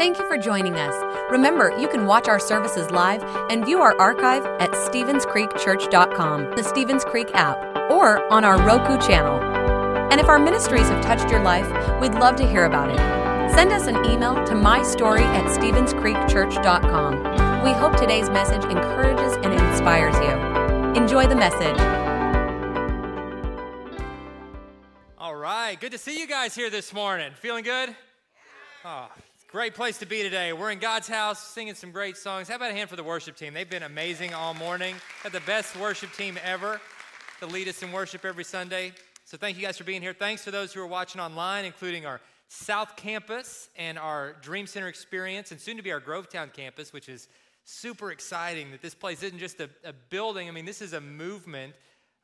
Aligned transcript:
Thank 0.00 0.18
you 0.18 0.26
for 0.26 0.38
joining 0.38 0.76
us. 0.76 0.94
Remember, 1.30 1.78
you 1.78 1.86
can 1.86 2.06
watch 2.06 2.26
our 2.26 2.40
services 2.40 2.90
live 2.90 3.22
and 3.50 3.66
view 3.66 3.80
our 3.80 3.94
archive 4.00 4.46
at 4.58 4.70
StevensCreekChurch.com, 4.70 6.56
the 6.56 6.64
Stevens 6.64 7.04
Creek 7.04 7.28
app, 7.34 7.58
or 7.90 8.26
on 8.32 8.42
our 8.42 8.56
Roku 8.62 8.96
channel. 9.06 9.38
And 10.10 10.18
if 10.18 10.26
our 10.26 10.38
ministries 10.38 10.88
have 10.88 11.04
touched 11.04 11.30
your 11.30 11.42
life, 11.42 11.68
we'd 12.00 12.14
love 12.14 12.36
to 12.36 12.48
hear 12.48 12.64
about 12.64 12.88
it. 12.88 12.96
Send 13.54 13.72
us 13.72 13.88
an 13.88 13.96
email 14.06 14.36
to 14.46 14.54
mystory 14.54 15.20
at 15.20 15.44
StevensCreekChurch.com. 15.44 17.62
We 17.62 17.72
hope 17.72 17.94
today's 17.98 18.30
message 18.30 18.64
encourages 18.64 19.34
and 19.44 19.52
inspires 19.52 20.14
you. 20.14 20.30
Enjoy 20.98 21.26
the 21.26 21.36
message. 21.36 21.78
All 25.18 25.36
right, 25.36 25.78
good 25.78 25.92
to 25.92 25.98
see 25.98 26.18
you 26.18 26.26
guys 26.26 26.54
here 26.54 26.70
this 26.70 26.94
morning. 26.94 27.32
Feeling 27.38 27.64
good? 27.64 27.94
Oh, 28.82 29.10
Great 29.52 29.74
place 29.74 29.98
to 29.98 30.06
be 30.06 30.22
today. 30.22 30.52
We're 30.52 30.70
in 30.70 30.78
God's 30.78 31.08
house 31.08 31.44
singing 31.44 31.74
some 31.74 31.90
great 31.90 32.16
songs. 32.16 32.46
How 32.46 32.54
about 32.54 32.70
a 32.70 32.72
hand 32.72 32.88
for 32.88 32.94
the 32.94 33.02
worship 33.02 33.34
team? 33.34 33.52
They've 33.52 33.68
been 33.68 33.82
amazing 33.82 34.32
all 34.32 34.54
morning. 34.54 34.94
Got 35.24 35.32
the 35.32 35.40
best 35.40 35.74
worship 35.76 36.12
team 36.12 36.38
ever 36.44 36.80
to 37.40 37.46
lead 37.46 37.66
us 37.66 37.82
in 37.82 37.90
worship 37.90 38.24
every 38.24 38.44
Sunday. 38.44 38.92
So 39.24 39.36
thank 39.36 39.56
you 39.56 39.64
guys 39.64 39.76
for 39.76 39.82
being 39.82 40.02
here. 40.02 40.14
Thanks 40.14 40.44
to 40.44 40.52
those 40.52 40.72
who 40.72 40.80
are 40.80 40.86
watching 40.86 41.20
online, 41.20 41.64
including 41.64 42.06
our 42.06 42.20
South 42.46 42.94
Campus 42.94 43.70
and 43.74 43.98
our 43.98 44.34
Dream 44.40 44.68
Center 44.68 44.86
experience, 44.86 45.50
and 45.50 45.60
soon 45.60 45.76
to 45.78 45.82
be 45.82 45.90
our 45.90 46.00
Grovetown 46.00 46.52
campus, 46.52 46.92
which 46.92 47.08
is 47.08 47.26
super 47.64 48.12
exciting 48.12 48.70
that 48.70 48.82
this 48.82 48.94
place 48.94 49.20
isn't 49.24 49.40
just 49.40 49.58
a, 49.58 49.68
a 49.84 49.92
building. 50.10 50.46
I 50.46 50.52
mean, 50.52 50.64
this 50.64 50.80
is 50.80 50.92
a 50.92 51.00
movement, 51.00 51.74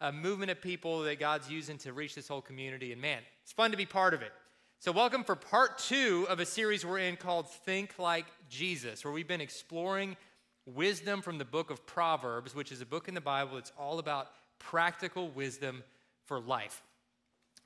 a 0.01 0.13
movement 0.13 0.53
of 0.53 0.63
people 0.63 1.03
that 1.03 1.19
God's 1.19 1.51
using 1.51 1.77
to 1.79 1.93
reach 1.93 2.15
this 2.15 2.29
whole 2.29 2.41
community. 2.41 2.93
And 2.93 3.03
man, 3.03 3.19
it's 3.43 3.53
fun 3.53 3.73
to 3.73 3.77
be 3.77 3.85
part 3.85 4.15
of 4.15 4.23
it. 4.23 4.31
So, 4.79 4.93
welcome 4.93 5.25
for 5.25 5.35
part 5.35 5.79
two 5.79 6.27
of 6.29 6.39
a 6.39 6.45
series 6.45 6.85
we're 6.85 6.99
in 6.99 7.17
called 7.17 7.51
Think 7.51 7.99
Like 7.99 8.27
Jesus, 8.51 9.05
where 9.05 9.13
we've 9.13 9.27
been 9.27 9.41
exploring 9.41 10.19
wisdom 10.67 11.23
from 11.23 11.39
the 11.39 11.47
book 11.47 11.71
of 11.71 11.87
Proverbs, 11.87 12.55
which 12.55 12.71
is 12.71 12.83
a 12.83 12.87
book 12.87 13.09
in 13.09 13.15
the 13.15 13.21
Bible. 13.23 13.57
It's 13.57 13.73
all 13.79 13.99
about 13.99 14.29
practical 14.59 15.29
wisdom 15.31 15.83
for 16.27 16.39
life. 16.39 16.83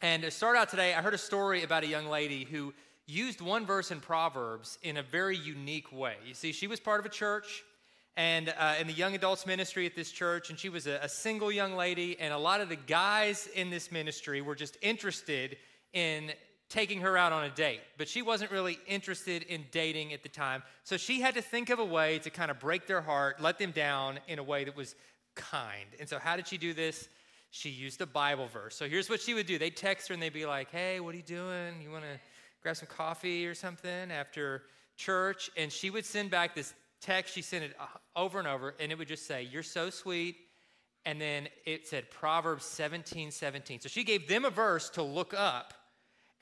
And 0.00 0.22
to 0.22 0.30
start 0.30 0.56
out 0.56 0.68
today, 0.68 0.94
I 0.94 1.02
heard 1.02 1.12
a 1.12 1.18
story 1.18 1.64
about 1.64 1.82
a 1.82 1.88
young 1.88 2.06
lady 2.06 2.44
who 2.44 2.72
used 3.06 3.40
one 3.40 3.66
verse 3.66 3.90
in 3.90 3.98
Proverbs 3.98 4.78
in 4.82 4.96
a 4.96 5.02
very 5.02 5.36
unique 5.36 5.92
way. 5.92 6.14
You 6.24 6.34
see, 6.34 6.52
she 6.52 6.68
was 6.68 6.78
part 6.78 7.00
of 7.00 7.06
a 7.06 7.10
church 7.10 7.64
and 8.16 8.54
uh, 8.56 8.76
in 8.80 8.86
the 8.86 8.92
young 8.92 9.16
adults 9.16 9.46
ministry 9.46 9.84
at 9.84 9.96
this 9.96 10.12
church, 10.12 10.48
and 10.48 10.58
she 10.58 10.68
was 10.68 10.86
a, 10.86 11.00
a 11.02 11.08
single 11.08 11.50
young 11.50 11.74
lady, 11.74 12.18
and 12.20 12.32
a 12.32 12.38
lot 12.38 12.60
of 12.60 12.68
the 12.68 12.76
guys 12.76 13.48
in 13.56 13.68
this 13.68 13.90
ministry 13.90 14.40
were 14.40 14.54
just 14.54 14.78
interested 14.80 15.56
in 15.92 16.30
taking 16.70 17.00
her 17.00 17.18
out 17.18 17.32
on 17.32 17.44
a 17.44 17.50
date, 17.50 17.80
but 17.98 18.08
she 18.08 18.22
wasn't 18.22 18.50
really 18.50 18.78
interested 18.86 19.42
in 19.42 19.64
dating 19.72 20.12
at 20.12 20.22
the 20.22 20.28
time. 20.28 20.62
So 20.84 20.96
she 20.96 21.20
had 21.20 21.34
to 21.34 21.42
think 21.42 21.68
of 21.68 21.80
a 21.80 21.84
way 21.84 22.20
to 22.20 22.30
kind 22.30 22.50
of 22.50 22.60
break 22.60 22.86
their 22.86 23.02
heart, 23.02 23.42
let 23.42 23.58
them 23.58 23.72
down 23.72 24.20
in 24.28 24.38
a 24.38 24.42
way 24.42 24.64
that 24.64 24.76
was 24.76 24.94
kind. 25.34 25.88
And 25.98 26.08
so, 26.08 26.18
how 26.18 26.36
did 26.36 26.46
she 26.46 26.56
do 26.56 26.72
this? 26.72 27.08
She 27.50 27.68
used 27.68 28.00
a 28.00 28.06
Bible 28.06 28.46
verse. 28.46 28.76
So, 28.76 28.88
here's 28.88 29.10
what 29.10 29.20
she 29.20 29.34
would 29.34 29.46
do 29.46 29.58
they'd 29.58 29.76
text 29.76 30.08
her 30.08 30.14
and 30.14 30.22
they'd 30.22 30.32
be 30.32 30.46
like, 30.46 30.70
Hey, 30.70 31.00
what 31.00 31.12
are 31.12 31.18
you 31.18 31.24
doing? 31.24 31.82
You 31.82 31.90
want 31.90 32.04
to 32.04 32.20
grab 32.62 32.76
some 32.76 32.88
coffee 32.88 33.46
or 33.46 33.54
something 33.54 34.12
after 34.12 34.62
church? 34.96 35.50
And 35.56 35.72
she 35.72 35.90
would 35.90 36.06
send 36.06 36.30
back 36.30 36.54
this 36.54 36.72
text. 37.00 37.34
She 37.34 37.42
sent 37.42 37.64
it 37.64 37.74
uh, 37.80 37.86
over 38.14 38.38
and 38.38 38.46
over, 38.46 38.76
and 38.78 38.92
it 38.92 38.98
would 38.98 39.08
just 39.08 39.26
say, 39.26 39.42
You're 39.42 39.64
so 39.64 39.90
sweet. 39.90 40.36
And 41.04 41.20
then 41.20 41.48
it 41.64 41.88
said 41.88 42.10
Proverbs 42.10 42.64
17, 42.66 43.30
17. 43.30 43.80
So 43.80 43.88
she 43.88 44.04
gave 44.04 44.28
them 44.28 44.44
a 44.44 44.50
verse 44.50 44.90
to 44.90 45.02
look 45.02 45.32
up 45.34 45.72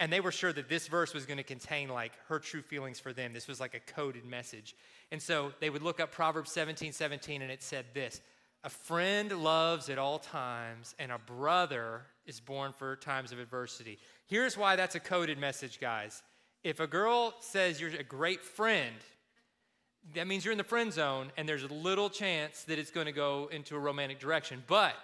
and 0.00 0.12
they 0.12 0.20
were 0.20 0.32
sure 0.32 0.52
that 0.52 0.68
this 0.68 0.86
verse 0.86 1.12
was 1.12 1.26
going 1.26 1.38
to 1.38 1.42
contain 1.42 1.88
like 1.88 2.12
her 2.28 2.38
true 2.38 2.62
feelings 2.62 3.00
for 3.00 3.12
them. 3.12 3.32
This 3.32 3.48
was 3.48 3.60
like 3.60 3.74
a 3.74 3.80
coded 3.80 4.24
message. 4.24 4.74
And 5.10 5.20
so 5.20 5.52
they 5.60 5.70
would 5.70 5.82
look 5.82 6.00
up 6.00 6.12
Proverbs 6.12 6.52
17 6.52 6.92
17, 6.92 7.42
and 7.42 7.50
it 7.50 7.62
said 7.62 7.86
this 7.94 8.20
A 8.64 8.70
friend 8.70 9.32
loves 9.32 9.88
at 9.88 9.98
all 9.98 10.18
times, 10.18 10.94
and 10.98 11.10
a 11.10 11.18
brother 11.18 12.02
is 12.26 12.40
born 12.40 12.72
for 12.72 12.94
times 12.96 13.32
of 13.32 13.38
adversity. 13.38 13.98
Here's 14.26 14.56
why 14.56 14.76
that's 14.76 14.94
a 14.94 15.00
coded 15.00 15.38
message, 15.38 15.80
guys. 15.80 16.22
If 16.62 16.80
a 16.80 16.86
girl 16.86 17.34
says 17.40 17.80
you're 17.80 17.90
a 17.90 18.02
great 18.02 18.42
friend, 18.42 18.96
that 20.14 20.26
means 20.26 20.44
you're 20.44 20.52
in 20.52 20.58
the 20.58 20.64
friend 20.64 20.92
zone, 20.92 21.32
and 21.36 21.48
there's 21.48 21.62
a 21.62 21.68
little 21.68 22.10
chance 22.10 22.64
that 22.64 22.78
it's 22.78 22.90
going 22.90 23.06
to 23.06 23.12
go 23.12 23.48
into 23.50 23.74
a 23.74 23.78
romantic 23.78 24.18
direction. 24.18 24.62
But 24.66 24.94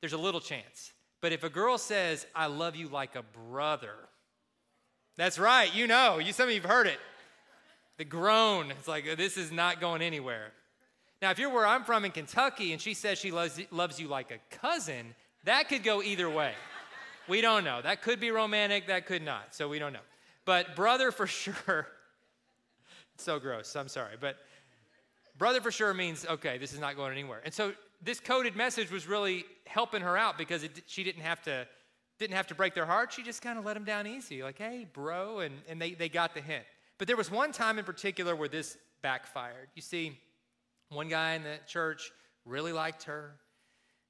there's 0.00 0.12
a 0.12 0.18
little 0.18 0.40
chance. 0.40 0.92
But 1.20 1.32
if 1.32 1.44
a 1.44 1.50
girl 1.50 1.78
says, 1.78 2.26
I 2.34 2.46
love 2.46 2.76
you 2.76 2.88
like 2.88 3.16
a 3.16 3.22
brother, 3.22 3.94
that's 5.16 5.38
right, 5.38 5.74
you 5.74 5.86
know. 5.86 6.18
You 6.18 6.32
some 6.32 6.48
of 6.48 6.54
you've 6.54 6.64
heard 6.64 6.86
it. 6.86 6.98
The 7.98 8.04
groan. 8.04 8.70
It's 8.70 8.88
like 8.88 9.04
this 9.16 9.36
is 9.36 9.52
not 9.52 9.80
going 9.80 10.02
anywhere. 10.02 10.52
Now, 11.22 11.30
if 11.30 11.38
you're 11.38 11.52
where 11.52 11.66
I'm 11.66 11.84
from 11.84 12.04
in 12.04 12.12
Kentucky 12.12 12.72
and 12.72 12.80
she 12.80 12.94
says 12.94 13.18
she 13.18 13.30
loves, 13.30 13.60
loves 13.70 14.00
you 14.00 14.08
like 14.08 14.30
a 14.30 14.56
cousin, 14.56 15.14
that 15.44 15.68
could 15.68 15.82
go 15.82 16.02
either 16.02 16.30
way. 16.30 16.52
We 17.28 17.42
don't 17.42 17.62
know. 17.62 17.82
That 17.82 18.00
could 18.00 18.20
be 18.20 18.30
romantic, 18.30 18.86
that 18.86 19.06
could 19.06 19.22
not. 19.22 19.54
So 19.54 19.68
we 19.68 19.78
don't 19.78 19.92
know. 19.92 20.00
But 20.46 20.74
brother 20.74 21.12
for 21.12 21.26
sure. 21.26 21.86
so 23.16 23.38
gross. 23.38 23.76
I'm 23.76 23.88
sorry. 23.88 24.16
But 24.18 24.36
brother 25.36 25.60
for 25.60 25.70
sure 25.70 25.92
means, 25.92 26.24
okay, 26.26 26.56
this 26.56 26.72
is 26.72 26.80
not 26.80 26.96
going 26.96 27.12
anywhere. 27.12 27.42
And 27.44 27.52
so 27.52 27.74
this 28.02 28.18
coded 28.18 28.56
message 28.56 28.90
was 28.90 29.06
really 29.06 29.44
helping 29.66 30.00
her 30.00 30.16
out 30.16 30.38
because 30.38 30.64
it, 30.64 30.82
she 30.86 31.04
didn't 31.04 31.22
have 31.22 31.42
to 31.42 31.66
didn't 32.20 32.36
have 32.36 32.46
to 32.48 32.54
break 32.54 32.74
their 32.74 32.86
heart. 32.86 33.12
She 33.12 33.22
just 33.22 33.42
kind 33.42 33.58
of 33.58 33.64
let 33.64 33.74
them 33.74 33.84
down 33.84 34.06
easy, 34.06 34.42
like, 34.42 34.58
hey, 34.58 34.86
bro. 34.92 35.40
And, 35.40 35.54
and 35.68 35.80
they, 35.80 35.94
they 35.94 36.08
got 36.08 36.34
the 36.34 36.40
hint. 36.40 36.64
But 36.98 37.08
there 37.08 37.16
was 37.16 37.30
one 37.30 37.50
time 37.50 37.78
in 37.78 37.84
particular 37.84 38.36
where 38.36 38.48
this 38.48 38.76
backfired. 39.02 39.68
You 39.74 39.82
see, 39.82 40.18
one 40.90 41.08
guy 41.08 41.32
in 41.32 41.42
the 41.42 41.56
church 41.66 42.12
really 42.44 42.72
liked 42.72 43.04
her. 43.04 43.32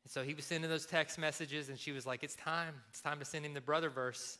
And 0.04 0.10
so 0.10 0.22
he 0.22 0.34
was 0.34 0.44
sending 0.44 0.68
those 0.68 0.86
text 0.86 1.18
messages, 1.18 1.68
and 1.68 1.78
she 1.78 1.92
was 1.92 2.06
like, 2.06 2.22
it's 2.22 2.34
time. 2.34 2.74
It's 2.90 3.00
time 3.00 3.18
to 3.20 3.24
send 3.24 3.46
him 3.46 3.54
the 3.54 3.60
brother 3.60 3.90
verse. 3.90 4.38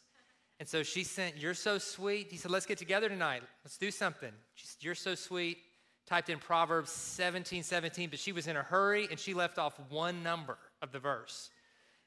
And 0.59 0.69
so 0.69 0.83
she 0.83 1.05
sent, 1.05 1.39
You're 1.39 1.55
so 1.55 1.79
sweet. 1.79 2.29
He 2.31 2.37
said, 2.37 2.51
Let's 2.51 2.67
get 2.67 2.77
together 2.77 3.09
tonight. 3.09 3.43
Let's 3.65 3.79
do 3.79 3.91
something. 3.91 4.33
She 4.55 4.67
said, 4.67 4.77
You're 4.81 4.95
so 4.95 5.15
sweet. 5.15 5.59
Typed 6.07 6.29
in 6.29 6.39
Proverbs 6.39 6.91
17, 6.91 7.63
17, 7.63 8.11
but 8.11 8.19
she 8.19 8.33
was 8.33 8.47
in 8.47 8.57
a 8.57 8.63
hurry 8.63 9.07
and 9.11 9.19
she 9.19 9.33
left 9.33 9.59
off 9.59 9.79
one 9.91 10.23
number 10.23 10.59
of 10.83 10.93
the 10.93 10.99
verse. 10.99 11.51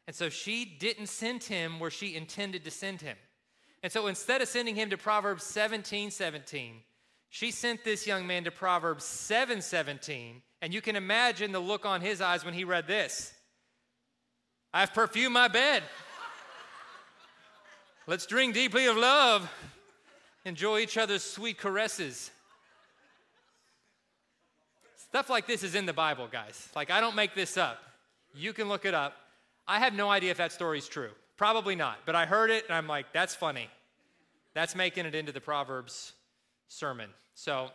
And 0.08 0.16
so 0.16 0.30
she 0.30 0.66
didn't 0.66 1.08
send 1.08 1.44
him 1.44 1.80
where 1.80 1.92
she 1.92 2.16
intended 2.16 2.66
to 2.66 2.72
send 2.72 3.02
him. 3.02 3.18
And 3.82 3.92
so 3.92 4.08
instead 4.08 4.42
of 4.42 4.48
sending 4.48 4.76
him 4.76 4.90
to 4.90 4.98
Proverbs 4.98 5.44
17 5.44 6.12
17, 6.12 6.76
she 7.30 7.52
sent 7.52 7.84
this 7.84 8.06
young 8.06 8.28
man 8.28 8.44
to 8.44 8.52
Proverbs 8.52 9.04
7 9.06 9.62
17. 9.62 10.42
And 10.62 10.74
you 10.74 10.82
can 10.82 10.96
imagine 10.96 11.52
the 11.52 11.60
look 11.60 11.86
on 11.86 12.00
his 12.00 12.22
eyes 12.22 12.46
when 12.46 12.54
he 12.54 12.64
read 12.64 12.88
this 12.88 13.34
I've 14.74 14.94
perfumed 14.94 15.34
my 15.34 15.48
bed. 15.48 15.84
Let's 18.08 18.26
drink 18.26 18.54
deeply 18.54 18.86
of 18.88 18.98
love, 18.98 19.50
enjoy 20.46 20.80
each 20.80 20.98
other's 20.98 21.24
sweet 21.24 21.58
caresses. 21.58 22.32
Stuff 24.96 25.30
like 25.30 25.46
this 25.46 25.64
is 25.64 25.76
in 25.76 25.86
the 25.86 25.94
Bible, 25.94 26.28
guys. 26.32 26.70
Like, 26.76 26.90
I 26.90 27.00
don't 27.00 27.16
make 27.16 27.36
this 27.36 27.56
up. 27.56 27.78
You 28.34 28.52
can 28.52 28.68
look 28.68 28.84
it 28.84 28.96
up. 28.96 29.14
I 29.68 29.80
have 29.80 29.94
no 29.94 30.10
idea 30.10 30.32
if 30.32 30.38
that 30.38 30.52
story's 30.52 30.88
true. 30.88 31.12
Probably 31.38 31.76
not. 31.76 32.00
But 32.06 32.16
I 32.16 32.26
heard 32.26 32.50
it 32.50 32.66
and 32.68 32.76
I'm 32.76 32.88
like, 32.88 33.14
that's 33.14 33.36
funny. 33.36 33.70
That's 34.54 34.76
making 34.76 35.06
it 35.06 35.16
into 35.16 35.32
the 35.32 35.42
Proverbs 35.42 36.14
sermon. 36.68 37.10
So 37.34 37.70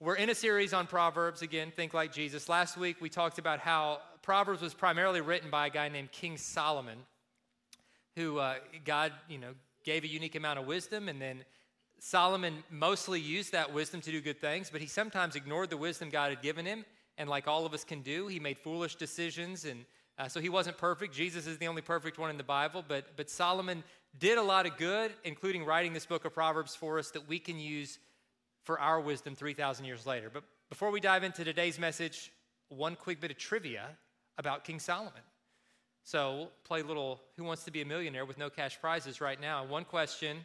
we're 0.00 0.16
in 0.16 0.30
a 0.30 0.34
series 0.34 0.72
on 0.72 0.86
Proverbs 0.86 1.42
again, 1.42 1.72
think 1.74 1.94
like 1.94 2.12
Jesus. 2.12 2.48
Last 2.48 2.76
week 2.76 2.96
we 3.00 3.08
talked 3.08 3.38
about 3.38 3.60
how 3.60 4.00
Proverbs 4.22 4.62
was 4.62 4.74
primarily 4.74 5.20
written 5.20 5.50
by 5.50 5.66
a 5.66 5.70
guy 5.70 5.88
named 5.88 6.10
King 6.10 6.36
Solomon, 6.36 6.98
who 8.16 8.38
uh, 8.38 8.56
God, 8.84 9.12
you 9.28 9.38
know, 9.38 9.52
gave 9.84 10.04
a 10.04 10.08
unique 10.08 10.34
amount 10.34 10.58
of 10.58 10.66
wisdom, 10.66 11.08
and 11.08 11.20
then 11.20 11.44
Solomon 11.98 12.62
mostly 12.70 13.20
used 13.20 13.52
that 13.52 13.72
wisdom 13.72 14.00
to 14.02 14.10
do 14.10 14.20
good 14.20 14.40
things, 14.40 14.70
but 14.70 14.80
he 14.80 14.86
sometimes 14.86 15.36
ignored 15.36 15.70
the 15.70 15.76
wisdom 15.76 16.10
God 16.10 16.30
had 16.30 16.42
given 16.42 16.66
him, 16.66 16.84
and 17.18 17.28
like 17.28 17.46
all 17.46 17.66
of 17.66 17.74
us 17.74 17.84
can 17.84 18.02
do, 18.02 18.26
he 18.26 18.40
made 18.40 18.58
foolish 18.58 18.96
decisions 18.96 19.64
and 19.64 19.84
uh, 20.20 20.28
so 20.28 20.38
he 20.38 20.50
wasn't 20.50 20.76
perfect. 20.76 21.14
Jesus 21.14 21.46
is 21.46 21.56
the 21.56 21.66
only 21.66 21.80
perfect 21.80 22.18
one 22.18 22.28
in 22.28 22.36
the 22.36 22.44
Bible, 22.44 22.84
but, 22.86 23.16
but 23.16 23.30
Solomon 23.30 23.82
did 24.18 24.36
a 24.36 24.42
lot 24.42 24.66
of 24.66 24.76
good, 24.76 25.10
including 25.24 25.64
writing 25.64 25.94
this 25.94 26.04
book 26.04 26.26
of 26.26 26.34
Proverbs 26.34 26.76
for 26.76 26.98
us 26.98 27.10
that 27.12 27.26
we 27.26 27.38
can 27.38 27.58
use 27.58 27.98
for 28.64 28.78
our 28.78 29.00
wisdom 29.00 29.34
3,000 29.34 29.86
years 29.86 30.04
later. 30.04 30.28
But 30.30 30.44
before 30.68 30.90
we 30.90 31.00
dive 31.00 31.24
into 31.24 31.42
today's 31.42 31.78
message, 31.78 32.30
one 32.68 32.96
quick 32.96 33.18
bit 33.18 33.30
of 33.30 33.38
trivia 33.38 33.86
about 34.36 34.64
King 34.64 34.78
Solomon. 34.78 35.22
So 36.04 36.48
play 36.64 36.82
little 36.82 37.22
Who 37.38 37.44
Wants 37.44 37.64
to 37.64 37.70
Be 37.70 37.80
a 37.80 37.86
Millionaire 37.86 38.26
with 38.26 38.36
no 38.36 38.50
cash 38.50 38.78
prizes 38.78 39.22
right 39.22 39.40
now. 39.40 39.64
One 39.64 39.86
question 39.86 40.44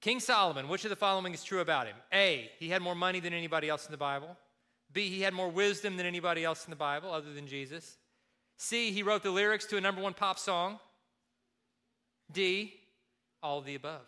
King 0.00 0.18
Solomon, 0.18 0.68
which 0.68 0.84
of 0.84 0.90
the 0.90 0.96
following 0.96 1.34
is 1.34 1.44
true 1.44 1.60
about 1.60 1.88
him? 1.88 1.96
A, 2.10 2.50
he 2.58 2.70
had 2.70 2.80
more 2.80 2.94
money 2.94 3.20
than 3.20 3.34
anybody 3.34 3.68
else 3.68 3.84
in 3.84 3.92
the 3.92 3.98
Bible. 3.98 4.34
B, 4.94 5.10
he 5.10 5.20
had 5.20 5.34
more 5.34 5.50
wisdom 5.50 5.98
than 5.98 6.06
anybody 6.06 6.42
else 6.42 6.64
in 6.64 6.70
the 6.70 6.76
Bible 6.76 7.10
other 7.12 7.34
than 7.34 7.46
Jesus. 7.46 7.98
C, 8.56 8.90
he 8.90 9.02
wrote 9.02 9.22
the 9.22 9.30
lyrics 9.30 9.66
to 9.66 9.76
a 9.76 9.80
number 9.80 10.00
one 10.00 10.14
pop 10.14 10.38
song. 10.38 10.78
D, 12.32 12.74
all 13.42 13.60
the 13.60 13.74
above. 13.74 14.06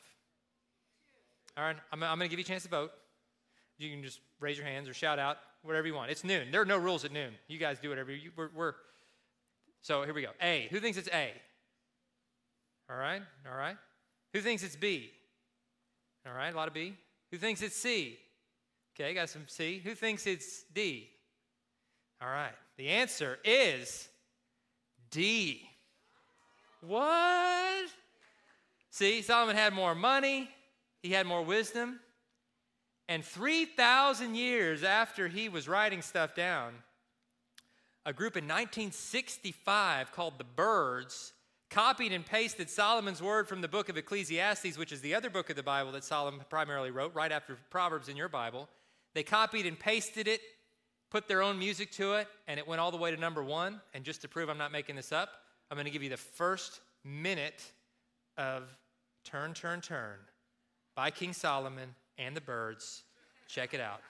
All 1.56 1.64
right, 1.64 1.76
I'm, 1.92 2.02
I'm 2.02 2.18
going 2.18 2.28
to 2.28 2.28
give 2.28 2.38
you 2.38 2.44
a 2.44 2.48
chance 2.48 2.62
to 2.64 2.68
vote. 2.68 2.90
You 3.78 3.90
can 3.90 4.02
just 4.02 4.20
raise 4.40 4.56
your 4.56 4.66
hands 4.66 4.88
or 4.88 4.94
shout 4.94 5.18
out, 5.18 5.38
whatever 5.62 5.86
you 5.86 5.94
want. 5.94 6.10
It's 6.10 6.24
noon. 6.24 6.50
There 6.50 6.60
are 6.60 6.66
no 6.66 6.78
rules 6.78 7.04
at 7.04 7.12
noon. 7.12 7.32
You 7.46 7.58
guys 7.58 7.78
do 7.78 7.88
whatever 7.88 8.12
you. 8.12 8.30
We're, 8.36 8.50
we're 8.54 8.74
so 9.82 10.02
here 10.02 10.14
we 10.14 10.22
go. 10.22 10.30
A. 10.42 10.68
Who 10.70 10.80
thinks 10.80 10.98
it's 10.98 11.08
A? 11.08 11.32
All 12.90 12.96
right. 12.96 13.22
All 13.50 13.56
right. 13.56 13.76
Who 14.32 14.40
thinks 14.40 14.62
it's 14.62 14.76
B? 14.76 15.10
All 16.26 16.32
right. 16.32 16.52
A 16.52 16.56
lot 16.56 16.68
of 16.68 16.74
B. 16.74 16.94
Who 17.30 17.38
thinks 17.38 17.62
it's 17.62 17.76
C? 17.76 18.18
Okay, 18.94 19.14
got 19.14 19.28
some 19.28 19.44
C. 19.46 19.80
Who 19.84 19.94
thinks 19.94 20.26
it's 20.26 20.64
D? 20.74 21.08
All 22.20 22.28
right. 22.28 22.52
The 22.76 22.88
answer 22.88 23.38
is 23.44 24.08
D. 25.10 25.68
What? 26.80 27.86
See, 28.90 29.22
Solomon 29.22 29.56
had 29.56 29.72
more 29.72 29.94
money, 29.94 30.50
he 31.02 31.10
had 31.10 31.26
more 31.26 31.42
wisdom. 31.42 32.00
And 33.08 33.24
3,000 33.24 34.34
years 34.34 34.82
after 34.82 35.28
he 35.28 35.48
was 35.48 35.66
writing 35.66 36.02
stuff 36.02 36.34
down, 36.34 36.74
a 38.04 38.12
group 38.12 38.36
in 38.36 38.44
1965 38.44 40.12
called 40.12 40.34
the 40.36 40.44
Byrds 40.44 41.32
copied 41.70 42.12
and 42.12 42.24
pasted 42.24 42.70
Solomon's 42.70 43.22
word 43.22 43.48
from 43.48 43.60
the 43.60 43.68
book 43.68 43.88
of 43.88 43.96
Ecclesiastes, 43.96 44.78
which 44.78 44.92
is 44.92 45.00
the 45.00 45.14
other 45.14 45.30
book 45.30 45.50
of 45.50 45.56
the 45.56 45.62
Bible 45.62 45.92
that 45.92 46.04
Solomon 46.04 46.40
primarily 46.48 46.90
wrote 46.90 47.14
right 47.14 47.32
after 47.32 47.58
Proverbs 47.70 48.08
in 48.08 48.16
your 48.16 48.28
Bible. 48.28 48.68
They 49.14 49.22
copied 49.22 49.66
and 49.66 49.78
pasted 49.78 50.28
it, 50.28 50.40
put 51.10 51.28
their 51.28 51.42
own 51.42 51.58
music 51.58 51.90
to 51.92 52.14
it, 52.14 52.28
and 52.46 52.58
it 52.58 52.66
went 52.66 52.80
all 52.80 52.90
the 52.90 52.96
way 52.96 53.10
to 53.10 53.16
number 53.16 53.42
one. 53.42 53.80
And 53.94 54.04
just 54.04 54.22
to 54.22 54.28
prove 54.28 54.48
I'm 54.48 54.58
not 54.58 54.72
making 54.72 54.96
this 54.96 55.12
up, 55.12 55.30
I'm 55.70 55.76
going 55.76 55.86
to 55.86 55.90
give 55.90 56.02
you 56.02 56.10
the 56.10 56.16
first 56.16 56.80
minute 57.04 57.72
of 58.36 58.64
Turn, 59.24 59.54
Turn, 59.54 59.80
Turn 59.80 60.18
by 60.94 61.10
King 61.10 61.32
Solomon 61.32 61.94
and 62.18 62.36
the 62.36 62.40
Byrds. 62.40 63.02
Check 63.48 63.74
it 63.74 63.80
out. 63.80 64.00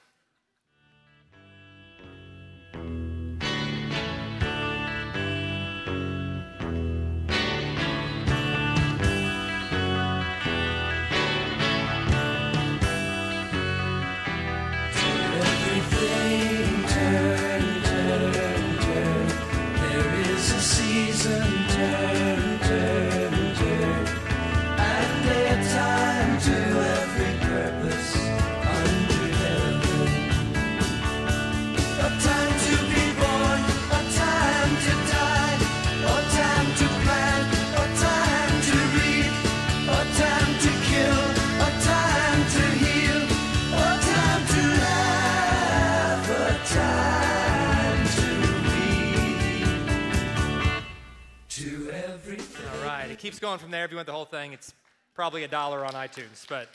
Keeps 53.29 53.41
going 53.41 53.59
from 53.59 53.71
there. 53.71 53.85
If 53.85 53.91
you 53.91 53.99
want 53.99 54.07
the 54.07 54.13
whole 54.15 54.25
thing, 54.25 54.55
it's 54.55 54.73
probably 55.15 55.45
a 55.45 55.49
dollar 55.49 55.85
on 55.85 55.93
iTunes. 55.93 56.49
But 56.49 56.67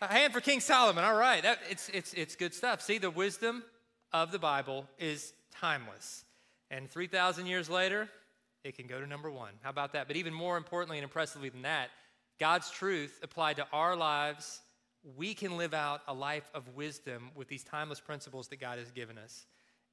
a 0.00 0.06
hand 0.06 0.32
for 0.32 0.40
King 0.40 0.60
Solomon. 0.60 1.02
All 1.02 1.16
right, 1.16 1.42
that, 1.42 1.58
it's, 1.68 1.88
it's, 1.88 2.14
it's 2.14 2.36
good 2.36 2.54
stuff. 2.54 2.80
See, 2.80 2.98
the 2.98 3.10
wisdom 3.10 3.64
of 4.12 4.30
the 4.30 4.38
Bible 4.38 4.86
is 4.96 5.32
timeless. 5.52 6.22
And 6.70 6.88
3,000 6.88 7.46
years 7.46 7.68
later, 7.68 8.08
it 8.62 8.76
can 8.76 8.86
go 8.86 9.00
to 9.00 9.08
number 9.08 9.28
one. 9.28 9.54
How 9.62 9.70
about 9.70 9.94
that? 9.94 10.06
But 10.06 10.14
even 10.14 10.32
more 10.32 10.56
importantly 10.56 10.98
and 10.98 11.02
impressively 11.02 11.48
than 11.48 11.62
that, 11.62 11.88
God's 12.38 12.70
truth 12.70 13.18
applied 13.24 13.56
to 13.56 13.66
our 13.72 13.96
lives, 13.96 14.60
we 15.16 15.34
can 15.34 15.56
live 15.56 15.74
out 15.74 16.02
a 16.06 16.14
life 16.14 16.48
of 16.54 16.76
wisdom 16.76 17.32
with 17.34 17.48
these 17.48 17.64
timeless 17.64 17.98
principles 17.98 18.46
that 18.50 18.60
God 18.60 18.78
has 18.78 18.92
given 18.92 19.18
us. 19.18 19.46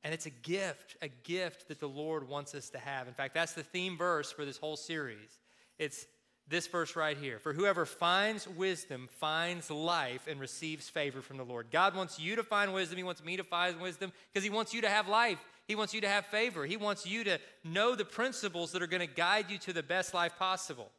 And 0.04 0.14
it's 0.14 0.28
a 0.28 0.30
gift, 0.44 0.98
a 1.02 1.08
gift 1.08 1.68
that 1.70 1.80
the 1.80 1.90
Lord 1.90 2.30
wants 2.30 2.54
us 2.54 2.70
to 2.70 2.78
have. 2.78 3.08
In 3.08 3.16
fact, 3.16 3.34
that's 3.34 3.54
the 3.54 3.64
theme 3.64 3.98
verse 3.98 4.32
for 4.32 4.46
this 4.46 4.60
whole 4.60 4.78
series. 4.78 5.39
It's 5.80 6.06
this 6.48 6.68
verse 6.68 6.96
right 6.96 7.18
here. 7.18 7.40
For 7.40 7.54
whoever 7.54 7.86
finds 7.86 8.48
wisdom 8.48 9.08
finds 9.20 9.72
life 9.72 10.28
and 10.28 10.40
receives 10.40 10.90
favor 10.90 11.22
from 11.22 11.38
the 11.38 11.46
Lord. 11.46 11.68
God 11.72 11.96
wants 11.96 12.20
you 12.20 12.36
to 12.36 12.44
find 12.44 12.74
wisdom. 12.74 12.98
He 12.98 13.04
wants 13.04 13.24
me 13.24 13.38
to 13.38 13.44
find 13.44 13.80
wisdom 13.80 14.12
because 14.32 14.44
He 14.44 14.50
wants 14.50 14.74
you 14.74 14.82
to 14.82 14.90
have 14.90 15.08
life. 15.08 15.40
He 15.68 15.76
wants 15.76 15.94
you 15.94 16.02
to 16.02 16.10
have 16.10 16.26
favor. 16.26 16.66
He 16.66 16.78
wants 16.78 17.06
you 17.06 17.24
to 17.26 17.40
know 17.64 17.96
the 17.96 18.06
principles 18.06 18.72
that 18.72 18.82
are 18.82 18.88
going 18.88 19.08
to 19.08 19.14
guide 19.14 19.52
you 19.52 19.60
to 19.60 19.74
the 19.74 19.84
best 19.84 20.14
life 20.16 20.38
possible. 20.38 20.90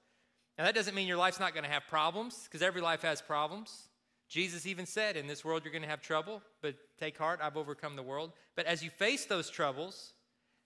Now, 0.56 0.65
that 0.65 0.75
doesn't 0.75 0.94
mean 0.94 1.09
your 1.09 1.17
life's 1.17 1.41
not 1.41 1.55
going 1.55 1.65
to 1.65 1.71
have 1.71 1.87
problems 1.88 2.44
because 2.44 2.62
every 2.62 2.81
life 2.81 3.03
has 3.03 3.21
problems. 3.21 3.88
Jesus 4.29 4.67
even 4.67 4.87
said, 4.87 5.17
In 5.17 5.26
this 5.26 5.44
world 5.44 5.62
you're 5.65 5.73
going 5.73 5.83
to 5.83 5.88
have 5.88 6.03
trouble, 6.03 6.41
but 6.62 6.76
take 7.00 7.19
heart, 7.19 7.41
I've 7.43 7.56
overcome 7.56 7.97
the 7.97 8.03
world. 8.03 8.31
But 8.55 8.67
as 8.67 8.83
you 8.83 8.91
face 8.91 9.25
those 9.25 9.50
troubles, 9.50 10.12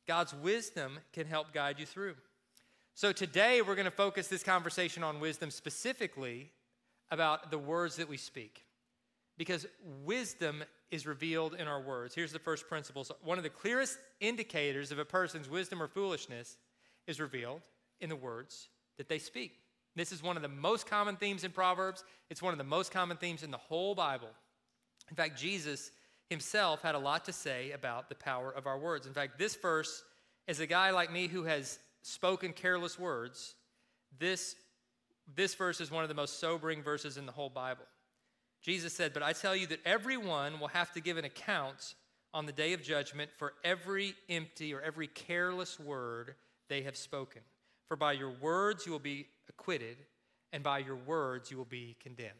God's 0.07 0.35
wisdom 0.35 0.99
can 1.15 1.27
help 1.27 1.55
guide 1.55 1.81
you 1.81 1.87
through. 1.87 2.17
So 2.97 3.11
today 3.11 3.61
we're 3.61 3.75
going 3.75 3.87
to 3.87 3.91
focus 3.91 4.29
this 4.29 4.45
conversation 4.45 5.03
on 5.03 5.19
wisdom 5.19 5.51
specifically 5.51 6.53
about 7.11 7.51
the 7.51 7.59
words 7.59 7.97
that 7.97 8.09
we 8.09 8.17
speak. 8.17 8.65
Because 9.37 9.67
wisdom 10.05 10.63
is 10.93 11.05
revealed 11.05 11.55
in 11.55 11.67
our 11.67 11.81
words. 11.81 12.15
Here's 12.15 12.33
the 12.33 12.39
first 12.39 12.69
principle. 12.69 13.03
So 13.03 13.17
one 13.25 13.37
of 13.37 13.43
the 13.43 13.51
clearest 13.51 13.99
indicators 14.21 14.93
of 14.93 15.01
a 15.01 15.05
person's 15.05 15.51
wisdom 15.51 15.83
or 15.83 15.89
foolishness 15.89 16.57
is 17.09 17.19
revealed 17.19 17.63
in 18.01 18.11
the 18.11 18.17
words 18.17 18.69
that 18.97 19.09
they 19.09 19.19
speak. 19.19 19.59
This 19.97 20.13
is 20.13 20.23
one 20.23 20.37
of 20.37 20.43
the 20.43 20.49
most 20.49 20.87
common 20.87 21.17
themes 21.17 21.43
in 21.43 21.51
Proverbs. 21.51 22.05
It's 22.31 22.43
one 22.43 22.55
of 22.55 22.59
the 22.59 22.65
most 22.65 22.93
common 22.93 23.17
themes 23.17 23.43
in 23.43 23.51
the 23.51 23.59
whole 23.59 23.97
Bible. 23.97 24.31
In 25.11 25.17
fact, 25.17 25.37
Jesus 25.37 25.91
himself 26.31 26.81
had 26.83 26.95
a 26.95 26.99
lot 26.99 27.25
to 27.25 27.33
say 27.33 27.73
about 27.73 28.09
the 28.09 28.15
power 28.15 28.53
of 28.53 28.69
our 28.69 28.79
words. 28.79 29.09
In 29.09 29.13
fact, 29.13 29.37
this 29.37 29.57
verse, 29.57 30.05
is 30.47 30.61
a 30.61 30.67
guy 30.67 30.91
like 30.91 31.11
me 31.13 31.27
who 31.27 31.45
has 31.45 31.79
spoken 32.05 32.53
careless 32.53 32.99
words, 32.99 33.55
this, 34.19 34.57
this 35.35 35.55
verse 35.55 35.81
is 35.81 35.91
one 35.91 36.05
of 36.05 36.09
the 36.09 36.15
most 36.15 36.39
sobering 36.39 36.83
verses 36.83 37.17
in 37.17 37.25
the 37.25 37.33
whole 37.33 37.49
Bible. 37.49 37.87
Jesus 38.63 38.93
said, 38.93 39.15
But 39.15 39.23
I 39.23 39.33
tell 39.33 39.57
you 39.57 39.67
that 39.69 39.81
everyone 39.87 40.61
will 40.61 40.69
have 40.69 40.93
to 40.93 41.01
give 41.01 41.17
an 41.17 41.25
account 41.25 41.95
on 42.35 42.45
the 42.45 42.53
day 42.53 42.75
of 42.75 42.83
judgment 42.83 43.31
for 43.33 43.55
every 43.65 44.15
empty 44.29 44.75
or 44.75 44.83
every 44.83 45.07
careless 45.07 45.81
word 45.81 46.35
they 46.69 46.83
have 46.83 46.97
spoken. 46.97 47.41
For 47.89 47.97
by 47.97 48.13
your 48.13 48.31
words 48.31 48.85
you 48.85 48.93
will 48.93 48.99
be 48.99 49.27
acquitted, 49.49 49.97
and 50.53 50.63
by 50.63 50.79
your 50.79 50.97
words 50.97 51.51
you 51.51 51.57
will 51.57 51.65
be 51.65 51.97
condemned. 52.01 52.31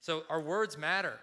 So 0.00 0.22
our 0.30 0.40
words 0.40 0.78
matter. 0.78 1.18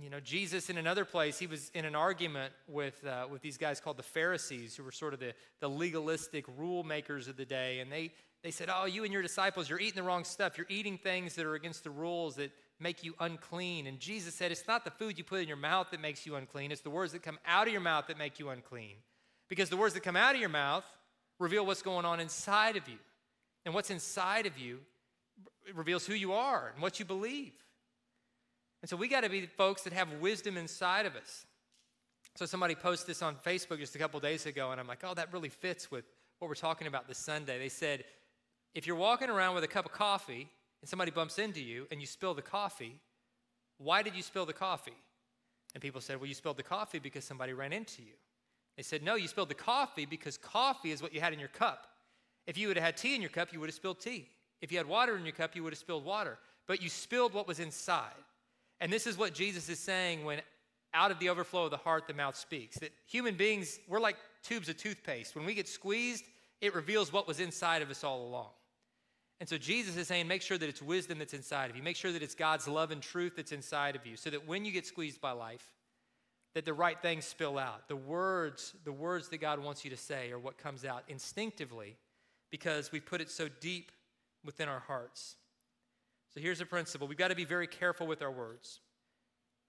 You 0.00 0.10
know, 0.10 0.18
Jesus 0.18 0.70
in 0.70 0.76
another 0.76 1.04
place, 1.04 1.38
he 1.38 1.46
was 1.46 1.70
in 1.72 1.84
an 1.84 1.94
argument 1.94 2.52
with, 2.66 3.04
uh, 3.06 3.26
with 3.30 3.42
these 3.42 3.56
guys 3.56 3.78
called 3.78 3.96
the 3.96 4.02
Pharisees, 4.02 4.74
who 4.74 4.82
were 4.82 4.90
sort 4.90 5.14
of 5.14 5.20
the, 5.20 5.34
the 5.60 5.68
legalistic 5.68 6.46
rule 6.56 6.82
makers 6.82 7.28
of 7.28 7.36
the 7.36 7.44
day. 7.44 7.78
And 7.78 7.92
they, 7.92 8.10
they 8.42 8.50
said, 8.50 8.68
Oh, 8.74 8.86
you 8.86 9.04
and 9.04 9.12
your 9.12 9.22
disciples, 9.22 9.70
you're 9.70 9.78
eating 9.78 9.94
the 9.94 10.02
wrong 10.02 10.24
stuff. 10.24 10.58
You're 10.58 10.66
eating 10.68 10.98
things 10.98 11.36
that 11.36 11.46
are 11.46 11.54
against 11.54 11.84
the 11.84 11.90
rules 11.90 12.34
that 12.36 12.50
make 12.80 13.04
you 13.04 13.14
unclean. 13.20 13.86
And 13.86 14.00
Jesus 14.00 14.34
said, 14.34 14.50
It's 14.50 14.66
not 14.66 14.84
the 14.84 14.90
food 14.90 15.16
you 15.16 15.22
put 15.22 15.40
in 15.40 15.48
your 15.48 15.56
mouth 15.56 15.88
that 15.92 16.00
makes 16.00 16.26
you 16.26 16.34
unclean, 16.34 16.72
it's 16.72 16.80
the 16.80 16.90
words 16.90 17.12
that 17.12 17.22
come 17.22 17.38
out 17.46 17.68
of 17.68 17.72
your 17.72 17.82
mouth 17.82 18.08
that 18.08 18.18
make 18.18 18.40
you 18.40 18.50
unclean. 18.50 18.96
Because 19.48 19.70
the 19.70 19.76
words 19.76 19.94
that 19.94 20.02
come 20.02 20.16
out 20.16 20.34
of 20.34 20.40
your 20.40 20.50
mouth 20.50 20.84
reveal 21.38 21.64
what's 21.64 21.82
going 21.82 22.04
on 22.04 22.18
inside 22.18 22.76
of 22.76 22.88
you. 22.88 22.98
And 23.64 23.74
what's 23.74 23.90
inside 23.90 24.46
of 24.46 24.58
you 24.58 24.80
reveals 25.74 26.04
who 26.04 26.14
you 26.14 26.32
are 26.32 26.70
and 26.74 26.82
what 26.82 26.98
you 26.98 27.04
believe. 27.04 27.52
And 28.84 28.88
so 28.90 28.98
we 28.98 29.08
got 29.08 29.22
to 29.22 29.30
be 29.30 29.46
folks 29.46 29.80
that 29.84 29.94
have 29.94 30.12
wisdom 30.20 30.58
inside 30.58 31.06
of 31.06 31.16
us. 31.16 31.46
So 32.34 32.44
somebody 32.44 32.74
posted 32.74 33.08
this 33.08 33.22
on 33.22 33.34
Facebook 33.36 33.78
just 33.78 33.94
a 33.94 33.98
couple 33.98 34.20
days 34.20 34.44
ago, 34.44 34.72
and 34.72 34.78
I'm 34.78 34.86
like, 34.86 35.02
oh, 35.04 35.14
that 35.14 35.32
really 35.32 35.48
fits 35.48 35.90
with 35.90 36.04
what 36.38 36.48
we're 36.48 36.54
talking 36.54 36.86
about 36.86 37.08
this 37.08 37.16
Sunday. 37.16 37.58
They 37.58 37.70
said, 37.70 38.04
if 38.74 38.86
you're 38.86 38.94
walking 38.94 39.30
around 39.30 39.54
with 39.54 39.64
a 39.64 39.68
cup 39.68 39.86
of 39.86 39.92
coffee 39.92 40.50
and 40.82 40.86
somebody 40.90 41.10
bumps 41.10 41.38
into 41.38 41.62
you 41.62 41.86
and 41.90 41.98
you 41.98 42.06
spill 42.06 42.34
the 42.34 42.42
coffee, 42.42 43.00
why 43.78 44.02
did 44.02 44.14
you 44.14 44.22
spill 44.22 44.44
the 44.44 44.52
coffee? 44.52 44.98
And 45.72 45.80
people 45.80 46.02
said, 46.02 46.18
well, 46.18 46.28
you 46.28 46.34
spilled 46.34 46.58
the 46.58 46.62
coffee 46.62 46.98
because 46.98 47.24
somebody 47.24 47.54
ran 47.54 47.72
into 47.72 48.02
you. 48.02 48.12
They 48.76 48.82
said, 48.82 49.02
no, 49.02 49.14
you 49.14 49.28
spilled 49.28 49.48
the 49.48 49.54
coffee 49.54 50.04
because 50.04 50.36
coffee 50.36 50.90
is 50.90 51.00
what 51.00 51.14
you 51.14 51.22
had 51.22 51.32
in 51.32 51.38
your 51.38 51.48
cup. 51.48 51.86
If 52.46 52.58
you 52.58 52.68
would 52.68 52.76
have 52.76 52.84
had 52.84 52.98
tea 52.98 53.14
in 53.14 53.22
your 53.22 53.30
cup, 53.30 53.50
you 53.50 53.60
would 53.60 53.70
have 53.70 53.74
spilled 53.74 54.00
tea. 54.00 54.28
If 54.60 54.70
you 54.70 54.76
had 54.76 54.86
water 54.86 55.16
in 55.16 55.24
your 55.24 55.32
cup, 55.32 55.56
you 55.56 55.62
would 55.62 55.72
have 55.72 55.78
spilled 55.78 56.04
water. 56.04 56.36
But 56.66 56.82
you 56.82 56.90
spilled 56.90 57.32
what 57.32 57.48
was 57.48 57.60
inside. 57.60 58.12
And 58.84 58.92
this 58.92 59.06
is 59.06 59.16
what 59.16 59.32
Jesus 59.32 59.70
is 59.70 59.78
saying 59.78 60.26
when 60.26 60.42
out 60.92 61.10
of 61.10 61.18
the 61.18 61.30
overflow 61.30 61.64
of 61.64 61.70
the 61.70 61.78
heart, 61.78 62.06
the 62.06 62.12
mouth 62.12 62.36
speaks. 62.36 62.78
That 62.80 62.92
human 63.06 63.34
beings, 63.34 63.78
we're 63.88 63.98
like 63.98 64.16
tubes 64.42 64.68
of 64.68 64.76
toothpaste. 64.76 65.34
When 65.34 65.46
we 65.46 65.54
get 65.54 65.68
squeezed, 65.68 66.22
it 66.60 66.74
reveals 66.74 67.10
what 67.10 67.26
was 67.26 67.40
inside 67.40 67.80
of 67.80 67.90
us 67.90 68.04
all 68.04 68.26
along. 68.26 68.50
And 69.40 69.48
so 69.48 69.56
Jesus 69.56 69.96
is 69.96 70.06
saying, 70.06 70.28
make 70.28 70.42
sure 70.42 70.58
that 70.58 70.68
it's 70.68 70.82
wisdom 70.82 71.18
that's 71.18 71.32
inside 71.32 71.70
of 71.70 71.76
you. 71.76 71.82
Make 71.82 71.96
sure 71.96 72.12
that 72.12 72.22
it's 72.22 72.34
God's 72.34 72.68
love 72.68 72.90
and 72.90 73.00
truth 73.00 73.36
that's 73.36 73.52
inside 73.52 73.96
of 73.96 74.06
you 74.06 74.18
so 74.18 74.28
that 74.28 74.46
when 74.46 74.66
you 74.66 74.70
get 74.70 74.84
squeezed 74.84 75.18
by 75.18 75.32
life, 75.32 75.64
that 76.54 76.66
the 76.66 76.74
right 76.74 77.00
things 77.00 77.24
spill 77.24 77.56
out. 77.56 77.88
The 77.88 77.96
words, 77.96 78.74
the 78.84 78.92
words 78.92 79.30
that 79.30 79.40
God 79.40 79.60
wants 79.60 79.82
you 79.82 79.90
to 79.92 79.96
say 79.96 80.30
are 80.30 80.38
what 80.38 80.58
comes 80.58 80.84
out 80.84 81.04
instinctively 81.08 81.96
because 82.50 82.92
we've 82.92 83.06
put 83.06 83.22
it 83.22 83.30
so 83.30 83.48
deep 83.60 83.92
within 84.44 84.68
our 84.68 84.80
hearts. 84.80 85.36
So 86.34 86.40
here's 86.40 86.60
a 86.60 86.66
principle. 86.66 87.06
We've 87.06 87.16
got 87.16 87.28
to 87.28 87.36
be 87.36 87.44
very 87.44 87.66
careful 87.66 88.06
with 88.06 88.20
our 88.20 88.30
words. 88.30 88.80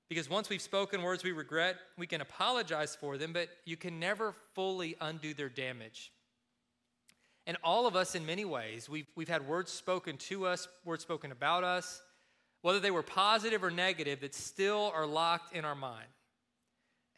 Because 0.10 0.30
once 0.30 0.50
we've 0.50 0.62
spoken 0.62 1.02
words 1.02 1.24
we 1.24 1.32
regret, 1.32 1.78
we 1.98 2.08
can 2.08 2.22
apologize 2.22 2.96
for 2.96 3.18
them, 3.18 3.34
but 3.34 3.50
you 3.66 3.78
can 3.78 4.00
never 4.00 4.36
fully 4.54 4.96
undo 5.02 5.34
their 5.34 5.50
damage. 5.50 6.12
And 7.48 7.58
all 7.64 7.86
of 7.86 7.96
us, 7.96 8.16
in 8.16 8.26
many 8.26 8.46
ways, 8.46 8.90
we've, 8.90 9.08
we've 9.16 9.30
had 9.30 9.48
words 9.48 9.72
spoken 9.72 10.18
to 10.18 10.48
us, 10.48 10.68
words 10.84 11.04
spoken 11.04 11.32
about 11.32 11.64
us, 11.64 12.02
whether 12.62 12.80
they 12.80 12.92
were 12.92 13.04
positive 13.04 13.64
or 13.64 13.70
negative, 13.70 14.22
that 14.22 14.34
still 14.34 14.92
are 14.96 15.06
locked 15.06 15.56
in 15.56 15.66
our 15.66 15.76
mind. 15.76 16.08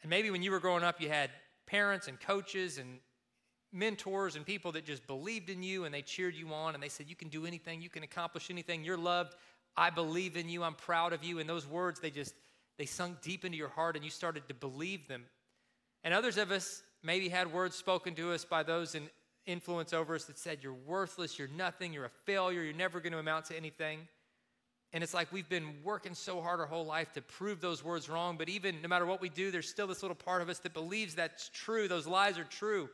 And 0.02 0.10
maybe 0.10 0.30
when 0.30 0.42
you 0.42 0.50
were 0.50 0.60
growing 0.60 0.84
up, 0.84 1.00
you 1.00 1.08
had 1.08 1.30
parents 1.66 2.08
and 2.08 2.20
coaches 2.20 2.78
and 2.78 2.98
mentors 3.72 4.36
and 4.36 4.44
people 4.46 4.72
that 4.72 4.84
just 4.84 5.06
believed 5.06 5.50
in 5.50 5.62
you 5.62 5.84
and 5.84 5.94
they 5.94 6.02
cheered 6.02 6.34
you 6.34 6.52
on 6.52 6.74
and 6.74 6.82
they 6.82 6.88
said, 6.88 7.06
You 7.08 7.16
can 7.16 7.28
do 7.28 7.46
anything, 7.46 7.80
you 7.80 7.90
can 7.90 8.02
accomplish 8.02 8.50
anything, 8.50 8.84
you're 8.84 8.96
loved, 8.96 9.34
I 9.76 9.90
believe 9.90 10.36
in 10.36 10.48
you, 10.48 10.62
I'm 10.62 10.74
proud 10.74 11.12
of 11.12 11.22
you. 11.22 11.38
And 11.38 11.48
those 11.48 11.66
words, 11.66 12.00
they 12.00 12.10
just, 12.10 12.34
they 12.78 12.86
sunk 12.86 13.20
deep 13.22 13.44
into 13.44 13.58
your 13.58 13.68
heart 13.68 13.96
and 13.96 14.04
you 14.04 14.10
started 14.10 14.48
to 14.48 14.54
believe 14.54 15.08
them. 15.08 15.24
And 16.04 16.14
others 16.14 16.36
of 16.38 16.50
us 16.50 16.82
maybe 17.02 17.28
had 17.28 17.52
words 17.52 17.76
spoken 17.76 18.14
to 18.16 18.32
us 18.32 18.44
by 18.44 18.62
those 18.62 18.94
in 18.94 19.08
influence 19.46 19.92
over 19.92 20.14
us 20.14 20.24
that 20.24 20.38
said, 20.38 20.58
You're 20.62 20.74
worthless, 20.74 21.38
you're 21.38 21.48
nothing, 21.48 21.92
you're 21.92 22.04
a 22.04 22.10
failure, 22.24 22.62
you're 22.62 22.74
never 22.74 23.00
going 23.00 23.12
to 23.12 23.18
amount 23.18 23.46
to 23.46 23.56
anything. 23.56 24.00
And 24.92 25.04
it's 25.04 25.12
like 25.12 25.30
we've 25.32 25.48
been 25.48 25.74
working 25.84 26.14
so 26.14 26.40
hard 26.40 26.60
our 26.60 26.66
whole 26.66 26.86
life 26.86 27.12
to 27.12 27.20
prove 27.20 27.60
those 27.60 27.84
words 27.84 28.08
wrong, 28.08 28.36
but 28.38 28.48
even 28.48 28.80
no 28.80 28.88
matter 28.88 29.04
what 29.04 29.20
we 29.20 29.28
do, 29.28 29.50
there's 29.50 29.68
still 29.68 29.86
this 29.86 30.02
little 30.02 30.14
part 30.14 30.40
of 30.40 30.48
us 30.48 30.60
that 30.60 30.72
believes 30.72 31.14
that's 31.14 31.50
true, 31.52 31.88
those 31.88 32.06
lies 32.06 32.38
are 32.38 32.44
true. 32.44 32.88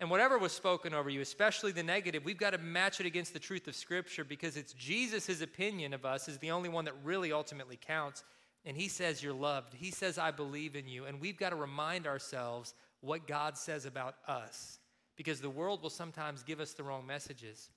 And 0.00 0.10
whatever 0.10 0.38
was 0.38 0.52
spoken 0.52 0.92
over 0.92 1.08
you, 1.08 1.20
especially 1.20 1.72
the 1.72 1.82
negative, 1.82 2.24
we've 2.24 2.36
got 2.36 2.50
to 2.50 2.58
match 2.58 3.00
it 3.00 3.06
against 3.06 3.32
the 3.32 3.38
truth 3.38 3.68
of 3.68 3.76
Scripture 3.76 4.24
because 4.24 4.56
it's 4.56 4.72
Jesus' 4.72 5.40
opinion 5.40 5.94
of 5.94 6.04
us 6.04 6.28
is 6.28 6.38
the 6.38 6.50
only 6.50 6.68
one 6.68 6.84
that 6.86 6.94
really 7.04 7.32
ultimately 7.32 7.78
counts. 7.80 8.24
And 8.64 8.76
he 8.76 8.88
says, 8.88 9.22
You're 9.22 9.32
loved. 9.32 9.74
He 9.74 9.90
says, 9.90 10.18
I 10.18 10.30
believe 10.30 10.74
in 10.74 10.88
you. 10.88 11.04
And 11.04 11.20
we've 11.20 11.38
got 11.38 11.50
to 11.50 11.56
remind 11.56 12.06
ourselves 12.06 12.74
what 13.00 13.26
God 13.26 13.56
says 13.56 13.84
about 13.86 14.16
us 14.26 14.78
because 15.16 15.40
the 15.40 15.50
world 15.50 15.82
will 15.82 15.90
sometimes 15.90 16.42
give 16.42 16.60
us 16.60 16.72
the 16.72 16.82
wrong 16.82 17.06
messages. 17.06 17.70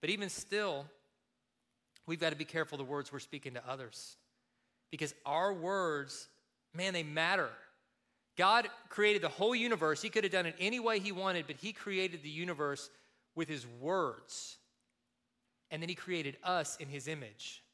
But 0.00 0.10
even 0.10 0.30
still, 0.30 0.86
we've 2.06 2.20
got 2.20 2.30
to 2.30 2.36
be 2.36 2.44
careful 2.44 2.78
the 2.78 2.84
words 2.84 3.12
we're 3.12 3.18
speaking 3.18 3.54
to 3.54 3.68
others 3.68 4.16
because 4.90 5.14
our 5.26 5.52
words, 5.52 6.28
man, 6.74 6.92
they 6.92 7.02
matter. 7.02 7.50
God 8.38 8.68
created 8.88 9.20
the 9.20 9.28
whole 9.28 9.54
universe. 9.54 10.00
He 10.00 10.08
could 10.08 10.22
have 10.22 10.32
done 10.32 10.46
it 10.46 10.54
any 10.60 10.78
way 10.78 11.00
He 11.00 11.12
wanted, 11.12 11.46
but 11.48 11.56
He 11.56 11.72
created 11.72 12.22
the 12.22 12.30
universe 12.30 12.88
with 13.34 13.48
His 13.48 13.66
words. 13.80 14.56
And 15.70 15.82
then 15.82 15.88
He 15.88 15.96
created 15.96 16.36
us 16.44 16.76
in 16.76 16.88
His 16.88 17.08
image, 17.08 17.64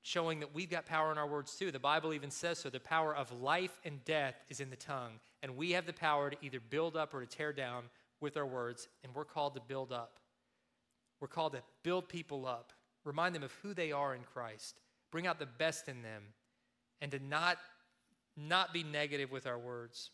showing 0.00 0.40
that 0.40 0.54
we've 0.54 0.70
got 0.70 0.86
power 0.86 1.12
in 1.12 1.18
our 1.18 1.26
words 1.26 1.54
too. 1.54 1.70
The 1.70 1.78
Bible 1.78 2.14
even 2.14 2.30
says 2.30 2.58
so 2.58 2.70
the 2.70 2.80
power 2.80 3.14
of 3.14 3.30
life 3.40 3.78
and 3.84 4.02
death 4.06 4.34
is 4.48 4.60
in 4.60 4.70
the 4.70 4.76
tongue. 4.76 5.20
And 5.42 5.56
we 5.56 5.72
have 5.72 5.84
the 5.84 5.92
power 5.92 6.30
to 6.30 6.36
either 6.42 6.58
build 6.58 6.96
up 6.96 7.12
or 7.12 7.20
to 7.20 7.26
tear 7.26 7.52
down 7.52 7.84
with 8.20 8.36
our 8.38 8.46
words, 8.46 8.88
and 9.04 9.14
we're 9.14 9.24
called 9.26 9.54
to 9.54 9.60
build 9.60 9.92
up. 9.92 10.18
We're 11.20 11.28
called 11.28 11.52
to 11.52 11.62
build 11.82 12.08
people 12.08 12.46
up, 12.46 12.72
remind 13.04 13.34
them 13.34 13.42
of 13.42 13.52
who 13.62 13.74
they 13.74 13.92
are 13.92 14.14
in 14.14 14.22
Christ, 14.22 14.80
bring 15.12 15.26
out 15.26 15.38
the 15.38 15.46
best 15.46 15.88
in 15.88 16.02
them, 16.02 16.22
and 17.00 17.10
to 17.12 17.18
not, 17.18 17.58
not 18.38 18.72
be 18.72 18.82
negative 18.82 19.30
with 19.30 19.46
our 19.46 19.58
words. 19.58 20.10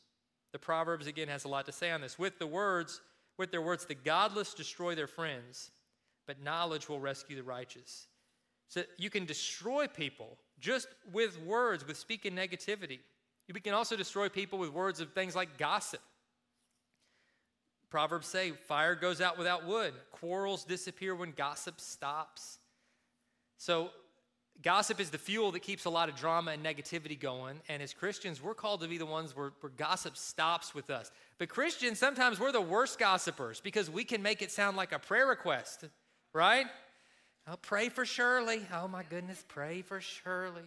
The 0.53 0.59
Proverbs, 0.59 1.07
again, 1.07 1.29
has 1.29 1.45
a 1.45 1.49
lot 1.49 1.67
to 1.67 1.73
say 1.73 1.91
on 1.91 2.01
this. 2.01 2.19
With 2.19 2.39
the 2.39 2.47
words, 2.47 3.01
with 3.39 3.51
their 3.51 3.63
words, 3.63 3.87
the 3.87 3.95
godless 3.95 4.55
destroy 4.55 4.95
their 4.95 5.07
friends, 5.07 5.71
but 6.27 6.43
knowledge 6.43 6.89
will 6.89 7.01
rescue 7.01 7.37
the 7.37 7.43
righteous. 7.43 8.07
So 8.69 8.83
you 8.97 9.11
can 9.11 9.25
destroy 9.27 9.87
people 9.87 10.39
just 10.59 10.89
with 11.13 11.41
words, 11.43 11.87
with 11.87 11.97
speaking 11.97 12.35
negativity. 12.35 13.01
We 13.53 13.61
can 13.61 13.75
also 13.75 13.97
destroy 13.97 14.29
people 14.29 14.59
with 14.59 14.71
words 14.71 15.01
of 15.01 15.13
things 15.13 15.37
like 15.37 15.59
gossip. 15.59 16.01
Proverbs 17.91 18.27
say 18.27 18.53
fire 18.53 18.95
goes 18.95 19.21
out 19.21 19.39
without 19.39 19.67
wood, 19.67 19.93
quarrels 20.11 20.65
disappear 20.65 21.15
when 21.15 21.33
gossip 21.33 21.81
stops. 21.81 22.59
So, 23.59 23.91
gossip 24.65 24.99
is 24.99 25.11
the 25.11 25.19
fuel 25.19 25.53
that 25.53 25.61
keeps 25.61 25.85
a 25.85 25.91
lot 25.91 26.09
of 26.09 26.17
drama 26.17 26.53
and 26.53 26.65
negativity 26.65 27.19
going. 27.19 27.61
And 27.69 27.83
as 27.83 27.93
Christians, 27.93 28.43
we're 28.43 28.55
called 28.55 28.81
to 28.81 28.89
be 28.89 28.99
the 28.99 29.07
ones 29.07 29.37
where, 29.37 29.53
where 29.61 29.71
gossip 29.77 30.17
stops 30.17 30.75
with 30.75 30.91
us. 30.91 31.13
But 31.39 31.51
Christians, 31.51 31.99
sometimes 31.99 32.41
we're 32.41 32.51
the 32.51 32.61
worst 32.61 32.99
gossipers 32.99 33.61
because 33.61 33.91
we 33.91 34.03
can 34.03 34.23
make 34.23 34.43
it 34.43 34.51
sound 34.51 34.77
like 34.77 34.93
a 34.93 34.99
prayer 34.99 35.27
request, 35.27 35.85
right? 36.33 36.67
I'll 37.47 37.59
pray 37.59 37.91
for 37.91 38.07
Shirley. 38.07 38.63
Oh 38.73 38.89
my 38.89 39.03
goodness, 39.03 39.45
pray 39.47 39.83
for 39.83 40.01
Shirley. 40.01 40.63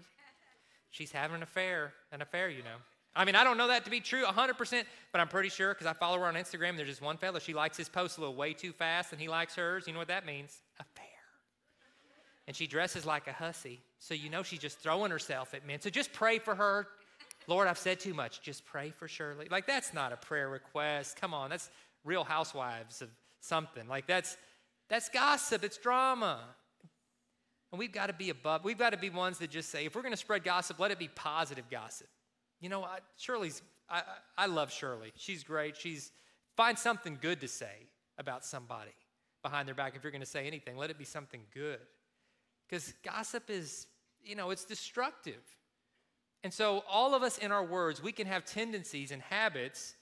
She's 0.92 1.12
having 1.12 1.36
an 1.36 1.44
affair, 1.44 1.94
an 2.12 2.22
affair, 2.22 2.50
you 2.50 2.64
know. 2.64 2.78
I 3.16 3.26
mean, 3.26 3.36
I 3.36 3.44
don't 3.44 3.58
know 3.58 3.68
that 3.68 3.84
to 3.86 3.92
be 3.92 4.00
true 4.00 4.24
100%, 4.24 4.84
but 5.12 5.20
I'm 5.20 5.28
pretty 5.28 5.50
sure 5.50 5.74
because 5.74 5.88
I 5.88 5.94
follow 5.94 6.20
her 6.20 6.26
on 6.26 6.36
Instagram. 6.36 6.78
There's 6.78 6.90
just 6.90 7.02
one 7.02 7.18
fella. 7.18 7.42
She 7.42 7.56
likes 7.56 7.76
his 7.76 7.90
posts 7.90 8.18
a 8.18 8.22
little 8.22 8.36
way 8.36 8.54
too 8.54 8.72
fast, 8.72 9.12
and 9.12 9.20
he 9.20 9.28
likes 9.28 9.56
hers. 9.56 9.88
You 9.88 9.94
know 9.94 10.00
what 10.00 10.10
that 10.10 10.26
means? 10.26 10.62
Affair. 10.80 11.17
And 12.48 12.56
she 12.56 12.66
dresses 12.66 13.06
like 13.06 13.28
a 13.28 13.34
hussy, 13.34 13.82
so 14.00 14.14
you 14.14 14.30
know 14.30 14.42
she's 14.42 14.60
just 14.60 14.80
throwing 14.80 15.12
herself 15.12 15.54
at 15.54 15.68
men. 15.68 15.82
So 15.82 15.90
just 15.90 16.14
pray 16.14 16.40
for 16.40 16.56
her. 16.56 16.88
Lord, 17.46 17.68
I've 17.68 17.78
said 17.78 18.00
too 18.00 18.14
much. 18.14 18.42
Just 18.42 18.66
pray 18.66 18.92
for 18.92 19.08
Shirley. 19.08 19.48
Like, 19.52 19.68
that's 19.68 19.94
not 19.94 20.14
a 20.14 20.18
prayer 20.18 20.50
request. 20.50 21.20
Come 21.20 21.34
on, 21.34 21.50
that's 21.50 21.70
real 22.06 22.24
housewives 22.24 23.02
of 23.02 23.10
something. 23.42 23.88
Like, 23.88 24.08
that's, 24.08 24.38
that's 24.90 25.10
gossip, 25.10 25.64
it's 25.64 25.78
drama. 25.78 26.40
And 27.72 27.80
we've 27.80 27.92
got 27.92 28.08
to 28.08 28.14
be 28.14 28.30
above, 28.30 28.64
we've 28.64 28.78
got 28.78 28.92
to 28.92 28.98
be 28.98 29.10
ones 29.10 29.40
that 29.40 29.50
just 29.50 29.70
say, 29.70 29.86
if 29.86 29.96
we're 29.96 30.02
going 30.02 30.14
to 30.14 30.18
spread 30.18 30.46
gossip, 30.46 30.80
let 30.80 30.92
it 30.92 31.00
be 31.00 31.10
positive 31.10 31.70
gossip. 31.70 32.08
You 32.62 32.70
know, 32.70 32.84
I, 32.84 33.00
Shirley's, 33.18 33.62
I, 33.90 34.04
I 34.38 34.46
love 34.46 34.72
Shirley. 34.72 35.12
She's 35.16 35.44
great. 35.44 35.76
She's, 35.76 36.12
find 36.56 36.80
something 36.80 37.18
good 37.22 37.42
to 37.42 37.48
say 37.50 37.88
about 38.18 38.46
somebody 38.46 38.96
behind 39.44 39.68
their 39.68 39.76
back. 39.76 39.96
If 39.96 40.04
you're 40.04 40.12
going 40.12 40.22
to 40.22 40.26
say 40.26 40.48
anything, 40.48 40.78
let 40.78 40.90
it 40.90 40.98
be 40.98 41.06
something 41.06 41.42
good. 41.54 41.80
Because 42.68 42.94
gossip 43.04 43.50
is, 43.50 43.88
you 44.24 44.36
know, 44.36 44.50
it's 44.50 44.66
destructive. 44.66 45.42
And 46.44 46.54
so, 46.54 46.84
all 46.90 47.16
of 47.16 47.24
us 47.24 47.38
in 47.38 47.52
our 47.52 47.64
words, 47.64 48.02
we 48.02 48.12
can 48.12 48.28
have 48.28 48.46
tendencies 48.46 49.12
and 49.12 49.22
habits 49.22 49.96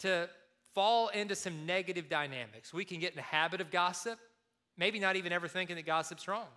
to 0.00 0.28
fall 0.74 1.08
into 1.08 1.34
some 1.34 1.66
negative 1.66 2.08
dynamics. 2.08 2.72
We 2.72 2.84
can 2.84 3.00
get 3.00 3.10
in 3.10 3.16
the 3.16 3.22
habit 3.22 3.60
of 3.60 3.70
gossip, 3.70 4.18
maybe 4.76 4.98
not 4.98 5.16
even 5.16 5.32
ever 5.32 5.48
thinking 5.48 5.76
that 5.76 5.86
gossip's 5.86 6.28
wrong. 6.28 6.48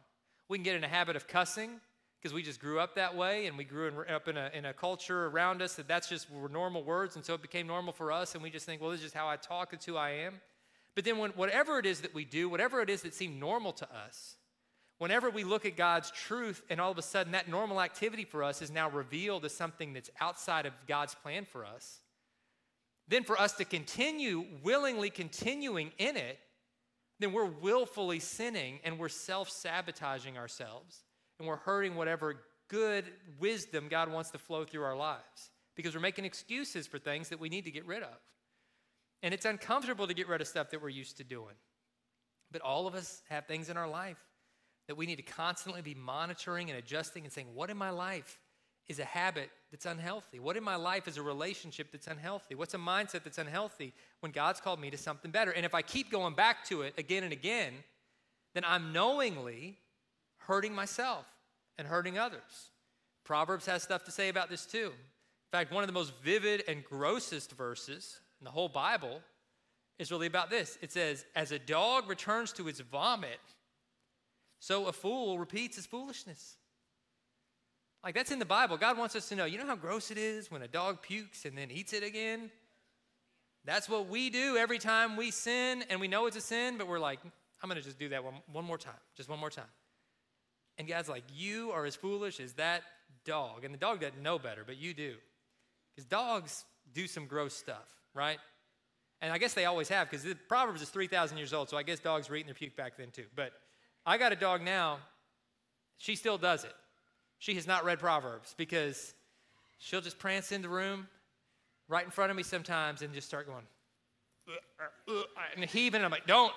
We 0.48 0.58
can 0.58 0.64
get 0.64 0.76
in 0.76 0.84
a 0.84 0.90
habit 0.90 1.16
of 1.16 1.28
cussing 1.28 1.80
because 2.20 2.34
we 2.34 2.44
just 2.44 2.60
grew 2.60 2.80
up 2.80 2.96
that 2.96 3.16
way 3.16 3.48
and 3.48 3.58
we 3.58 3.64
grew 3.64 3.88
in, 3.88 4.14
up 4.14 4.28
in 4.28 4.36
a, 4.36 4.50
in 4.54 4.66
a 4.66 4.74
culture 4.74 5.28
around 5.28 5.62
us 5.62 5.76
that 5.76 5.88
that's 5.88 6.10
just 6.10 6.30
were 6.30 6.50
normal 6.50 6.84
words. 6.84 7.16
And 7.16 7.24
so 7.24 7.34
it 7.34 7.42
became 7.42 7.66
normal 7.66 7.94
for 7.94 8.12
us. 8.12 8.34
And 8.34 8.44
we 8.44 8.50
just 8.50 8.66
think, 8.66 8.82
well, 8.82 8.92
this 8.92 9.00
is 9.00 9.06
just 9.06 9.16
how 9.16 9.28
I 9.28 9.38
talk, 9.38 9.74
it's 9.74 9.86
who 9.86 9.96
I 9.96 10.12
am. 10.12 10.42
But 10.96 11.06
then, 11.06 11.18
when, 11.18 11.32
whatever 11.32 11.80
it 11.80 11.86
is 11.86 12.02
that 12.02 12.14
we 12.14 12.26
do, 12.26 12.50
whatever 12.50 12.82
it 12.82 12.90
is 12.90 13.04
that 13.04 13.14
seemed 13.14 13.40
normal 13.40 13.72
to 13.74 13.86
us, 13.86 14.36
whenever 15.00 15.30
we 15.30 15.44
look 15.44 15.66
at 15.66 15.76
God's 15.76 16.12
truth 16.12 16.62
and 16.70 16.80
all 16.80 16.92
of 16.92 16.98
a 16.98 17.02
sudden 17.02 17.34
that 17.34 17.50
normal 17.50 17.82
activity 17.82 18.24
for 18.24 18.44
us 18.44 18.62
is 18.62 18.72
now 18.72 18.90
revealed 18.90 19.44
as 19.44 19.54
something 19.54 19.94
that's 19.94 20.10
outside 20.22 20.66
of 20.66 20.74
God's 20.88 21.16
plan 21.16 21.46
for 21.46 21.66
us, 21.66 22.00
then 23.08 23.24
for 23.24 23.40
us 23.40 23.54
to 23.54 23.66
continue 23.66 24.46
willingly 24.64 25.10
continuing 25.10 25.92
in 25.98 26.16
it 26.16 26.40
then 27.20 27.34
we're 27.34 27.46
willfully 27.46 28.20
sinning 28.20 28.80
and 28.84 28.98
we're 28.98 29.10
self 29.10 29.50
sabotaging 29.50 30.38
ourselves 30.38 31.04
and 31.38 31.48
we're 31.48 31.58
hurting 31.58 31.96
whatever 31.96 32.36
good 32.70 33.06
wisdom 33.40 33.88
God 33.90 34.12
wants 34.12 34.32
to 34.32 34.38
flow 34.38 34.64
through 34.64 34.84
our 34.84 34.96
lives 34.96 35.52
because 35.76 35.94
we're 35.94 36.02
making 36.02 36.26
excuses 36.26 36.88
for 36.88 36.98
things 36.98 37.30
that 37.30 37.40
we 37.40 37.50
need 37.50 37.66
to 37.66 37.72
get 37.72 37.86
rid 37.86 38.04
of. 38.04 38.18
And 39.22 39.34
it's 39.34 39.46
uncomfortable 39.46 40.08
to 40.08 40.14
get 40.14 40.30
rid 40.30 40.40
of 40.40 40.48
stuff 40.48 40.70
that 40.70 40.82
we're 40.82 40.90
used 40.90 41.18
to 41.18 41.24
doing. 41.24 41.56
But 42.52 42.62
all 42.62 42.88
of 42.88 42.96
us 42.96 43.22
have 43.30 43.46
things 43.46 43.70
in 43.70 43.78
our 43.78 43.90
life 43.90 44.18
that 44.90 44.96
we 44.96 45.06
need 45.06 45.18
to 45.18 45.22
constantly 45.22 45.84
be 45.84 45.94
monitoring 45.94 46.72
and 46.72 46.80
adjusting 46.80 47.24
and 47.24 47.32
saying, 47.32 47.46
What 47.54 47.70
in 47.70 47.78
my 47.78 47.92
life 47.92 48.40
is 48.88 48.98
a 48.98 49.06
habit 49.06 49.52
that's 49.70 49.86
unhealthy? 49.86 50.40
What 50.40 50.58
in 50.58 50.64
my 50.64 50.78
life 50.78 51.08
is 51.08 51.18
a 51.18 51.22
relationship 51.22 51.92
that's 51.92 52.08
unhealthy? 52.08 52.56
What's 52.56 52.74
a 52.74 52.80
mindset 52.80 53.24
that's 53.24 53.38
unhealthy 53.38 53.94
when 54.22 54.32
God's 54.32 54.60
called 54.60 54.82
me 54.82 54.90
to 54.90 54.98
something 54.98 55.30
better? 55.30 55.52
And 55.52 55.64
if 55.64 55.76
I 55.76 55.84
keep 55.84 56.12
going 56.12 56.34
back 56.34 56.66
to 56.70 56.82
it 56.82 56.96
again 56.98 57.24
and 57.24 57.32
again, 57.32 57.72
then 58.56 58.64
I'm 58.66 58.92
knowingly 58.92 59.78
hurting 60.38 60.74
myself 60.74 61.28
and 61.78 61.88
hurting 61.88 62.18
others. 62.18 62.72
Proverbs 63.24 63.68
has 63.68 63.84
stuff 63.84 64.06
to 64.06 64.12
say 64.12 64.30
about 64.30 64.50
this 64.50 64.66
too. 64.66 64.88
In 64.88 65.52
fact, 65.52 65.72
one 65.72 65.84
of 65.84 65.88
the 65.88 65.94
most 65.94 66.14
vivid 66.24 66.64
and 66.68 66.84
grossest 66.84 67.52
verses 67.52 68.22
in 68.42 68.46
the 68.46 68.52
whole 68.52 68.70
Bible 68.70 69.22
is 70.00 70.12
really 70.12 70.26
about 70.26 70.50
this. 70.50 70.80
It 70.82 70.92
says, 70.92 71.26
As 71.36 71.52
a 71.52 71.60
dog 71.60 72.10
returns 72.10 72.52
to 72.54 72.68
its 72.68 72.80
vomit, 72.80 73.40
so 74.60 74.88
a 74.88 74.94
fool 74.94 75.40
repeats 75.40 75.76
his 75.76 75.86
foolishness. 75.86 76.58
Like 78.04 78.16
that's 78.16 78.32
in 78.32 78.40
the 78.40 78.46
Bible. 78.46 78.78
God 78.78 78.98
wants 78.98 79.16
us 79.16 79.30
to 79.30 79.36
know. 79.36 79.46
You 79.46 79.58
know 79.58 79.66
how 79.66 79.76
gross 79.76 80.12
it 80.12 80.18
is 80.18 80.50
when 80.50 80.62
a 80.62 80.68
dog 80.68 81.02
pukes 81.02 81.46
and 81.46 81.58
then 81.58 81.70
eats 81.72 81.94
it 81.94 82.04
again? 82.04 82.50
That's 83.66 83.90
what 83.90 84.08
we 84.08 84.30
do 84.30 84.58
every 84.58 84.80
time 84.80 85.18
we 85.18 85.32
sin 85.32 85.84
and 85.90 86.00
we 86.00 86.08
know 86.08 86.26
it's 86.26 86.38
a 86.38 86.42
sin, 86.42 86.78
but 86.78 86.88
we're 86.88 87.00
like, 87.00 87.20
I'm 87.62 87.70
going 87.70 87.80
to 87.80 87.86
just 87.86 88.00
do 88.00 88.10
that 88.10 88.24
one, 88.24 88.36
one 88.52 88.64
more 88.64 88.78
time, 88.78 88.94
just 89.16 89.30
one 89.30 89.40
more 89.40 89.50
time. 89.50 89.66
And 90.78 90.88
God's 90.88 91.10
like, 91.10 91.24
You 91.36 91.72
are 91.72 91.86
as 91.86 91.96
foolish 91.96 92.40
as 92.40 92.54
that 92.54 92.84
dog. 93.26 93.66
And 93.66 93.74
the 93.74 93.78
dog 93.78 94.00
doesn't 94.00 94.22
know 94.22 94.40
better, 94.40 94.64
but 94.66 94.78
you 94.78 94.94
do. 94.94 95.16
Because 95.94 96.08
dogs 96.08 96.66
do 96.94 97.06
some 97.06 97.26
gross 97.26 97.54
stuff, 97.54 97.88
right? 98.14 98.40
And 99.22 99.34
I 99.34 99.38
guess 99.38 99.54
they 99.54 99.66
always 99.66 99.90
have, 99.90 100.10
because 100.10 100.24
the 100.24 100.36
Proverbs 100.36 100.82
is 100.82 100.90
3,000 100.90 101.38
years 101.38 101.54
old, 101.54 101.70
so 101.70 101.76
I 101.76 101.84
guess 101.84 102.00
dogs 102.00 102.30
were 102.30 102.38
eating 102.38 102.48
their 102.48 102.56
puke 102.56 102.78
back 102.78 102.98
then 102.98 103.12
too. 103.12 103.26
But 103.36 103.52
I 104.06 104.18
got 104.18 104.32
a 104.32 104.36
dog 104.36 104.62
now, 104.62 105.00
she 105.98 106.16
still 106.16 106.38
does 106.38 106.64
it. 106.64 106.74
She 107.40 107.56
has 107.56 107.68
not 107.68 107.86
read 107.86 108.00
Proverbs 108.00 108.54
because 108.58 109.14
she'll 109.78 110.02
just 110.02 110.20
prance 110.20 110.52
in 110.52 110.62
the 110.62 110.70
room 110.70 111.08
right 111.88 112.04
in 112.04 112.12
front 112.12 112.32
of 112.32 112.38
me 112.38 112.44
sometimes 112.44 113.02
and 113.02 113.14
just 113.14 113.28
start 113.28 113.48
going, 113.48 113.64
uh, 114.48 115.14
and 115.56 115.66
heaving. 115.66 115.98
And 115.98 116.06
I'm 116.06 116.12
like, 116.12 116.28
don't. 116.28 116.54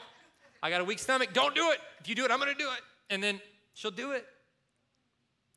I 0.62 0.70
got 0.70 0.80
a 0.80 0.84
weak 0.84 0.98
stomach. 0.98 1.30
Don't 1.32 1.54
do 1.54 1.70
it. 1.70 1.78
If 2.00 2.08
you 2.08 2.14
do 2.14 2.24
it, 2.24 2.30
I'm 2.30 2.38
going 2.38 2.52
to 2.52 2.58
do 2.58 2.68
it. 2.70 2.80
And 3.10 3.22
then 3.22 3.40
she'll 3.74 3.90
do 3.90 4.12
it. 4.12 4.26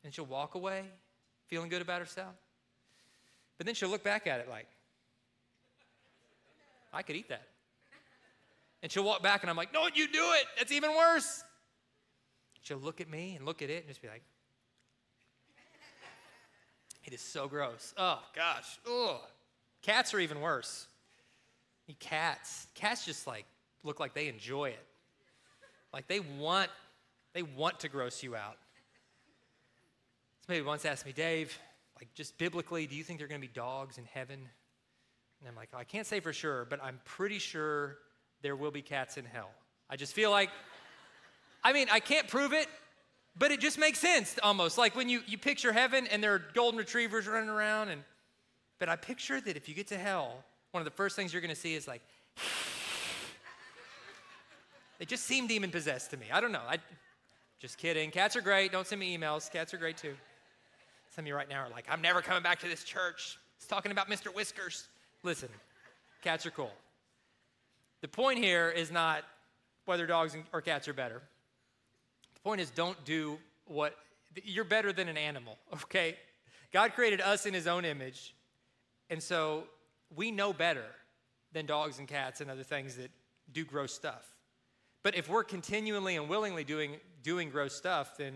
And 0.04 0.12
she'll 0.12 0.26
walk 0.26 0.54
away 0.54 0.84
feeling 1.46 1.68
good 1.68 1.82
about 1.82 2.00
herself. 2.00 2.34
But 3.56 3.66
then 3.66 3.74
she'll 3.74 3.88
look 3.88 4.04
back 4.04 4.26
at 4.26 4.40
it 4.40 4.48
like, 4.48 4.66
I 6.92 7.02
could 7.02 7.16
eat 7.16 7.28
that. 7.28 7.46
And 8.82 8.90
she'll 8.90 9.04
walk 9.04 9.22
back 9.22 9.42
and 9.42 9.50
I'm 9.50 9.56
like, 9.56 9.72
don't 9.72 9.96
you 9.96 10.06
do 10.06 10.22
it. 10.34 10.46
That's 10.58 10.72
even 10.72 10.90
worse. 10.94 11.42
She'll 12.66 12.78
look 12.78 13.00
at 13.00 13.08
me 13.08 13.36
and 13.36 13.46
look 13.46 13.62
at 13.62 13.70
it 13.70 13.78
and 13.78 13.86
just 13.86 14.02
be 14.02 14.08
like, 14.08 14.24
it 17.04 17.12
is 17.12 17.20
so 17.20 17.46
gross. 17.46 17.94
Oh, 17.96 18.20
gosh. 18.34 18.80
Ugh. 18.90 19.20
Cats 19.82 20.12
are 20.12 20.18
even 20.18 20.40
worse. 20.40 20.88
Cats. 22.00 22.66
Cats 22.74 23.04
just 23.04 23.24
like 23.28 23.44
look 23.84 24.00
like 24.00 24.14
they 24.14 24.26
enjoy 24.26 24.70
it. 24.70 24.84
Like 25.92 26.08
they 26.08 26.18
want, 26.18 26.68
they 27.34 27.44
want 27.44 27.78
to 27.80 27.88
gross 27.88 28.24
you 28.24 28.34
out. 28.34 28.56
Somebody 30.44 30.66
once 30.66 30.84
asked 30.84 31.06
me, 31.06 31.12
Dave, 31.12 31.56
like 32.00 32.12
just 32.14 32.36
biblically, 32.36 32.88
do 32.88 32.96
you 32.96 33.04
think 33.04 33.20
there 33.20 33.26
are 33.26 33.28
going 33.28 33.40
to 33.40 33.46
be 33.46 33.52
dogs 33.54 33.96
in 33.96 34.04
heaven? 34.12 34.40
And 35.38 35.48
I'm 35.48 35.54
like, 35.54 35.68
I 35.72 35.84
can't 35.84 36.06
say 36.06 36.18
for 36.18 36.32
sure, 36.32 36.66
but 36.68 36.82
I'm 36.82 36.98
pretty 37.04 37.38
sure 37.38 37.98
there 38.42 38.56
will 38.56 38.72
be 38.72 38.82
cats 38.82 39.18
in 39.18 39.24
hell. 39.24 39.50
I 39.88 39.94
just 39.94 40.14
feel 40.14 40.32
like, 40.32 40.50
I 41.62 41.72
mean, 41.72 41.88
I 41.90 42.00
can't 42.00 42.28
prove 42.28 42.52
it, 42.52 42.68
but 43.38 43.50
it 43.50 43.60
just 43.60 43.78
makes 43.78 43.98
sense 43.98 44.38
almost. 44.42 44.78
Like 44.78 44.96
when 44.96 45.08
you, 45.08 45.20
you 45.26 45.38
picture 45.38 45.72
heaven 45.72 46.06
and 46.06 46.22
there 46.22 46.34
are 46.34 46.42
golden 46.54 46.78
retrievers 46.78 47.26
running 47.26 47.48
around. 47.48 47.88
And, 47.88 48.02
but 48.78 48.88
I 48.88 48.96
picture 48.96 49.40
that 49.40 49.56
if 49.56 49.68
you 49.68 49.74
get 49.74 49.88
to 49.88 49.98
hell, 49.98 50.44
one 50.70 50.80
of 50.80 50.84
the 50.84 50.96
first 50.96 51.16
things 51.16 51.32
you're 51.32 51.42
going 51.42 51.54
to 51.54 51.60
see 51.60 51.74
is 51.74 51.88
like, 51.88 52.02
they 54.98 55.04
just 55.04 55.24
seem 55.24 55.46
demon 55.46 55.70
possessed 55.70 56.10
to 56.10 56.16
me. 56.16 56.26
I 56.32 56.40
don't 56.40 56.52
know. 56.52 56.62
I, 56.68 56.78
just 57.58 57.78
kidding. 57.78 58.10
Cats 58.10 58.36
are 58.36 58.42
great. 58.42 58.72
Don't 58.72 58.86
send 58.86 59.00
me 59.00 59.16
emails. 59.16 59.50
Cats 59.50 59.72
are 59.72 59.78
great 59.78 59.96
too. 59.96 60.14
Some 61.14 61.24
of 61.24 61.28
you 61.28 61.34
right 61.34 61.48
now 61.48 61.64
are 61.64 61.70
like, 61.70 61.86
I'm 61.90 62.02
never 62.02 62.20
coming 62.20 62.42
back 62.42 62.60
to 62.60 62.68
this 62.68 62.84
church. 62.84 63.38
It's 63.56 63.66
talking 63.66 63.92
about 63.92 64.10
Mr. 64.10 64.26
Whiskers. 64.34 64.88
Listen, 65.22 65.48
cats 66.22 66.44
are 66.44 66.50
cool. 66.50 66.72
The 68.02 68.08
point 68.08 68.38
here 68.38 68.68
is 68.68 68.92
not 68.92 69.24
whether 69.86 70.06
dogs 70.06 70.36
or 70.52 70.60
cats 70.60 70.86
are 70.88 70.92
better. 70.92 71.22
Point 72.46 72.60
is, 72.60 72.70
don't 72.70 73.04
do 73.04 73.38
what 73.64 73.96
you're 74.44 74.62
better 74.62 74.92
than 74.92 75.08
an 75.08 75.16
animal, 75.16 75.58
okay? 75.72 76.16
God 76.72 76.92
created 76.92 77.20
us 77.20 77.44
in 77.44 77.52
his 77.52 77.66
own 77.66 77.84
image, 77.84 78.36
and 79.10 79.20
so 79.20 79.64
we 80.14 80.30
know 80.30 80.52
better 80.52 80.84
than 81.52 81.66
dogs 81.66 81.98
and 81.98 82.06
cats 82.06 82.40
and 82.40 82.48
other 82.48 82.62
things 82.62 82.94
that 82.98 83.10
do 83.52 83.64
gross 83.64 83.92
stuff. 83.92 84.24
But 85.02 85.16
if 85.16 85.28
we're 85.28 85.42
continually 85.42 86.14
and 86.14 86.28
willingly 86.28 86.62
doing, 86.62 86.98
doing 87.24 87.50
gross 87.50 87.74
stuff, 87.74 88.16
then, 88.16 88.34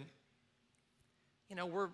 you 1.48 1.54
know, 1.54 1.66
we're, 1.66 1.90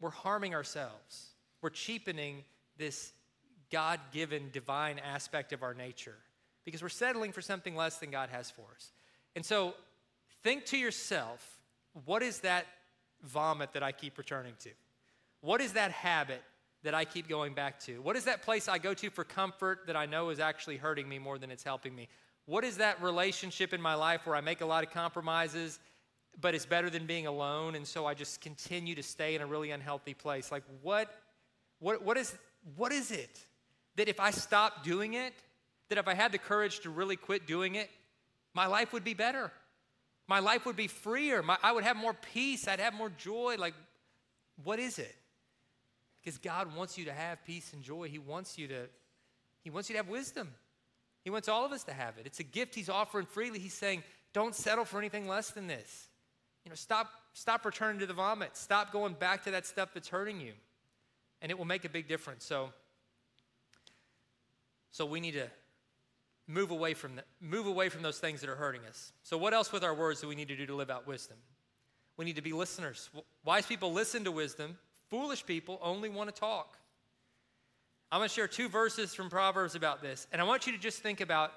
we're 0.00 0.08
harming 0.08 0.54
ourselves. 0.54 1.32
We're 1.60 1.68
cheapening 1.68 2.42
this 2.78 3.12
God 3.70 4.00
given 4.12 4.48
divine 4.50 4.98
aspect 4.98 5.52
of 5.52 5.62
our 5.62 5.74
nature 5.74 6.16
because 6.64 6.80
we're 6.80 6.88
settling 6.88 7.32
for 7.32 7.42
something 7.42 7.76
less 7.76 7.98
than 7.98 8.10
God 8.10 8.30
has 8.30 8.50
for 8.50 8.64
us. 8.74 8.92
And 9.36 9.44
so 9.44 9.74
think 10.42 10.66
to 10.66 10.76
yourself 10.76 11.58
what 12.04 12.22
is 12.22 12.40
that 12.40 12.66
vomit 13.22 13.72
that 13.74 13.82
I 13.82 13.92
keep 13.92 14.18
returning 14.18 14.54
to? 14.60 14.70
What 15.40 15.60
is 15.60 15.72
that 15.72 15.90
habit 15.90 16.42
that 16.82 16.94
I 16.94 17.04
keep 17.04 17.28
going 17.28 17.54
back 17.54 17.78
to? 17.80 18.00
What 18.00 18.16
is 18.16 18.24
that 18.24 18.42
place 18.42 18.68
I 18.68 18.78
go 18.78 18.94
to 18.94 19.10
for 19.10 19.24
comfort 19.24 19.86
that 19.86 19.96
I 19.96 20.06
know 20.06 20.30
is 20.30 20.40
actually 20.40 20.76
hurting 20.76 21.08
me 21.08 21.18
more 21.18 21.38
than 21.38 21.50
it's 21.50 21.62
helping 21.62 21.94
me? 21.94 22.08
What 22.46 22.64
is 22.64 22.78
that 22.78 23.00
relationship 23.02 23.72
in 23.72 23.80
my 23.80 23.94
life 23.94 24.26
where 24.26 24.34
I 24.34 24.40
make 24.40 24.60
a 24.60 24.66
lot 24.66 24.82
of 24.84 24.90
compromises, 24.90 25.78
but 26.40 26.54
it's 26.54 26.66
better 26.66 26.90
than 26.90 27.06
being 27.06 27.26
alone, 27.26 27.76
and 27.76 27.86
so 27.86 28.04
I 28.04 28.14
just 28.14 28.40
continue 28.40 28.96
to 28.96 29.02
stay 29.02 29.36
in 29.36 29.42
a 29.42 29.46
really 29.46 29.70
unhealthy 29.70 30.14
place? 30.14 30.50
Like, 30.50 30.64
what, 30.82 31.08
what, 31.78 32.02
what, 32.02 32.16
is, 32.16 32.36
what 32.76 32.90
is 32.90 33.12
it 33.12 33.38
that 33.96 34.08
if 34.08 34.18
I 34.18 34.32
stop 34.32 34.82
doing 34.82 35.14
it, 35.14 35.34
that 35.88 35.98
if 35.98 36.08
I 36.08 36.14
had 36.14 36.32
the 36.32 36.38
courage 36.38 36.80
to 36.80 36.90
really 36.90 37.16
quit 37.16 37.46
doing 37.46 37.76
it, 37.76 37.90
my 38.54 38.66
life 38.66 38.92
would 38.92 39.04
be 39.04 39.14
better? 39.14 39.52
My 40.32 40.38
life 40.38 40.64
would 40.64 40.76
be 40.76 40.86
freer. 40.86 41.42
My, 41.42 41.58
I 41.62 41.72
would 41.72 41.84
have 41.84 41.94
more 41.94 42.14
peace. 42.14 42.66
I'd 42.66 42.80
have 42.80 42.94
more 42.94 43.10
joy. 43.10 43.56
Like, 43.58 43.74
what 44.64 44.78
is 44.78 44.98
it? 44.98 45.14
Because 46.22 46.38
God 46.38 46.74
wants 46.74 46.96
you 46.96 47.04
to 47.04 47.12
have 47.12 47.44
peace 47.44 47.74
and 47.74 47.82
joy. 47.82 48.08
He 48.08 48.18
wants 48.18 48.56
you 48.56 48.66
to, 48.68 48.88
He 49.60 49.68
wants 49.68 49.90
you 49.90 49.92
to 49.92 49.98
have 49.98 50.08
wisdom. 50.08 50.48
He 51.22 51.28
wants 51.28 51.50
all 51.50 51.66
of 51.66 51.72
us 51.72 51.84
to 51.84 51.92
have 51.92 52.16
it. 52.16 52.24
It's 52.24 52.40
a 52.40 52.44
gift 52.44 52.74
he's 52.74 52.88
offering 52.88 53.26
freely. 53.26 53.58
He's 53.58 53.74
saying, 53.74 54.04
don't 54.32 54.54
settle 54.54 54.86
for 54.86 54.96
anything 54.96 55.28
less 55.28 55.50
than 55.50 55.66
this. 55.66 56.08
You 56.64 56.70
know, 56.70 56.76
stop, 56.76 57.10
stop 57.34 57.66
returning 57.66 58.00
to 58.00 58.06
the 58.06 58.14
vomit. 58.14 58.56
Stop 58.56 58.90
going 58.90 59.12
back 59.12 59.44
to 59.44 59.50
that 59.50 59.66
stuff 59.66 59.90
that's 59.92 60.08
hurting 60.08 60.40
you. 60.40 60.54
And 61.42 61.52
it 61.52 61.58
will 61.58 61.66
make 61.66 61.84
a 61.84 61.90
big 61.90 62.08
difference. 62.08 62.46
So, 62.46 62.72
so 64.92 65.04
we 65.04 65.20
need 65.20 65.32
to 65.32 65.50
move 66.46 66.70
away 66.70 66.94
from 66.94 67.20
move 67.40 67.66
away 67.66 67.88
from 67.88 68.02
those 68.02 68.18
things 68.18 68.40
that 68.40 68.50
are 68.50 68.56
hurting 68.56 68.82
us. 68.88 69.12
So 69.22 69.38
what 69.38 69.54
else 69.54 69.72
with 69.72 69.84
our 69.84 69.94
words 69.94 70.20
do 70.20 70.28
we 70.28 70.34
need 70.34 70.48
to 70.48 70.56
do 70.56 70.66
to 70.66 70.74
live 70.74 70.90
out 70.90 71.06
wisdom? 71.06 71.36
We 72.16 72.24
need 72.24 72.36
to 72.36 72.42
be 72.42 72.52
listeners. 72.52 73.10
Wise 73.44 73.66
people 73.66 73.92
listen 73.92 74.24
to 74.24 74.32
wisdom. 74.32 74.76
Foolish 75.08 75.44
people 75.46 75.78
only 75.82 76.08
want 76.08 76.34
to 76.34 76.38
talk. 76.38 76.78
I'm 78.10 78.18
going 78.18 78.28
to 78.28 78.34
share 78.34 78.48
two 78.48 78.68
verses 78.68 79.14
from 79.14 79.30
Proverbs 79.30 79.74
about 79.74 80.02
this. 80.02 80.26
And 80.32 80.40
I 80.40 80.44
want 80.44 80.66
you 80.66 80.72
to 80.72 80.78
just 80.78 80.98
think 80.98 81.22
about 81.22 81.52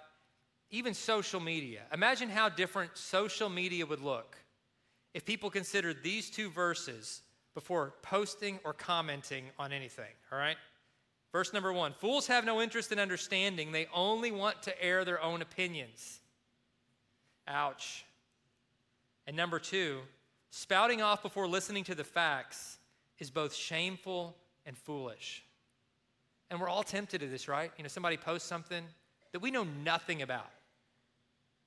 even 0.72 0.94
social 0.94 1.42
media. 1.42 1.82
Imagine 1.94 2.30
how 2.30 2.48
different 2.48 2.98
social 2.98 3.50
media 3.50 3.86
would 3.86 4.02
look 4.02 4.38
if 5.14 5.26
people 5.26 5.50
considered 5.50 5.98
these 6.04 6.30
two 6.30 6.50
verses 6.50 7.22
before 7.54 7.94
posting 8.02 8.60
or 8.64 8.74
commenting 8.74 9.46
on 9.58 9.72
anything, 9.72 10.12
all 10.32 10.38
right? 10.38 10.58
Verse 11.36 11.52
number 11.52 11.74
one 11.74 11.92
Fools 11.92 12.28
have 12.28 12.46
no 12.46 12.62
interest 12.62 12.94
in 12.94 13.00
understanding, 13.00 13.74
they 13.74 13.90
only 13.94 14.32
want 14.32 14.64
to 14.64 14.82
air 14.82 15.04
their 15.04 15.22
own 15.22 15.42
opinions. 15.42 16.22
Ouch. 17.46 18.06
And 19.28 19.36
number 19.36 19.60
two, 19.60 20.00
spouting 20.50 21.02
off 21.02 21.22
before 21.22 21.46
listening 21.46 21.84
to 21.84 21.94
the 21.94 22.06
facts 22.06 22.78
is 23.20 23.30
both 23.30 23.54
shameful 23.54 24.34
and 24.66 24.78
foolish. 24.78 25.44
And 26.50 26.62
we're 26.62 26.70
all 26.70 26.84
tempted 26.84 27.20
to 27.20 27.28
this, 27.28 27.50
right? 27.50 27.70
You 27.76 27.84
know, 27.84 27.90
somebody 27.90 28.16
posts 28.16 28.48
something 28.48 28.86
that 29.34 29.42
we 29.42 29.52
know 29.52 29.66
nothing 29.84 30.22
about. 30.22 30.50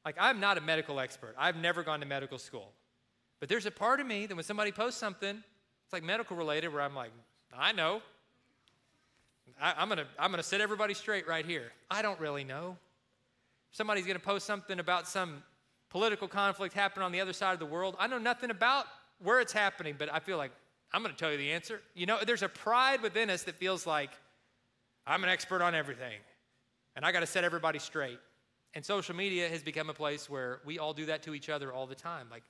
Like, 0.02 0.16
I'm 0.18 0.40
not 0.40 0.57
a 0.57 0.62
medical 0.62 0.98
expert, 0.98 1.35
I've 1.37 1.57
never 1.57 1.83
gone 1.83 2.00
to 2.00 2.07
medical 2.07 2.38
school. 2.38 2.72
But 3.38 3.50
there's 3.50 3.66
a 3.66 3.70
part 3.70 4.00
of 4.00 4.07
me 4.07 4.24
that 4.24 4.35
when 4.35 4.46
somebody 4.46 4.72
posts 4.72 4.98
something, 4.98 5.44
it's 5.85 5.92
like 5.92 6.02
medical 6.02 6.38
related, 6.38 6.72
where 6.72 6.81
I'm 6.81 6.94
like, 6.94 7.11
I 7.54 7.72
know. 7.72 8.00
I, 9.61 9.83
am 9.83 9.88
gonna, 9.88 10.07
I'm 10.18 10.31
gonna 10.31 10.42
set 10.42 10.61
everybody 10.61 10.94
straight 10.94 11.27
right 11.27 11.44
here. 11.44 11.73
I 11.90 12.03
don't 12.03 12.18
really 12.21 12.44
know. 12.44 12.77
Somebody's 13.71 14.07
gonna 14.07 14.18
post 14.18 14.47
something 14.47 14.79
about 14.79 15.09
some 15.09 15.42
political 15.90 16.29
conflict 16.29 16.75
happening 16.75 17.05
on 17.05 17.12
the 17.12 17.21
other 17.21 17.33
side 17.33 17.53
of 17.53 17.59
the 17.59 17.66
world. 17.66 17.97
I 17.99 18.07
know 18.07 18.18
nothing 18.18 18.51
about 18.51 18.87
where 19.23 19.40
it's 19.40 19.53
happening, 19.53 19.97
but 19.99 20.12
I 20.12 20.21
feel 20.21 20.38
like 20.38 20.53
I'm 20.92 21.03
gonna 21.03 21.14
tell 21.14 21.31
you 21.33 21.38
the 21.38 21.53
answer. 21.53 21.81
You 21.94 22.07
know, 22.07 22.18
there's 22.25 22.42
a 22.42 22.49
pride 22.49 23.03
within 23.03 23.31
us 23.31 23.42
that 23.44 23.57
feels 23.57 23.87
like, 23.87 24.11
I'm 25.07 25.25
an 25.25 25.31
expert 25.31 25.62
on 25.62 25.75
everything, 25.75 26.18
and 26.94 27.05
I 27.05 27.12
got 27.12 27.21
to 27.21 27.27
set 27.27 27.42
everybody 27.42 27.79
straight. 27.79 28.18
And 28.75 28.85
social 28.85 29.16
media 29.16 29.49
has 29.49 29.62
become 29.62 29.88
a 29.88 29.94
place 29.94 30.29
where 30.29 30.61
we 30.66 30.79
all 30.79 30.92
do 30.92 31.07
that 31.07 31.23
to 31.23 31.35
each 31.35 31.49
other 31.49 31.73
all 31.73 31.87
the 31.87 31.94
time. 31.94 32.27
Like, 32.31 32.42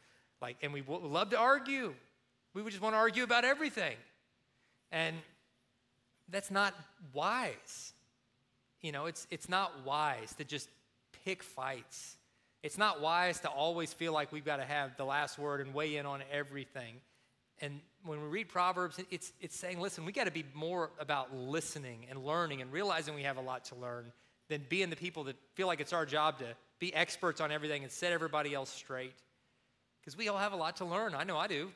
like, 0.43 0.57
and 0.63 0.73
we 0.73 0.83
love 0.87 1.31
to 1.31 1.39
argue. 1.39 1.95
We 2.55 2.63
would 2.63 2.71
just 2.71 2.83
want 2.83 2.95
to 2.95 2.99
argue 2.99 3.23
about 3.23 3.45
everything. 3.45 3.97
And 4.91 5.15
that's 6.31 6.51
not 6.51 6.75
wise. 7.13 7.93
you 8.81 8.93
know, 8.93 9.07
it's, 9.07 9.27
it's 9.31 9.49
not 9.49 9.85
wise 9.85 10.35
to 10.37 10.45
just 10.45 10.69
pick 11.25 11.43
fights. 11.43 12.17
It's 12.63 12.79
not 12.79 13.01
wise 13.01 13.41
to 13.41 13.49
always 13.49 13.93
feel 13.93 14.13
like 14.13 14.33
we've 14.33 14.45
got 14.45 14.57
to 14.57 14.65
have 14.65 14.97
the 14.97 15.05
last 15.05 15.39
word 15.39 15.61
and 15.61 15.75
weigh 15.75 15.97
in 15.97 16.07
on 16.07 16.23
everything. 16.33 16.97
And 17.61 17.81
when 18.05 18.21
we 18.23 18.29
read 18.29 18.49
Proverbs, 18.49 19.01
it's, 19.11 19.33
it's 19.41 19.57
saying, 19.57 19.81
listen, 19.81 20.05
we 20.05 20.13
got 20.13 20.25
to 20.25 20.31
be 20.31 20.45
more 20.55 20.91
about 20.99 21.35
listening 21.35 22.07
and 22.09 22.25
learning 22.25 22.63
and 22.63 22.73
realizing 22.73 23.15
we 23.15 23.23
have 23.23 23.37
a 23.37 23.41
lot 23.41 23.65
to 23.67 23.75
learn 23.75 24.13
than 24.49 24.65
being 24.69 24.91
the 24.91 24.97
people 24.97 25.25
that 25.25 25.37
feel 25.55 25.67
like 25.67 25.81
it's 25.81 25.93
our 25.93 26.07
job 26.07 26.39
to 26.39 26.47
be 26.79 26.95
experts 26.95 27.41
on 27.41 27.51
everything 27.51 27.83
and 27.83 27.91
set 27.91 28.13
everybody 28.13 28.55
else 28.55 28.71
straight. 28.71 29.15
Because 30.01 30.17
we 30.17 30.29
all 30.29 30.39
have 30.39 30.53
a 30.53 30.57
lot 30.57 30.77
to 30.77 30.85
learn. 30.85 31.15
I 31.15 31.25
know 31.25 31.37
I 31.37 31.49
do. 31.49 31.71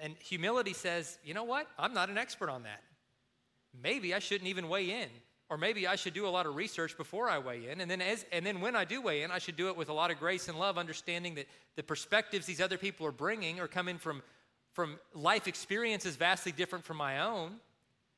And 0.00 0.14
humility 0.18 0.72
says, 0.72 1.18
you 1.24 1.34
know 1.34 1.44
what? 1.44 1.66
I'm 1.78 1.94
not 1.94 2.08
an 2.08 2.18
expert 2.18 2.50
on 2.50 2.64
that. 2.64 2.82
Maybe 3.82 4.14
I 4.14 4.18
shouldn't 4.18 4.48
even 4.48 4.68
weigh 4.68 4.90
in. 4.90 5.08
Or 5.48 5.58
maybe 5.58 5.88
I 5.88 5.96
should 5.96 6.14
do 6.14 6.26
a 6.26 6.30
lot 6.30 6.46
of 6.46 6.54
research 6.54 6.96
before 6.96 7.28
I 7.28 7.38
weigh 7.38 7.68
in. 7.68 7.80
And 7.80 7.90
then, 7.90 8.00
as, 8.00 8.24
and 8.30 8.46
then 8.46 8.60
when 8.60 8.76
I 8.76 8.84
do 8.84 9.02
weigh 9.02 9.22
in, 9.22 9.32
I 9.32 9.38
should 9.38 9.56
do 9.56 9.68
it 9.68 9.76
with 9.76 9.88
a 9.88 9.92
lot 9.92 10.12
of 10.12 10.20
grace 10.20 10.48
and 10.48 10.56
love, 10.56 10.78
understanding 10.78 11.34
that 11.34 11.48
the 11.74 11.82
perspectives 11.82 12.46
these 12.46 12.60
other 12.60 12.78
people 12.78 13.04
are 13.04 13.12
bringing 13.12 13.58
are 13.58 13.66
coming 13.66 13.98
from, 13.98 14.22
from 14.72 15.00
life 15.12 15.48
experiences 15.48 16.14
vastly 16.14 16.52
different 16.52 16.84
from 16.84 16.98
my 16.98 17.18
own. 17.18 17.56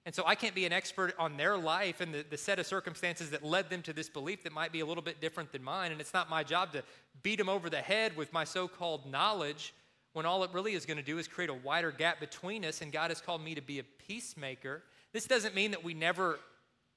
And 0.05 0.15
so 0.15 0.25
I 0.27 0.35
can't 0.35 0.55
be 0.55 0.67
an 0.67 0.73
expert 0.73 1.15
on 1.19 1.37
their 1.37 1.57
life 1.57 2.01
and 2.01 2.13
the, 2.13 2.25
the 2.29 2.37
set 2.37 2.59
of 2.59 2.67
circumstances 2.67 3.31
that 3.31 3.45
led 3.45 3.71
them 3.71 3.83
to 3.83 3.93
this 3.93 4.09
belief 4.09 4.43
that 4.43 4.53
might 4.53 4.73
be 4.73 4.81
a 4.81 4.87
little 4.87 5.03
bit 5.03 5.21
different 5.21 5.53
than 5.53 5.63
mine. 5.63 5.93
And 5.93 6.01
it's 6.01 6.13
not 6.13 6.29
my 6.29 6.43
job 6.43 6.73
to 6.73 6.83
beat 7.23 7.39
them 7.39 7.49
over 7.49 7.71
the 7.71 7.81
head 7.81 8.17
with 8.17 8.33
my 8.33 8.45
so 8.45 8.67
called 8.67 9.07
knowledge 9.11 9.73
when 10.13 10.27
all 10.27 10.43
it 10.45 10.51
really 10.53 10.75
is 10.75 10.85
going 10.85 10.97
to 10.99 11.03
do 11.03 11.19
is 11.19 11.29
create 11.29 11.51
a 11.51 11.55
wider 11.55 11.93
gap 11.93 12.21
between 12.21 12.65
us. 12.65 12.83
And 12.83 12.93
God 12.93 13.11
has 13.11 13.21
called 13.21 13.43
me 13.43 13.55
to 13.55 13.63
be 13.63 13.79
a 13.79 13.85
peacemaker. 13.85 14.83
This 15.13 15.27
doesn't 15.27 15.55
mean 15.55 15.73
that 15.73 15.85
we 15.85 15.95
never, 15.95 16.39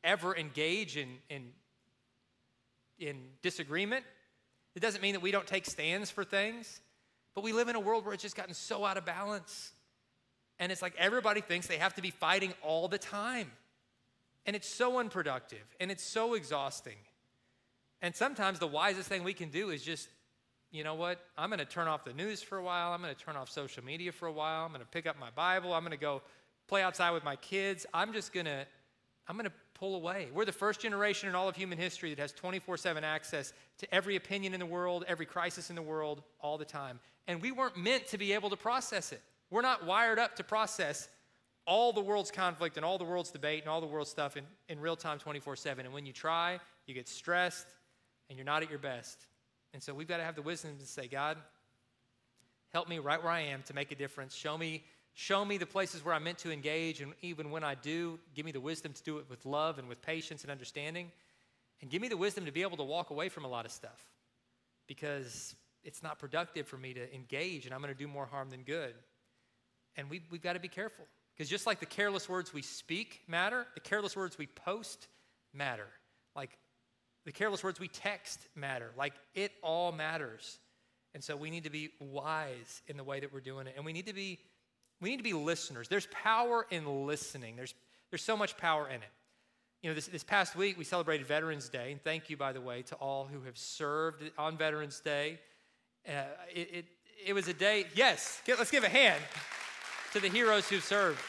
ever 0.03 0.35
engage 0.35 0.97
in, 0.97 1.17
in, 1.29 1.51
in 2.99 3.17
disagreement. 3.41 4.05
It 4.75 4.81
doesn't 4.81 5.01
mean 5.01 5.13
that 5.13 5.21
we 5.21 5.31
don't 5.31 5.47
take 5.47 5.65
stands 5.65 6.11
for 6.11 6.23
things. 6.23 6.81
But 7.33 7.43
we 7.43 7.51
live 7.51 7.67
in 7.67 7.75
a 7.75 7.79
world 7.79 8.05
where 8.05 8.13
it's 8.13 8.23
just 8.23 8.35
gotten 8.35 8.53
so 8.53 8.85
out 8.85 8.97
of 8.97 9.05
balance. 9.05 9.71
And 10.57 10.71
it's 10.71 10.81
like 10.81 10.95
everybody 10.97 11.41
thinks 11.41 11.67
they 11.67 11.77
have 11.77 11.93
to 11.95 12.01
be 12.01 12.11
fighting 12.11 12.53
all 12.61 12.87
the 12.87 12.97
time. 12.97 13.51
And 14.45 14.55
it's 14.55 14.69
so 14.69 14.99
unproductive 14.99 15.63
and 15.79 15.91
it's 15.91 16.03
so 16.03 16.35
exhausting. 16.35 16.97
And 18.01 18.15
sometimes 18.15 18.59
the 18.59 18.67
wisest 18.67 19.09
thing 19.09 19.23
we 19.23 19.33
can 19.33 19.49
do 19.49 19.69
is 19.69 19.81
just, 19.81 20.07
you 20.71 20.83
know 20.83 20.95
what? 20.95 21.19
I'm 21.37 21.49
going 21.49 21.59
to 21.59 21.65
turn 21.65 21.87
off 21.87 22.05
the 22.05 22.13
news 22.13 22.41
for 22.41 22.57
a 22.57 22.63
while. 22.63 22.93
I'm 22.93 23.01
going 23.01 23.13
to 23.13 23.19
turn 23.19 23.35
off 23.35 23.49
social 23.49 23.83
media 23.83 24.11
for 24.11 24.27
a 24.27 24.31
while. 24.31 24.63
I'm 24.63 24.71
going 24.71 24.81
to 24.81 24.87
pick 24.87 25.07
up 25.07 25.19
my 25.19 25.29
Bible. 25.31 25.73
I'm 25.73 25.81
going 25.81 25.91
to 25.91 25.97
go 25.97 26.21
play 26.67 26.81
outside 26.81 27.11
with 27.11 27.23
my 27.23 27.35
kids. 27.35 27.85
I'm 27.93 28.13
just 28.13 28.33
going 28.33 28.45
to 28.45 28.65
I'm 29.27 29.37
going 29.37 29.49
to 29.49 29.55
pull 29.73 29.95
away. 29.95 30.27
We're 30.33 30.45
the 30.45 30.51
first 30.51 30.79
generation 30.79 31.27
in 31.27 31.33
all 31.33 31.49
of 31.49 31.55
human 31.55 31.79
history 31.79 32.13
that 32.13 32.21
has 32.21 32.31
24/7 32.33 33.03
access 33.03 33.53
to 33.79 33.93
every 33.93 34.15
opinion 34.15 34.53
in 34.53 34.59
the 34.59 34.65
world, 34.65 35.03
every 35.07 35.25
crisis 35.25 35.69
in 35.69 35.75
the 35.75 35.81
world 35.81 36.21
all 36.39 36.57
the 36.57 36.65
time. 36.65 36.99
And 37.27 37.41
we 37.41 37.51
weren't 37.51 37.75
meant 37.75 38.07
to 38.07 38.17
be 38.17 38.33
able 38.33 38.49
to 38.51 38.57
process 38.57 39.11
it. 39.11 39.21
We're 39.49 39.61
not 39.61 39.85
wired 39.85 40.19
up 40.19 40.35
to 40.35 40.43
process 40.43 41.09
all 41.65 41.91
the 41.91 42.01
world's 42.01 42.31
conflict 42.31 42.77
and 42.77 42.85
all 42.85 42.97
the 42.97 43.05
world's 43.05 43.31
debate 43.31 43.61
and 43.61 43.69
all 43.69 43.81
the 43.81 43.87
world's 43.87 44.11
stuff 44.11 44.37
in, 44.37 44.43
in 44.69 44.79
real 44.79 44.95
time 44.95 45.17
24 45.17 45.55
7. 45.55 45.85
And 45.85 45.93
when 45.93 46.05
you 46.05 46.13
try, 46.13 46.59
you 46.85 46.93
get 46.93 47.07
stressed 47.07 47.67
and 48.29 48.37
you're 48.37 48.45
not 48.45 48.63
at 48.63 48.69
your 48.69 48.79
best. 48.79 49.25
And 49.73 49.81
so 49.81 49.93
we've 49.93 50.07
got 50.07 50.17
to 50.17 50.23
have 50.23 50.35
the 50.35 50.41
wisdom 50.41 50.77
to 50.79 50.85
say, 50.85 51.07
God, 51.07 51.37
help 52.71 52.87
me 52.87 52.99
right 52.99 53.21
where 53.21 53.31
I 53.31 53.41
am 53.41 53.63
to 53.63 53.73
make 53.73 53.91
a 53.91 53.95
difference. 53.95 54.35
Show 54.35 54.57
me, 54.57 54.83
show 55.15 55.43
me 55.43 55.57
the 55.57 55.65
places 55.65 56.05
where 56.05 56.13
I'm 56.13 56.23
meant 56.23 56.37
to 56.39 56.51
engage. 56.51 57.01
And 57.01 57.13
even 57.21 57.49
when 57.49 57.63
I 57.63 57.73
do, 57.73 58.19
give 58.35 58.45
me 58.45 58.51
the 58.51 58.59
wisdom 58.59 58.93
to 58.93 59.03
do 59.03 59.17
it 59.17 59.25
with 59.29 59.45
love 59.45 59.79
and 59.79 59.87
with 59.87 60.01
patience 60.01 60.43
and 60.43 60.51
understanding. 60.51 61.11
And 61.81 61.89
give 61.89 62.01
me 62.01 62.09
the 62.09 62.17
wisdom 62.17 62.45
to 62.45 62.51
be 62.51 62.61
able 62.61 62.77
to 62.77 62.83
walk 62.83 63.09
away 63.09 63.29
from 63.29 63.45
a 63.45 63.47
lot 63.47 63.65
of 63.65 63.71
stuff 63.71 64.03
because 64.87 65.55
it's 65.83 66.03
not 66.03 66.19
productive 66.19 66.67
for 66.67 66.77
me 66.77 66.93
to 66.93 67.15
engage 67.15 67.65
and 67.65 67.73
I'm 67.73 67.81
going 67.81 67.93
to 67.93 67.97
do 67.97 68.07
more 68.07 68.25
harm 68.25 68.49
than 68.49 68.61
good. 68.61 68.93
And 69.95 70.09
we, 70.09 70.21
we've 70.29 70.43
got 70.43 70.53
to 70.53 70.59
be 70.59 70.67
careful. 70.67 71.05
Because 71.35 71.49
just 71.49 71.65
like 71.65 71.79
the 71.79 71.85
careless 71.85 72.29
words 72.29 72.53
we 72.53 72.61
speak 72.61 73.21
matter, 73.27 73.65
the 73.73 73.81
careless 73.81 74.15
words 74.15 74.37
we 74.37 74.47
post 74.47 75.07
matter. 75.53 75.87
Like 76.35 76.57
the 77.25 77.31
careless 77.31 77.63
words 77.63 77.79
we 77.79 77.87
text 77.87 78.39
matter. 78.55 78.91
Like 78.97 79.13
it 79.33 79.51
all 79.61 79.91
matters. 79.91 80.59
And 81.13 81.23
so 81.23 81.37
we 81.37 81.49
need 81.49 81.63
to 81.63 81.69
be 81.69 81.91
wise 81.99 82.81
in 82.87 82.97
the 82.97 83.03
way 83.03 83.21
that 83.21 83.33
we're 83.33 83.39
doing 83.39 83.67
it. 83.67 83.73
And 83.77 83.85
we 83.85 83.93
need 83.93 84.07
to 84.07 84.13
be, 84.13 84.39
we 85.01 85.09
need 85.09 85.17
to 85.17 85.23
be 85.23 85.33
listeners. 85.33 85.87
There's 85.87 86.07
power 86.07 86.65
in 86.69 87.05
listening. 87.05 87.55
There's, 87.55 87.73
there's 88.09 88.23
so 88.23 88.37
much 88.37 88.57
power 88.57 88.87
in 88.87 88.95
it. 88.95 89.09
You 89.81 89.89
know, 89.89 89.95
this, 89.95 90.07
this 90.07 90.23
past 90.23 90.55
week 90.55 90.77
we 90.77 90.83
celebrated 90.83 91.27
Veterans 91.27 91.69
Day. 91.69 91.91
And 91.91 92.03
thank 92.03 92.29
you, 92.29 92.37
by 92.37 92.53
the 92.53 92.61
way, 92.61 92.81
to 92.83 92.95
all 92.95 93.25
who 93.25 93.41
have 93.41 93.57
served 93.57 94.23
on 94.37 94.57
Veterans 94.57 94.99
Day. 94.99 95.39
Uh, 96.07 96.23
it, 96.53 96.69
it, 96.73 96.85
it 97.27 97.33
was 97.33 97.47
a 97.47 97.53
day, 97.53 97.85
yes, 97.95 98.41
let's 98.47 98.71
give 98.71 98.83
a 98.83 98.89
hand 98.89 99.21
to 100.13 100.19
the 100.19 100.29
heroes 100.29 100.69
who 100.69 100.79
served. 100.79 101.19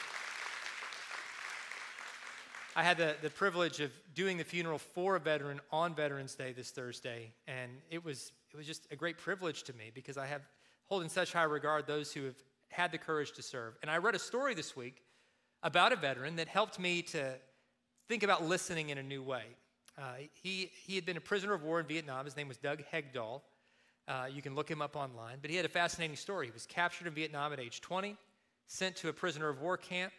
I 2.75 2.83
had 2.83 2.97
the, 2.97 3.15
the 3.23 3.31
privilege 3.31 3.79
of 3.79 3.91
doing 4.13 4.37
the 4.37 4.43
funeral 4.43 4.77
for 4.77 5.15
a 5.15 5.19
veteran 5.19 5.59
on 5.71 5.95
Veterans 5.95 6.35
Day 6.35 6.53
this 6.53 6.69
Thursday, 6.69 7.31
and 7.47 7.71
it 7.89 8.05
was, 8.05 8.31
it 8.53 8.57
was 8.57 8.67
just 8.67 8.87
a 8.91 8.95
great 8.95 9.17
privilege 9.17 9.63
to 9.63 9.73
me 9.73 9.91
because 9.93 10.15
I 10.15 10.27
have 10.27 10.43
hold 10.85 11.03
in 11.03 11.09
such 11.09 11.33
high 11.33 11.43
regard 11.43 11.87
those 11.87 12.13
who 12.13 12.25
have 12.25 12.35
had 12.77 12.91
the 12.91 12.97
courage 12.97 13.31
to 13.33 13.41
serve. 13.41 13.75
And 13.81 13.89
I 13.89 13.97
read 13.97 14.13
a 14.13 14.19
story 14.19 14.53
this 14.53 14.75
week 14.75 15.01
about 15.63 15.91
a 15.91 15.95
veteran 15.95 16.35
that 16.35 16.47
helped 16.47 16.79
me 16.79 17.01
to 17.01 17.33
think 18.07 18.21
about 18.21 18.45
listening 18.45 18.89
in 18.89 18.99
a 18.99 19.03
new 19.03 19.23
way. 19.23 19.43
Uh, 19.97 20.03
he, 20.43 20.71
he 20.85 20.93
had 20.93 21.03
been 21.03 21.17
a 21.17 21.21
prisoner 21.21 21.55
of 21.55 21.63
war 21.63 21.79
in 21.79 21.87
Vietnam. 21.87 22.23
His 22.23 22.37
name 22.37 22.47
was 22.47 22.57
Doug 22.57 22.83
Hegdahl. 22.93 23.41
Uh, 24.07 24.27
you 24.31 24.43
can 24.43 24.53
look 24.53 24.69
him 24.69 24.81
up 24.81 24.95
online. 24.95 25.39
But 25.41 25.49
he 25.49 25.55
had 25.55 25.65
a 25.65 25.69
fascinating 25.69 26.15
story. 26.15 26.45
He 26.45 26.51
was 26.51 26.67
captured 26.67 27.07
in 27.07 27.13
Vietnam 27.13 27.51
at 27.51 27.59
age 27.59 27.81
20 27.81 28.15
sent 28.67 28.95
to 28.97 29.09
a 29.09 29.13
prisoner 29.13 29.49
of 29.49 29.59
war 29.59 29.77
camp. 29.77 30.13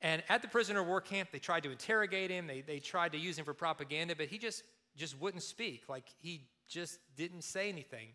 And 0.00 0.22
at 0.28 0.40
the 0.40 0.48
prisoner 0.48 0.80
of 0.80 0.86
war 0.86 1.00
camp, 1.00 1.28
they 1.30 1.38
tried 1.38 1.62
to 1.64 1.70
interrogate 1.70 2.30
him. 2.30 2.46
They, 2.46 2.62
they 2.62 2.78
tried 2.78 3.12
to 3.12 3.18
use 3.18 3.38
him 3.38 3.44
for 3.44 3.54
propaganda, 3.54 4.16
but 4.16 4.28
he 4.28 4.38
just, 4.38 4.62
just 4.96 5.20
wouldn't 5.20 5.42
speak. 5.42 5.82
Like 5.88 6.04
he 6.20 6.48
just 6.68 6.98
didn't 7.16 7.42
say 7.42 7.68
anything. 7.68 8.08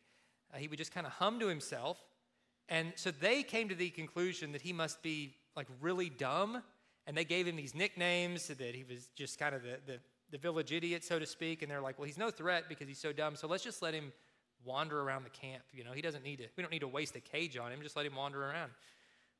Uh, 0.54 0.58
he 0.58 0.68
would 0.68 0.80
just 0.80 0.94
kind 0.94 1.06
of 1.06 1.14
hum 1.14 1.40
to 1.42 1.48
himself. 1.48 1.98
And 2.70 2.94
so 2.96 3.12
they 3.12 3.44
came 3.44 3.70
to 3.70 3.76
the 3.76 3.90
conclusion 3.90 4.52
that 4.52 4.62
he 4.62 4.74
must 4.74 5.02
be 5.02 5.36
like 5.56 5.68
really 5.82 6.10
dumb. 6.10 6.62
And 7.06 7.16
they 7.16 7.24
gave 7.24 7.48
him 7.48 7.56
these 7.56 7.74
nicknames 7.74 8.48
that 8.48 8.76
he 8.76 8.84
was 8.84 9.08
just 9.16 9.40
kind 9.40 9.56
of 9.56 9.64
the, 9.64 9.80
the, 9.86 10.00
the 10.32 10.38
village 10.38 10.74
idiot, 10.74 11.06
so 11.06 11.20
to 11.20 11.26
speak. 11.26 11.62
And 11.62 11.72
they're 11.72 11.82
like, 11.82 11.98
well, 11.98 12.06
he's 12.06 12.18
no 12.18 12.30
threat 12.30 12.66
because 12.68 12.88
he's 12.88 13.00
so 13.00 13.14
dumb. 13.14 13.36
So 13.38 13.48
let's 13.48 13.64
just 13.64 13.82
let 13.82 13.94
him 13.94 14.12
wander 14.66 15.02
around 15.02 15.24
the 15.24 15.30
camp. 15.30 15.64
You 15.72 15.86
know, 15.86 15.94
he 15.94 16.02
doesn't 16.02 16.24
need 16.24 16.40
to, 16.40 16.46
we 16.58 16.64
don't 16.64 16.72
need 16.72 16.80
to 16.80 16.88
waste 16.88 17.16
a 17.16 17.22
cage 17.22 17.58
on 17.58 17.72
him. 17.72 17.82
Just 17.82 17.96
let 17.96 18.06
him 18.06 18.16
wander 18.16 18.44
around. 18.44 18.72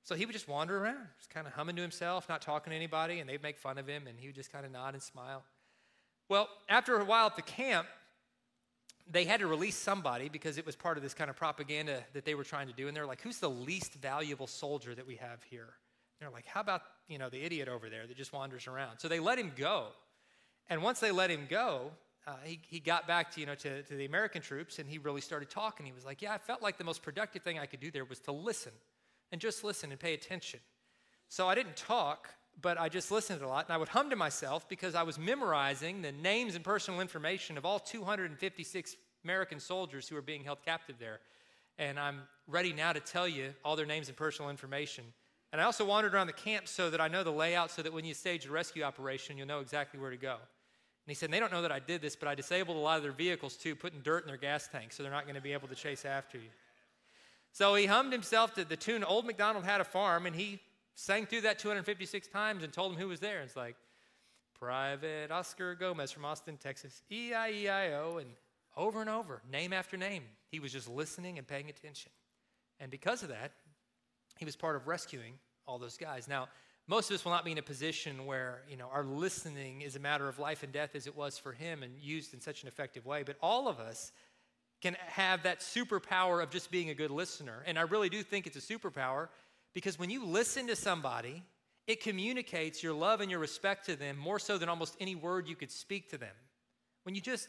So 0.04 0.16
he 0.16 0.26
would 0.26 0.32
just 0.32 0.48
wander 0.48 0.78
around, 0.78 1.06
just 1.18 1.30
kind 1.30 1.46
of 1.46 1.52
humming 1.52 1.76
to 1.76 1.82
himself, 1.82 2.30
not 2.30 2.42
talking 2.42 2.72
to 2.72 2.78
anybody, 2.78 3.20
and 3.20 3.30
they'd 3.30 3.44
make 3.44 3.58
fun 3.58 3.78
of 3.78 3.88
him, 3.88 4.08
and 4.08 4.18
he 4.18 4.28
would 4.28 4.36
just 4.36 4.54
kind 4.54 4.66
of 4.66 4.72
nod 4.72 4.94
and 4.94 5.04
smile. 5.04 5.44
Well, 6.30 6.48
after 6.70 6.96
a 6.98 7.04
while 7.04 7.26
at 7.26 7.36
the 7.36 7.42
camp, 7.42 7.88
they 9.12 9.26
had 9.26 9.40
to 9.40 9.48
release 9.48 9.76
somebody 9.76 10.30
because 10.30 10.58
it 10.58 10.66
was 10.66 10.76
part 10.76 10.98
of 10.98 11.04
this 11.04 11.14
kind 11.14 11.30
of 11.30 11.36
propaganda 11.36 12.04
that 12.14 12.26
they 12.26 12.36
were 12.36 12.44
trying 12.44 12.68
to 12.68 12.74
do. 12.74 12.88
And 12.88 12.96
they're 12.96 13.06
like, 13.06 13.22
who's 13.22 13.40
the 13.40 13.50
least 13.50 13.94
valuable 13.94 14.48
soldier 14.48 14.94
that 14.96 15.08
we 15.08 15.16
have 15.16 15.44
here? 15.44 15.62
And 15.64 16.22
they're 16.22 16.30
like, 16.30 16.46
how 16.46 16.62
about, 16.62 16.82
you 17.08 17.18
know, 17.18 17.30
the 17.30 17.44
idiot 17.44 17.68
over 17.68 17.90
there 17.90 18.08
that 18.08 18.18
just 18.18 18.34
wanders 18.34 18.68
around? 18.68 19.00
So 19.00 19.08
they 19.08 19.20
let 19.20 19.38
him 19.38 19.52
go. 19.56 19.88
And 20.70 20.82
once 20.84 21.00
they 21.00 21.12
let 21.12 21.30
him 21.30 21.48
go, 21.50 21.92
uh, 22.26 22.32
he, 22.44 22.60
he 22.68 22.80
got 22.80 23.08
back 23.08 23.32
to, 23.32 23.40
you 23.40 23.46
know, 23.46 23.56
to, 23.56 23.84
to 23.84 23.96
the 23.96 24.06
American 24.06 24.42
troops 24.42 24.80
and 24.80 24.90
he 24.90 24.98
really 24.98 25.22
started 25.22 25.50
talking. 25.50 25.86
He 25.86 25.94
was 25.94 26.06
like, 26.06 26.22
yeah, 26.22 26.34
I 26.34 26.38
felt 26.38 26.62
like 26.62 26.78
the 26.78 26.84
most 26.84 27.02
productive 27.02 27.42
thing 27.42 27.58
I 27.58 27.66
could 27.66 27.80
do 27.80 27.90
there 27.90 28.04
was 28.04 28.20
to 28.22 28.34
listen 28.34 28.74
and 29.32 29.40
just 29.40 29.64
listen 29.64 29.92
and 29.92 30.00
pay 30.00 30.14
attention. 30.14 30.60
So 31.30 31.48
I 31.48 31.56
didn't 31.56 31.78
talk, 31.78 32.30
but 32.62 32.80
I 32.80 32.90
just 32.90 33.12
listened 33.12 33.42
a 33.42 33.48
lot, 33.48 33.66
and 33.68 33.74
I 33.74 33.78
would 33.78 33.90
hum 33.90 34.10
to 34.10 34.16
myself 34.16 34.68
because 34.68 34.96
I 34.96 35.04
was 35.04 35.20
memorizing 35.20 36.02
the 36.02 36.12
names 36.12 36.56
and 36.56 36.64
personal 36.64 37.02
information 37.02 37.58
of 37.58 37.66
all 37.66 37.80
256 37.80 38.96
American 39.24 39.60
soldiers 39.60 40.08
who 40.08 40.16
were 40.16 40.22
being 40.22 40.44
held 40.44 40.64
captive 40.66 40.96
there. 41.00 41.20
And 41.78 42.00
I'm 42.00 42.22
ready 42.48 42.74
now 42.74 42.94
to 42.94 43.00
tell 43.00 43.28
you 43.28 43.54
all 43.64 43.76
their 43.76 43.86
names 43.86 44.08
and 44.08 44.18
personal 44.18 44.50
information. 44.50 45.04
And 45.52 45.62
I 45.62 45.66
also 45.66 45.86
wandered 45.86 46.14
around 46.14 46.28
the 46.28 46.34
camp 46.34 46.68
so 46.68 46.90
that 46.90 47.00
I 47.00 47.08
know 47.08 47.24
the 47.24 47.32
layout 47.32 47.72
so 47.72 47.82
that 47.82 47.94
when 47.94 48.06
you 48.06 48.14
stage 48.14 48.46
a 48.46 48.52
rescue 48.52 48.84
operation, 48.84 49.38
you'll 49.38 49.48
know 49.48 49.60
exactly 49.60 50.00
where 50.00 50.10
to 50.10 50.18
go. 50.18 50.34
And 50.34 51.12
he 51.12 51.14
said, 51.14 51.32
They 51.32 51.40
don't 51.40 51.52
know 51.52 51.62
that 51.62 51.72
I 51.72 51.80
did 51.80 52.02
this, 52.02 52.16
but 52.16 52.28
I 52.28 52.36
disabled 52.36 52.76
a 52.76 52.80
lot 52.80 52.98
of 52.98 53.04
their 53.04 53.12
vehicles 53.12 53.56
too, 53.56 53.76
putting 53.76 54.02
dirt 54.02 54.24
in 54.24 54.28
their 54.28 54.38
gas 54.38 54.68
tanks 54.68 54.98
so 54.98 55.04
they're 55.04 55.12
not 55.12 55.24
going 55.24 55.36
to 55.36 55.42
be 55.42 55.54
able 55.54 55.68
to 55.68 55.76
chase 55.76 56.04
after 56.04 56.38
you. 56.38 56.50
So 57.54 57.76
he 57.76 57.86
hummed 57.86 58.12
himself 58.12 58.54
to 58.56 58.66
the 58.66 58.76
tune 58.76 59.04
Old 59.04 59.26
MacDonald 59.26 59.64
Had 59.64 59.80
a 59.80 59.86
Farm, 59.86 60.26
and 60.26 60.36
he 60.36 60.60
sang 60.98 61.28
through 61.28 61.42
that 61.42 61.60
256 61.60 62.28
times 62.28 62.64
and 62.64 62.74
told 62.74 62.92
him 62.92 63.00
who 63.00 63.08
was 63.08 63.20
there. 63.20 63.42
It's 63.42 63.56
like, 63.56 63.76
Private 64.60 65.30
Oscar 65.30 65.76
Gomez 65.76 66.12
from 66.12 66.26
Austin, 66.26 66.58
Texas, 66.58 67.04
E 67.12 67.32
I 67.32 67.52
E 67.52 67.70
I 67.70 67.94
O, 67.94 68.18
and 68.18 68.30
over 68.76 69.02
and 69.02 69.10
over, 69.10 69.42
name 69.52 69.72
after 69.72 69.98
name. 69.98 70.24
He 70.50 70.60
was 70.60 70.72
just 70.72 70.90
listening 70.90 71.38
and 71.38 71.48
paying 71.48 71.70
attention. 71.70 72.12
And 72.80 72.90
because 72.90 73.22
of 73.22 73.30
that, 73.30 73.52
he 74.38 74.46
was 74.46 74.56
part 74.56 74.76
of 74.76 74.88
rescuing 74.88 75.34
all 75.68 75.78
those 75.78 75.98
guys. 75.98 76.28
Now, 76.28 76.48
most 76.88 77.12
of 77.12 77.16
us 77.16 77.26
will 77.26 77.34
not 77.34 77.46
be 77.46 77.52
in 77.52 77.58
a 77.58 77.64
position 77.64 78.26
where 78.26 78.62
you 78.68 78.78
know 78.78 78.88
our 78.92 79.04
listening 79.04 79.82
is 79.82 79.96
a 79.96 80.00
matter 80.00 80.28
of 80.28 80.40
life 80.40 80.64
and 80.64 80.74
death 80.74 80.96
as 80.96 81.06
it 81.06 81.16
was 81.16 81.38
for 81.38 81.52
him 81.52 81.84
and 81.84 81.92
used 82.00 82.34
in 82.34 82.42
such 82.42 82.64
an 82.64 82.68
effective 82.70 83.06
way 83.06 83.24
but 83.24 83.36
all 83.42 83.68
of 83.68 83.80
us 83.80 84.14
can 84.82 84.96
have 85.08 85.44
that 85.44 85.60
superpower 85.60 86.42
of 86.42 86.50
just 86.50 86.72
being 86.72 86.90
a 86.90 86.94
good 86.94 87.12
listener 87.12 87.62
and 87.66 87.78
i 87.78 87.82
really 87.82 88.08
do 88.08 88.24
think 88.24 88.48
it's 88.48 88.56
a 88.56 88.74
superpower 88.74 89.28
because 89.78 90.00
when 90.00 90.10
you 90.10 90.26
listen 90.26 90.66
to 90.66 90.76
somebody 90.76 91.44
it 91.86 92.02
communicates 92.02 92.82
your 92.82 92.94
love 92.94 93.22
and 93.22 93.30
your 93.30 93.40
respect 93.40 93.86
to 93.86 93.96
them 93.96 94.18
more 94.18 94.40
so 94.40 94.58
than 94.58 94.70
almost 94.70 94.98
any 95.00 95.14
word 95.14 95.48
you 95.48 95.56
could 95.56 95.70
speak 95.70 96.10
to 96.10 96.18
them 96.18 96.34
when 97.04 97.14
you 97.14 97.22
just 97.22 97.48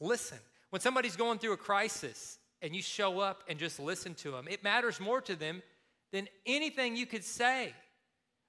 listen 0.00 0.38
when 0.70 0.80
somebody's 0.80 1.16
going 1.16 1.40
through 1.40 1.52
a 1.52 1.56
crisis 1.56 2.38
and 2.62 2.72
you 2.72 2.80
show 2.80 3.18
up 3.18 3.42
and 3.48 3.58
just 3.58 3.80
listen 3.80 4.14
to 4.14 4.30
them 4.30 4.46
it 4.48 4.62
matters 4.62 5.00
more 5.00 5.20
to 5.20 5.34
them 5.34 5.60
than 6.12 6.28
anything 6.46 6.94
you 6.94 7.04
could 7.04 7.24
say 7.24 7.74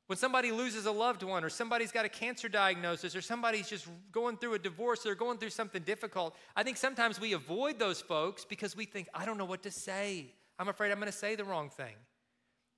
when 0.05 0.17
somebody 0.17 0.51
loses 0.51 0.85
a 0.85 0.91
loved 0.91 1.21
one, 1.21 1.43
or 1.43 1.49
somebody's 1.49 1.91
got 1.91 2.05
a 2.05 2.09
cancer 2.09 2.47
diagnosis, 2.47 3.13
or 3.13 3.19
somebody's 3.19 3.67
just 3.67 3.89
going 4.13 4.37
through 4.37 4.53
a 4.53 4.59
divorce, 4.59 5.05
or 5.05 5.15
going 5.15 5.37
through 5.37 5.49
something 5.49 5.81
difficult, 5.81 6.33
I 6.55 6.63
think 6.63 6.77
sometimes 6.77 7.19
we 7.19 7.33
avoid 7.33 7.77
those 7.77 7.99
folks 7.99 8.45
because 8.45 8.73
we 8.73 8.85
think, 8.85 9.09
I 9.13 9.25
don't 9.25 9.37
know 9.37 9.43
what 9.43 9.63
to 9.63 9.71
say. 9.71 10.27
I'm 10.57 10.69
afraid 10.69 10.93
I'm 10.93 10.99
going 10.99 11.11
to 11.11 11.17
say 11.17 11.35
the 11.35 11.43
wrong 11.43 11.69
thing. 11.69 11.95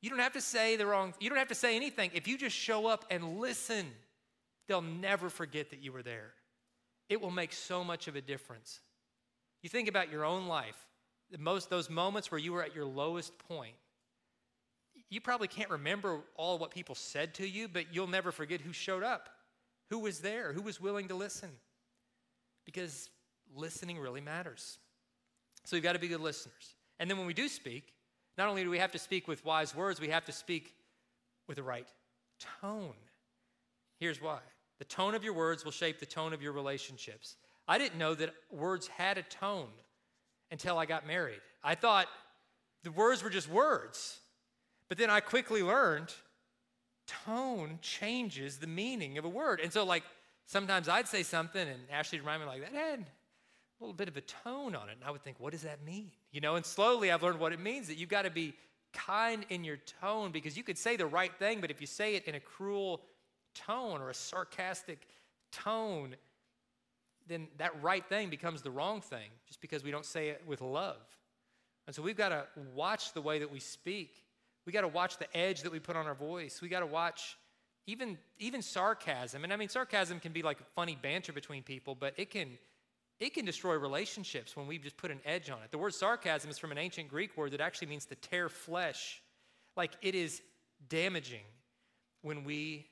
You 0.02 0.10
don't 0.10 0.20
have 0.20 0.34
to 0.34 0.42
say 0.42 0.76
the 0.76 0.86
wrong, 0.86 1.14
you 1.20 1.30
don't 1.30 1.40
have 1.40 1.50
to 1.50 1.56
say 1.56 1.76
anything. 1.76 2.12
If 2.14 2.28
you 2.28 2.38
just 2.38 2.56
show 2.56 2.88
up 2.88 3.06
and 3.10 3.40
listen, 3.40 3.88
they'll 4.68 4.82
never 4.82 5.30
forget 5.30 5.72
that 5.72 5.84
you 5.84 5.92
were 5.92 6.04
there. 6.04 6.32
It 7.10 7.20
will 7.22 7.32
make 7.32 7.54
so 7.54 7.84
much 7.84 8.08
of 8.08 8.16
a 8.16 8.22
difference. 8.22 8.80
You 9.62 9.70
think 9.70 9.90
about 9.90 10.12
your 10.12 10.24
own 10.24 10.48
life, 10.48 10.78
most 11.38 11.70
those 11.70 11.90
moments 11.90 12.32
where 12.32 12.40
you 12.40 12.54
were 12.54 12.64
at 12.64 12.74
your 12.74 12.86
lowest 12.86 13.38
point 13.40 13.76
you 15.10 15.20
probably 15.20 15.48
can't 15.48 15.70
remember 15.70 16.22
all 16.36 16.58
what 16.60 16.72
people 16.72 16.96
said 16.96 17.34
to 17.36 17.48
you, 17.48 17.68
but 17.68 17.94
you'll 17.94 18.08
never 18.08 18.32
forget 18.32 18.62
who 18.62 18.72
showed 18.74 19.04
up, 19.04 19.30
who 19.90 20.00
was 20.00 20.20
there, 20.20 20.54
who 20.54 20.62
was 20.62 20.80
willing 20.80 21.08
to 21.08 21.16
listen. 21.16 21.50
Because 22.66 23.10
listening 23.56 23.98
really 23.98 24.22
matters. 24.22 24.78
So 25.66 25.76
we've 25.76 25.84
got 25.84 25.94
to 25.94 26.00
be 26.00 26.08
good 26.08 26.22
listeners. 26.22 26.76
And 27.00 27.10
then 27.10 27.18
when 27.18 27.26
we 27.26 27.34
do 27.34 27.48
speak, 27.48 27.94
not 28.38 28.48
only 28.48 28.64
do 28.64 28.70
we 28.70 28.80
have 28.80 28.92
to 28.94 29.00
speak 29.00 29.28
with 29.28 29.44
wise 29.44 29.76
words, 29.76 30.00
we 30.00 30.10
have 30.10 30.26
to 30.26 30.32
speak 30.32 30.74
with 31.48 31.58
the 31.58 31.64
right 31.64 31.88
tone. 32.62 32.94
Here's 34.00 34.22
why 34.22 34.40
the 34.78 34.86
tone 34.86 35.14
of 35.14 35.24
your 35.24 35.34
words 35.34 35.66
will 35.66 35.72
shape 35.72 36.00
the 36.00 36.06
tone 36.06 36.32
of 36.34 36.42
your 36.42 36.54
relationships. 36.54 37.36
I 37.68 37.78
didn't 37.78 38.00
know 38.00 38.16
that 38.16 38.34
words 38.50 38.88
had 38.88 39.18
a 39.18 39.24
tone 39.24 39.68
until 40.52 40.78
I 40.78 40.86
got 40.86 41.06
married. 41.06 41.42
I 41.64 41.76
thought 41.76 42.08
the 42.84 42.92
words 42.92 43.22
were 43.22 43.30
just 43.30 43.50
words. 43.50 44.20
But 44.88 44.98
then 44.98 45.10
I 45.10 45.20
quickly 45.20 45.62
learned 45.62 46.14
tone 47.26 47.80
changes 47.82 48.58
the 48.58 48.68
meaning 48.68 49.18
of 49.18 49.26
a 49.26 49.30
word. 49.30 49.60
And 49.60 49.72
so, 49.72 49.84
like, 49.84 50.04
sometimes 50.46 50.88
I'd 50.90 51.08
say 51.08 51.24
something 51.24 51.68
and 51.68 51.80
Ashley 51.92 52.20
would 52.20 52.26
remind 52.26 52.42
me, 52.42 52.48
like, 52.48 52.62
that 52.62 52.74
had 52.74 53.06
little 53.80 53.94
bit 53.94 54.08
of 54.08 54.18
a 54.18 54.22
tone 54.22 54.76
on 54.76 54.90
it. 54.90 54.94
And 55.00 55.04
I 55.06 55.12
would 55.12 55.24
think, 55.24 55.40
what 55.40 55.52
does 55.52 55.64
that 55.64 55.84
mean? 55.84 56.12
You 56.32 56.42
know, 56.42 56.56
and 56.56 56.66
slowly 56.66 57.12
I've 57.12 57.24
learned 57.24 57.40
what 57.40 57.54
it 57.54 57.60
means 57.60 57.88
that 57.88 57.98
you've 57.98 58.10
got 58.10 58.24
to 58.24 58.30
be 58.30 58.54
kind 58.94 59.46
in 59.50 59.64
your 59.64 59.78
tone 60.02 60.32
because 60.32 60.58
you 60.58 60.64
could 60.64 60.78
say 60.78 60.96
the 60.96 61.06
right 61.06 61.34
thing, 61.38 61.62
but 61.62 61.72
if 61.72 61.80
you 61.80 61.88
say 61.88 62.16
it 62.16 62.26
in 62.26 62.36
a 62.36 62.40
cruel 62.40 63.02
tone 63.54 64.02
or 64.02 64.10
a 64.10 64.14
sarcastic 64.14 65.08
tone, 65.52 66.16
then 67.28 67.48
that 67.58 67.82
right 67.82 68.06
thing 68.08 68.30
becomes 68.30 68.62
the 68.62 68.72
wrong 68.72 69.02
thing 69.02 69.30
just 69.48 69.62
because 69.62 69.84
we 69.84 69.92
don't 69.92 70.06
say 70.06 70.30
it 70.30 70.42
with 70.48 70.62
love. 70.62 70.98
And 71.88 71.96
so 71.96 72.02
we've 72.02 72.18
got 72.18 72.30
to 72.30 72.46
watch 72.76 73.14
the 73.14 73.22
way 73.22 73.40
that 73.40 73.52
we 73.52 73.60
speak 73.60 74.24
we 74.70 74.74
got 74.74 74.82
to 74.82 74.88
watch 74.88 75.18
the 75.18 75.36
edge 75.36 75.64
that 75.64 75.72
we 75.72 75.80
put 75.80 75.96
on 75.96 76.06
our 76.06 76.14
voice. 76.14 76.62
We 76.62 76.70
got 76.70 76.82
to 76.82 76.86
watch 76.86 77.40
even 77.88 78.20
even 78.38 78.62
sarcasm. 78.62 79.44
And 79.44 79.52
I 79.52 79.56
mean 79.56 79.68
sarcasm 79.68 80.20
can 80.20 80.32
be 80.32 80.44
like 80.44 80.60
funny 80.76 80.96
banter 81.02 81.34
between 81.34 81.64
people, 81.64 81.96
but 81.96 82.14
it 82.18 82.30
can 82.30 82.50
it 83.20 83.34
can 83.34 83.46
destroy 83.46 83.76
relationships 83.76 84.56
when 84.56 84.68
we 84.68 84.78
just 84.78 84.98
put 84.98 85.12
an 85.12 85.20
edge 85.26 85.50
on 85.50 85.60
it. 85.64 85.72
The 85.72 85.78
word 85.78 85.94
sarcasm 85.94 86.50
is 86.50 86.58
from 86.58 86.72
an 86.72 86.78
ancient 86.78 87.10
Greek 87.10 87.36
word 87.36 87.52
that 87.52 87.62
actually 87.62 87.88
means 87.88 88.06
to 88.06 88.16
tear 88.16 88.48
flesh. 88.50 89.22
Like 89.76 89.92
it 90.02 90.16
is 90.16 90.42
damaging 90.88 91.44
when 92.22 92.44
we 92.44 92.88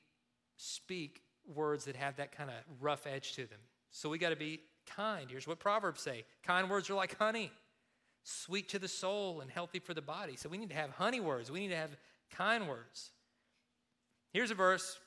speak 0.56 1.22
words 1.54 1.86
that 1.86 1.96
have 1.96 2.16
that 2.16 2.32
kind 2.32 2.50
of 2.50 2.56
rough 2.80 3.06
edge 3.06 3.32
to 3.34 3.46
them. 3.46 3.58
So 3.90 4.08
we 4.08 4.18
got 4.18 4.30
to 4.30 4.36
be 4.36 4.60
kind. 4.86 5.30
Here's 5.30 5.46
what 5.46 5.58
Proverbs 5.58 6.02
say 6.02 6.24
kind 6.42 6.68
words 6.68 6.90
are 6.90 6.94
like 6.94 7.16
honey 7.18 7.50
sweet 8.24 8.68
to 8.68 8.78
the 8.78 8.88
soul 8.88 9.40
and 9.40 9.50
healthy 9.50 9.78
for 9.78 9.94
the 9.94 10.02
body. 10.02 10.36
So 10.36 10.48
we 10.48 10.58
need 10.58 10.68
to 10.68 10.74
have 10.74 10.90
honey 10.90 11.20
words, 11.20 11.50
we 11.50 11.60
need 11.60 11.68
to 11.68 11.76
have 11.76 11.96
kind 12.30 12.68
words. 12.68 13.10
Here's 14.32 14.50
a 14.50 14.54
verse. 14.54 14.98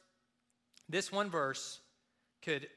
This 0.89 1.11
one 1.11 1.29
verse 1.29 1.79
could 2.41 2.67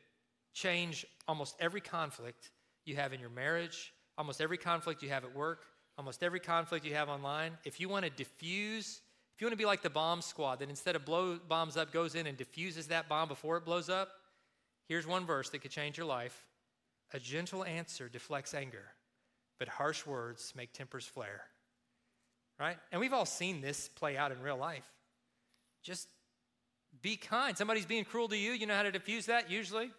change 0.52 1.06
almost 1.26 1.56
every 1.60 1.80
conflict 1.80 2.50
you 2.84 2.96
have 2.96 3.12
in 3.12 3.20
your 3.20 3.30
marriage, 3.30 3.92
almost 4.18 4.40
every 4.40 4.58
conflict 4.58 5.02
you 5.02 5.08
have 5.08 5.24
at 5.24 5.34
work, 5.34 5.64
almost 5.96 6.22
every 6.22 6.40
conflict 6.40 6.84
you 6.84 6.94
have 6.94 7.08
online. 7.08 7.52
If 7.64 7.80
you 7.80 7.88
want 7.88 8.04
to 8.04 8.10
diffuse, 8.10 9.00
if 9.34 9.40
you 9.40 9.46
want 9.46 9.52
to 9.52 9.58
be 9.58 9.66
like 9.66 9.82
the 9.82 9.90
bomb 9.90 10.22
squad 10.22 10.60
that 10.60 10.68
instead 10.68 10.96
of 10.96 11.04
blow 11.04 11.38
bombs 11.48 11.76
up 11.76 11.92
goes 11.92 12.14
in 12.14 12.26
and 12.26 12.36
diffuses 12.36 12.88
that 12.88 13.08
bomb 13.08 13.28
before 13.28 13.56
it 13.56 13.64
blows 13.64 13.88
up, 13.88 14.08
here's 14.88 15.06
one 15.06 15.26
verse 15.26 15.50
that 15.50 15.60
could 15.60 15.70
change 15.70 15.96
your 15.96 16.06
life. 16.06 16.46
A 17.12 17.18
gentle 17.18 17.64
answer 17.64 18.08
deflects 18.08 18.54
anger, 18.54 18.84
but 19.58 19.68
harsh 19.68 20.06
words 20.06 20.52
make 20.56 20.72
tempers 20.72 21.06
flare. 21.06 21.42
Right? 22.58 22.76
And 22.92 23.00
we've 23.00 23.12
all 23.12 23.26
seen 23.26 23.60
this 23.60 23.88
play 23.88 24.16
out 24.16 24.30
in 24.30 24.40
real 24.40 24.56
life. 24.56 24.86
Just 25.82 26.08
be 27.02 27.16
kind. 27.16 27.56
Somebody's 27.56 27.86
being 27.86 28.04
cruel 28.04 28.28
to 28.28 28.36
you, 28.36 28.52
you 28.52 28.66
know 28.66 28.76
how 28.76 28.84
to 28.84 28.92
diffuse 28.92 29.26
that 29.26 29.50
usually? 29.50 29.90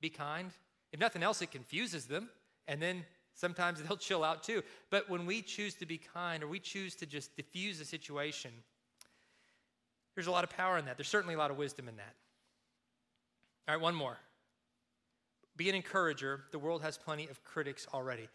Be 0.00 0.10
kind. 0.10 0.50
If 0.92 1.00
nothing 1.00 1.22
else, 1.22 1.42
it 1.42 1.50
confuses 1.50 2.06
them. 2.06 2.28
And 2.68 2.80
then 2.80 3.04
sometimes 3.34 3.82
they'll 3.88 3.96
chill 3.96 4.24
out 4.24 4.42
too. 4.42 4.62
But 4.90 5.08
when 5.10 5.26
we 5.26 5.42
choose 5.42 5.74
to 5.76 5.86
be 5.86 5.98
kind 5.98 6.42
or 6.42 6.48
we 6.48 6.60
choose 6.60 6.94
to 6.96 7.06
just 7.06 7.36
diffuse 7.36 7.80
a 7.80 7.84
situation, 7.84 8.50
there's 10.14 10.26
a 10.26 10.32
lot 10.32 10.44
of 10.44 10.50
power 10.50 10.78
in 10.78 10.84
that. 10.84 10.96
There's 10.96 11.08
certainly 11.08 11.34
a 11.34 11.38
lot 11.38 11.50
of 11.50 11.56
wisdom 11.56 11.88
in 11.88 11.96
that. 11.96 12.14
All 13.68 13.74
right, 13.74 13.82
one 13.82 13.94
more. 13.94 14.18
Be 15.56 15.68
an 15.68 15.74
encourager. 15.74 16.44
The 16.50 16.58
world 16.58 16.82
has 16.82 16.98
plenty 16.98 17.28
of 17.28 17.42
critics 17.44 17.86
already 17.92 18.28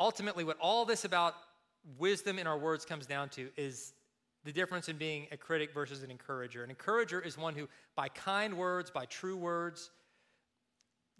ultimately, 0.00 0.42
what 0.42 0.56
all 0.58 0.84
this 0.84 1.04
about 1.04 1.34
wisdom 1.98 2.38
in 2.38 2.46
our 2.46 2.58
words 2.58 2.84
comes 2.84 3.06
down 3.06 3.28
to 3.28 3.50
is 3.56 3.92
the 4.44 4.52
difference 4.52 4.88
in 4.88 4.96
being 4.96 5.26
a 5.30 5.36
critic 5.36 5.72
versus 5.74 6.02
an 6.02 6.10
encourager. 6.10 6.64
An 6.64 6.70
encourager 6.70 7.20
is 7.20 7.36
one 7.36 7.54
who, 7.54 7.68
by 7.94 8.08
kind 8.08 8.56
words, 8.56 8.90
by 8.90 9.04
true 9.04 9.36
words, 9.36 9.90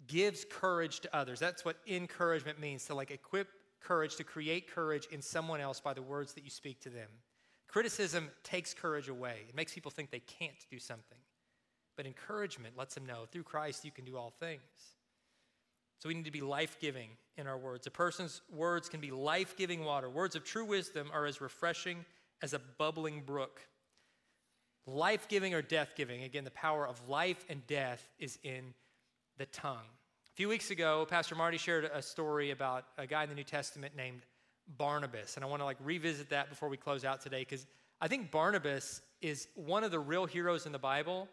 gives 0.07 0.45
courage 0.45 0.99
to 1.01 1.15
others. 1.15 1.39
That's 1.39 1.65
what 1.65 1.77
encouragement 1.87 2.59
means 2.59 2.85
to 2.85 2.95
like 2.95 3.11
equip 3.11 3.47
courage, 3.81 4.15
to 4.15 4.23
create 4.23 4.73
courage 4.73 5.07
in 5.11 5.21
someone 5.21 5.59
else 5.59 5.79
by 5.79 5.93
the 5.93 6.01
words 6.01 6.33
that 6.33 6.43
you 6.43 6.49
speak 6.49 6.79
to 6.81 6.89
them. 6.89 7.07
Criticism 7.67 8.29
takes 8.43 8.73
courage 8.73 9.07
away, 9.07 9.45
it 9.47 9.55
makes 9.55 9.73
people 9.73 9.91
think 9.91 10.11
they 10.11 10.19
can't 10.19 10.53
do 10.69 10.79
something. 10.79 11.17
But 11.97 12.05
encouragement 12.05 12.77
lets 12.77 12.95
them 12.95 13.05
know 13.05 13.25
through 13.31 13.43
Christ 13.43 13.85
you 13.85 13.91
can 13.91 14.05
do 14.05 14.17
all 14.17 14.33
things. 14.39 14.61
So 15.99 16.09
we 16.09 16.15
need 16.15 16.25
to 16.25 16.31
be 16.31 16.41
life 16.41 16.77
giving 16.79 17.09
in 17.37 17.47
our 17.47 17.57
words. 17.57 17.85
A 17.85 17.91
person's 17.91 18.41
words 18.51 18.89
can 18.89 18.99
be 19.01 19.11
life 19.11 19.55
giving 19.55 19.83
water. 19.83 20.09
Words 20.09 20.35
of 20.35 20.43
true 20.43 20.65
wisdom 20.65 21.11
are 21.13 21.25
as 21.25 21.41
refreshing 21.41 22.05
as 22.41 22.53
a 22.53 22.61
bubbling 22.79 23.21
brook. 23.21 23.61
Life 24.87 25.27
giving 25.27 25.53
or 25.53 25.61
death 25.61 25.89
giving, 25.95 26.23
again, 26.23 26.43
the 26.43 26.51
power 26.51 26.87
of 26.87 27.07
life 27.07 27.45
and 27.49 27.65
death 27.67 28.09
is 28.17 28.39
in 28.43 28.73
the 29.41 29.47
tongue. 29.47 29.73
A 29.77 30.35
few 30.35 30.47
weeks 30.47 30.69
ago, 30.69 31.07
Pastor 31.09 31.33
Marty 31.33 31.57
shared 31.57 31.89
a 31.91 31.99
story 31.99 32.51
about 32.51 32.85
a 32.99 33.07
guy 33.07 33.23
in 33.23 33.29
the 33.29 33.33
New 33.33 33.43
Testament 33.43 33.95
named 33.97 34.21
Barnabas. 34.77 35.35
And 35.35 35.43
I 35.43 35.47
want 35.47 35.61
to 35.61 35.65
like 35.65 35.77
revisit 35.83 36.29
that 36.29 36.47
before 36.47 36.69
we 36.69 36.77
close 36.77 37.03
out 37.03 37.21
today 37.21 37.39
because 37.39 37.65
I 37.99 38.07
think 38.07 38.29
Barnabas 38.29 39.01
is 39.19 39.47
one 39.55 39.83
of 39.83 39.89
the 39.89 39.99
real 39.99 40.27
heroes 40.27 40.67
in 40.67 40.71
the 40.71 40.77
Bible. 40.77 41.27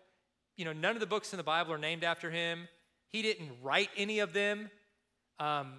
You 0.57 0.65
know, 0.65 0.73
none 0.73 0.95
of 0.95 1.01
the 1.01 1.07
books 1.07 1.35
in 1.35 1.37
the 1.37 1.43
Bible 1.43 1.71
are 1.75 1.79
named 1.79 2.03
after 2.03 2.31
him. 2.31 2.67
He 3.11 3.21
didn't 3.21 3.51
write 3.63 3.91
any 3.95 4.21
of 4.21 4.33
them. 4.33 4.71
Um, 5.39 5.75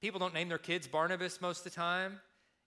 people 0.00 0.18
don't 0.18 0.34
name 0.34 0.48
their 0.48 0.58
kids 0.58 0.88
Barnabas 0.88 1.40
most 1.40 1.58
of 1.58 1.72
the 1.72 1.76
time, 1.76 2.18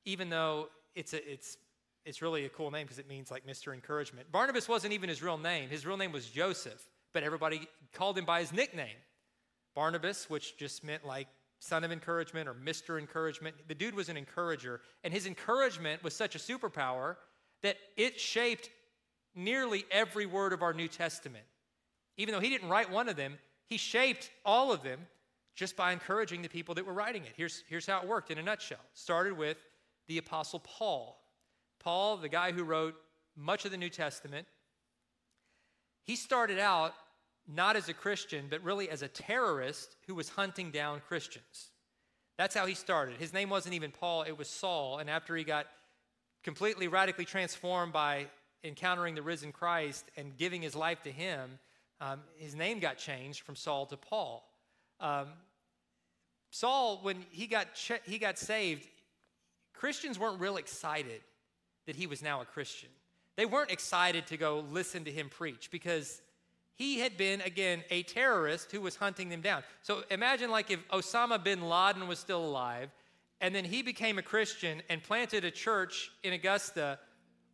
even 0.05 0.29
though 0.29 0.69
it's, 0.95 1.11
a, 1.11 1.29
it's, 1.29 1.57
it's 2.05 2.21
really 2.21 2.45
a 2.45 2.49
cool 2.49 2.71
name 2.71 2.85
because 2.85 2.99
it 2.99 3.09
means 3.09 3.29
like 3.29 3.45
Mr. 3.45 3.73
Encouragement. 3.73 4.31
Barnabas 4.31 4.69
wasn't 4.69 4.93
even 4.93 5.09
his 5.09 5.21
real 5.21 5.37
name. 5.37 5.67
His 5.67 5.85
real 5.85 5.97
name 5.97 6.13
was 6.13 6.27
Joseph, 6.27 6.81
but 7.15 7.23
everybody 7.23 7.65
called 7.93 8.17
him 8.17 8.25
by 8.25 8.41
his 8.41 8.51
nickname, 8.51 8.97
Barnabas, 9.73 10.29
which 10.29 10.57
just 10.57 10.83
meant 10.83 11.05
like 11.05 11.27
son 11.59 11.85
of 11.85 11.91
encouragement 11.93 12.49
or 12.49 12.53
Mr. 12.53 12.99
Encouragement. 12.99 13.55
The 13.69 13.73
dude 13.73 13.95
was 13.95 14.09
an 14.09 14.17
encourager, 14.17 14.81
and 15.01 15.13
his 15.13 15.25
encouragement 15.25 16.03
was 16.03 16.13
such 16.13 16.35
a 16.35 16.39
superpower 16.39 17.15
that 17.63 17.77
it 17.95 18.19
shaped 18.19 18.69
nearly 19.33 19.85
every 19.91 20.25
word 20.25 20.51
of 20.51 20.61
our 20.61 20.73
New 20.73 20.89
Testament. 20.89 21.45
Even 22.17 22.33
though 22.33 22.41
he 22.41 22.49
didn't 22.49 22.67
write 22.67 22.91
one 22.91 23.07
of 23.07 23.15
them, 23.15 23.37
he 23.65 23.77
shaped 23.77 24.29
all 24.45 24.73
of 24.73 24.83
them 24.83 24.99
just 25.55 25.77
by 25.77 25.93
encouraging 25.93 26.41
the 26.41 26.49
people 26.49 26.75
that 26.75 26.85
were 26.85 26.91
writing 26.91 27.23
it. 27.23 27.31
Here's, 27.37 27.63
here's 27.69 27.85
how 27.85 28.01
it 28.01 28.07
worked 28.09 28.29
in 28.29 28.39
a 28.39 28.43
nutshell. 28.43 28.83
Started 28.93 29.37
with 29.37 29.55
the 30.09 30.17
Apostle 30.17 30.59
Paul. 30.59 31.17
Paul, 31.79 32.17
the 32.17 32.27
guy 32.27 32.51
who 32.51 32.65
wrote 32.65 32.95
much 33.37 33.63
of 33.63 33.71
the 33.71 33.77
New 33.77 33.89
Testament, 33.89 34.47
he 36.05 36.15
started 36.15 36.59
out 36.59 36.93
not 37.47 37.75
as 37.75 37.89
a 37.89 37.93
Christian, 37.93 38.47
but 38.49 38.63
really 38.63 38.89
as 38.89 39.01
a 39.01 39.07
terrorist 39.07 39.95
who 40.07 40.15
was 40.15 40.29
hunting 40.29 40.71
down 40.71 41.01
Christians. 41.07 41.71
That's 42.37 42.55
how 42.55 42.65
he 42.65 42.73
started. 42.73 43.17
His 43.17 43.33
name 43.33 43.49
wasn't 43.49 43.75
even 43.75 43.91
Paul, 43.91 44.23
it 44.23 44.37
was 44.37 44.49
Saul. 44.49 44.99
And 44.99 45.09
after 45.09 45.35
he 45.35 45.43
got 45.43 45.67
completely 46.43 46.87
radically 46.87 47.25
transformed 47.25 47.93
by 47.93 48.27
encountering 48.63 49.15
the 49.15 49.21
risen 49.21 49.51
Christ 49.51 50.05
and 50.17 50.35
giving 50.37 50.61
his 50.61 50.75
life 50.75 51.01
to 51.03 51.11
him, 51.11 51.59
um, 52.01 52.21
his 52.37 52.55
name 52.55 52.79
got 52.79 52.97
changed 52.97 53.43
from 53.43 53.55
Saul 53.55 53.85
to 53.87 53.97
Paul. 53.97 54.43
Um, 54.99 55.27
Saul, 56.49 56.99
when 57.03 57.25
he 57.29 57.47
got, 57.47 57.67
he 58.05 58.17
got 58.17 58.37
saved, 58.37 58.87
Christians 59.73 60.17
weren't 60.17 60.39
real 60.39 60.57
excited 60.57 61.21
that 61.85 61.95
he 61.95 62.07
was 62.07 62.21
now 62.21 62.41
a 62.41 62.45
Christian. 62.45 62.89
They 63.35 63.45
weren't 63.45 63.71
excited 63.71 64.27
to 64.27 64.37
go 64.37 64.63
listen 64.71 65.03
to 65.05 65.11
him 65.11 65.29
preach 65.29 65.69
because 65.69 66.21
he 66.75 66.99
had 66.99 67.17
been, 67.17 67.41
again, 67.41 67.83
a 67.89 68.03
terrorist 68.03 68.71
who 68.71 68.81
was 68.81 68.97
hunting 68.97 69.29
them 69.29 69.41
down. 69.41 69.63
So 69.81 70.03
imagine 70.11 70.51
like 70.51 70.69
if 70.69 70.85
Osama 70.89 71.41
bin 71.41 71.67
Laden 71.67 72.07
was 72.07 72.19
still 72.19 72.43
alive 72.43 72.89
and 73.41 73.55
then 73.55 73.63
he 73.65 73.81
became 73.81 74.17
a 74.17 74.21
Christian 74.21 74.81
and 74.89 75.01
planted 75.01 75.45
a 75.45 75.51
church 75.51 76.11
in 76.23 76.33
Augusta. 76.33 76.99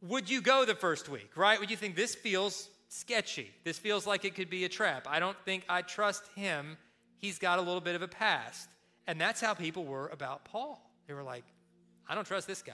Would 0.02 0.30
you 0.30 0.42
go 0.42 0.66
the 0.66 0.76
first 0.76 1.08
week, 1.08 1.32
right? 1.36 1.60
Would 1.60 1.70
you 1.70 1.78
think 1.78 1.96
this 1.96 2.16
feels 2.16 2.70
sketchy? 2.90 3.52
This 3.64 3.78
feels 3.78 4.08
like 4.08 4.26
it 4.26 4.34
could 4.34 4.50
be 4.50 4.66
a 4.66 4.70
trap. 4.70 5.08
I 5.08 5.20
don't 5.20 5.38
think 5.46 5.66
I 5.70 5.84
trust 5.84 6.24
him. 6.36 6.78
He's 7.18 7.38
got 7.38 7.60
a 7.60 7.62
little 7.62 7.82
bit 7.82 7.96
of 7.96 8.02
a 8.02 8.08
past. 8.08 8.70
And 9.08 9.22
that's 9.22 9.42
how 9.42 9.54
people 9.54 9.86
were 9.86 10.08
about 10.08 10.46
Paul. 10.46 10.82
They 11.08 11.14
were 11.14 11.24
like, 11.24 11.44
I 12.08 12.16
don't 12.16 12.26
trust 12.26 12.48
this 12.48 12.62
guy. 12.64 12.74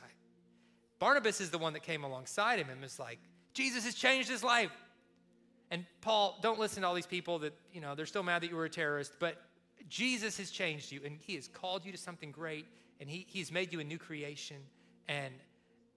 Barnabas 1.00 1.42
is 1.42 1.50
the 1.50 1.58
one 1.58 1.74
that 1.74 1.84
came 1.84 2.04
alongside 2.04 2.60
him 2.60 2.70
and 2.70 2.82
was 2.82 3.00
like, 3.00 3.20
Jesus 3.54 3.84
has 3.86 3.96
changed 3.96 4.30
his 4.30 4.44
life. 4.44 4.72
And 5.72 5.86
Paul, 6.02 6.38
don't 6.42 6.60
listen 6.60 6.82
to 6.82 6.88
all 6.88 6.94
these 6.94 7.06
people 7.06 7.40
that, 7.40 7.54
you 7.74 7.82
know, 7.82 7.96
they're 7.96 8.06
still 8.06 8.24
mad 8.24 8.42
that 8.44 8.50
you 8.50 8.56
were 8.56 8.66
a 8.66 8.70
terrorist, 8.70 9.14
but 9.20 9.42
Jesus 9.90 10.38
has 10.38 10.50
changed 10.50 10.92
you 10.92 11.02
and 11.06 11.18
he 11.22 11.36
has 11.36 11.48
called 11.48 11.86
you 11.86 11.92
to 11.92 11.98
something 11.98 12.32
great 12.32 12.66
and 13.00 13.10
he, 13.10 13.26
he's 13.30 13.52
made 13.52 13.72
you 13.72 13.80
a 13.80 13.84
new 13.84 13.98
creation. 13.98 14.58
And, 15.08 15.34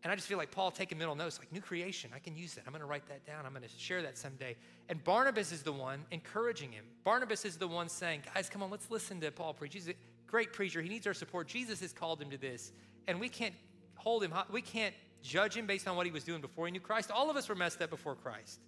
and 0.03 0.13
I 0.13 0.17
just 0.17 0.29
feel 0.29 0.39
like 0.39 0.51
Paul 0.51 0.71
taking 0.71 0.99
middle 0.99 1.15
notes, 1.15 1.39
like 1.39 1.53
new 1.53 1.61
creation, 1.61 2.11
I 2.15 2.19
can 2.19 2.37
use 2.37 2.55
that. 2.55 2.65
I'm 2.67 2.73
going 2.73 2.81
to 2.81 2.87
write 2.87 3.07
that 3.09 3.25
down. 3.27 3.47
I'm 3.47 3.53
going 3.53 3.63
to 3.63 3.69
share 3.79 4.03
that 4.03 4.19
someday. 4.19 4.57
And 4.89 5.03
Barnabas 5.05 5.53
is 5.53 5.63
the 5.63 5.73
one 5.73 6.05
encouraging 6.11 6.73
him. 6.73 6.85
Barnabas 7.05 7.45
is 7.45 7.57
the 7.57 7.69
one 7.69 7.89
saying, 7.89 8.23
guys, 8.35 8.49
come 8.49 8.63
on, 8.63 8.71
let's 8.71 8.91
listen 8.91 9.21
to 9.21 9.31
Paul 9.31 9.55
preach. 9.55 9.75
He's 9.75 9.89
a 9.89 9.95
great 10.27 10.53
preacher. 10.53 10.83
He 10.83 10.89
needs 10.89 11.07
our 11.07 11.15
support. 11.15 11.49
Jesus 11.49 11.81
has 11.81 11.93
called 11.93 12.21
him 12.21 12.31
to 12.31 12.39
this. 12.39 12.73
And 13.09 13.21
we 13.21 13.29
can't 13.29 13.55
hold 13.97 14.23
him, 14.23 14.33
we 14.51 14.63
can't 14.63 14.95
judge 15.23 15.57
him 15.57 15.67
based 15.67 15.87
on 15.87 15.97
what 15.97 16.07
he 16.07 16.13
was 16.13 16.25
doing 16.25 16.41
before 16.41 16.67
he 16.67 16.73
knew 16.73 16.81
Christ. 16.81 17.11
All 17.11 17.31
of 17.31 17.37
us 17.37 17.49
were 17.49 17.55
messed 17.55 17.83
up 17.83 17.91
before 17.91 18.15
Christ. 18.15 18.61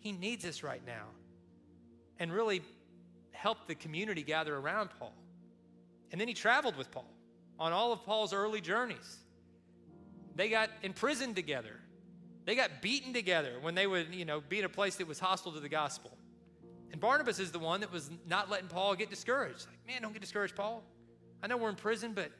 He 0.00 0.12
needs 0.12 0.44
us 0.44 0.62
right 0.62 0.82
now. 0.86 1.04
And 2.18 2.32
really 2.32 2.60
help 3.32 3.66
the 3.66 3.74
community 3.74 4.22
gather 4.22 4.54
around 4.54 4.90
Paul. 4.98 5.14
And 6.12 6.20
then 6.20 6.28
he 6.28 6.34
traveled 6.34 6.76
with 6.76 6.90
Paul 6.90 7.08
on 7.58 7.72
all 7.72 7.92
of 7.92 8.04
Paul's 8.04 8.34
early 8.34 8.60
journeys. 8.60 9.18
They 10.36 10.48
got 10.48 10.70
imprisoned 10.82 11.36
together. 11.36 11.76
They 12.44 12.54
got 12.54 12.82
beaten 12.82 13.12
together 13.12 13.54
when 13.60 13.74
they 13.74 13.86
would, 13.86 14.14
you 14.14 14.24
know, 14.24 14.40
be 14.40 14.58
in 14.58 14.64
a 14.64 14.68
place 14.68 14.96
that 14.96 15.06
was 15.06 15.18
hostile 15.18 15.52
to 15.52 15.60
the 15.60 15.68
gospel. 15.68 16.10
And 16.92 17.00
Barnabas 17.00 17.38
is 17.38 17.52
the 17.52 17.58
one 17.58 17.80
that 17.80 17.92
was 17.92 18.10
not 18.26 18.50
letting 18.50 18.68
Paul 18.68 18.94
get 18.94 19.10
discouraged. 19.10 19.66
Like, 19.66 19.78
man, 19.86 20.02
don't 20.02 20.12
get 20.12 20.20
discouraged, 20.20 20.56
Paul. 20.56 20.82
I 21.42 21.46
know 21.46 21.56
we're 21.56 21.70
in 21.70 21.76
prison, 21.76 22.12
but 22.12 22.30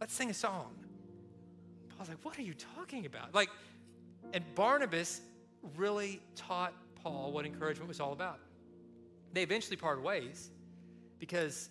let's 0.00 0.12
sing 0.12 0.30
a 0.30 0.34
song. 0.34 0.74
Paul's 1.96 2.08
like, 2.08 2.18
what 2.22 2.38
are 2.38 2.42
you 2.42 2.54
talking 2.76 3.06
about? 3.06 3.34
Like, 3.34 3.48
and 4.32 4.44
Barnabas 4.54 5.20
really 5.76 6.20
taught 6.36 6.72
Paul 7.02 7.32
what 7.32 7.46
encouragement 7.46 7.88
was 7.88 8.00
all 8.00 8.12
about. 8.12 8.40
They 9.32 9.42
eventually 9.42 9.76
parted 9.76 10.02
ways 10.02 10.50
because 11.18 11.68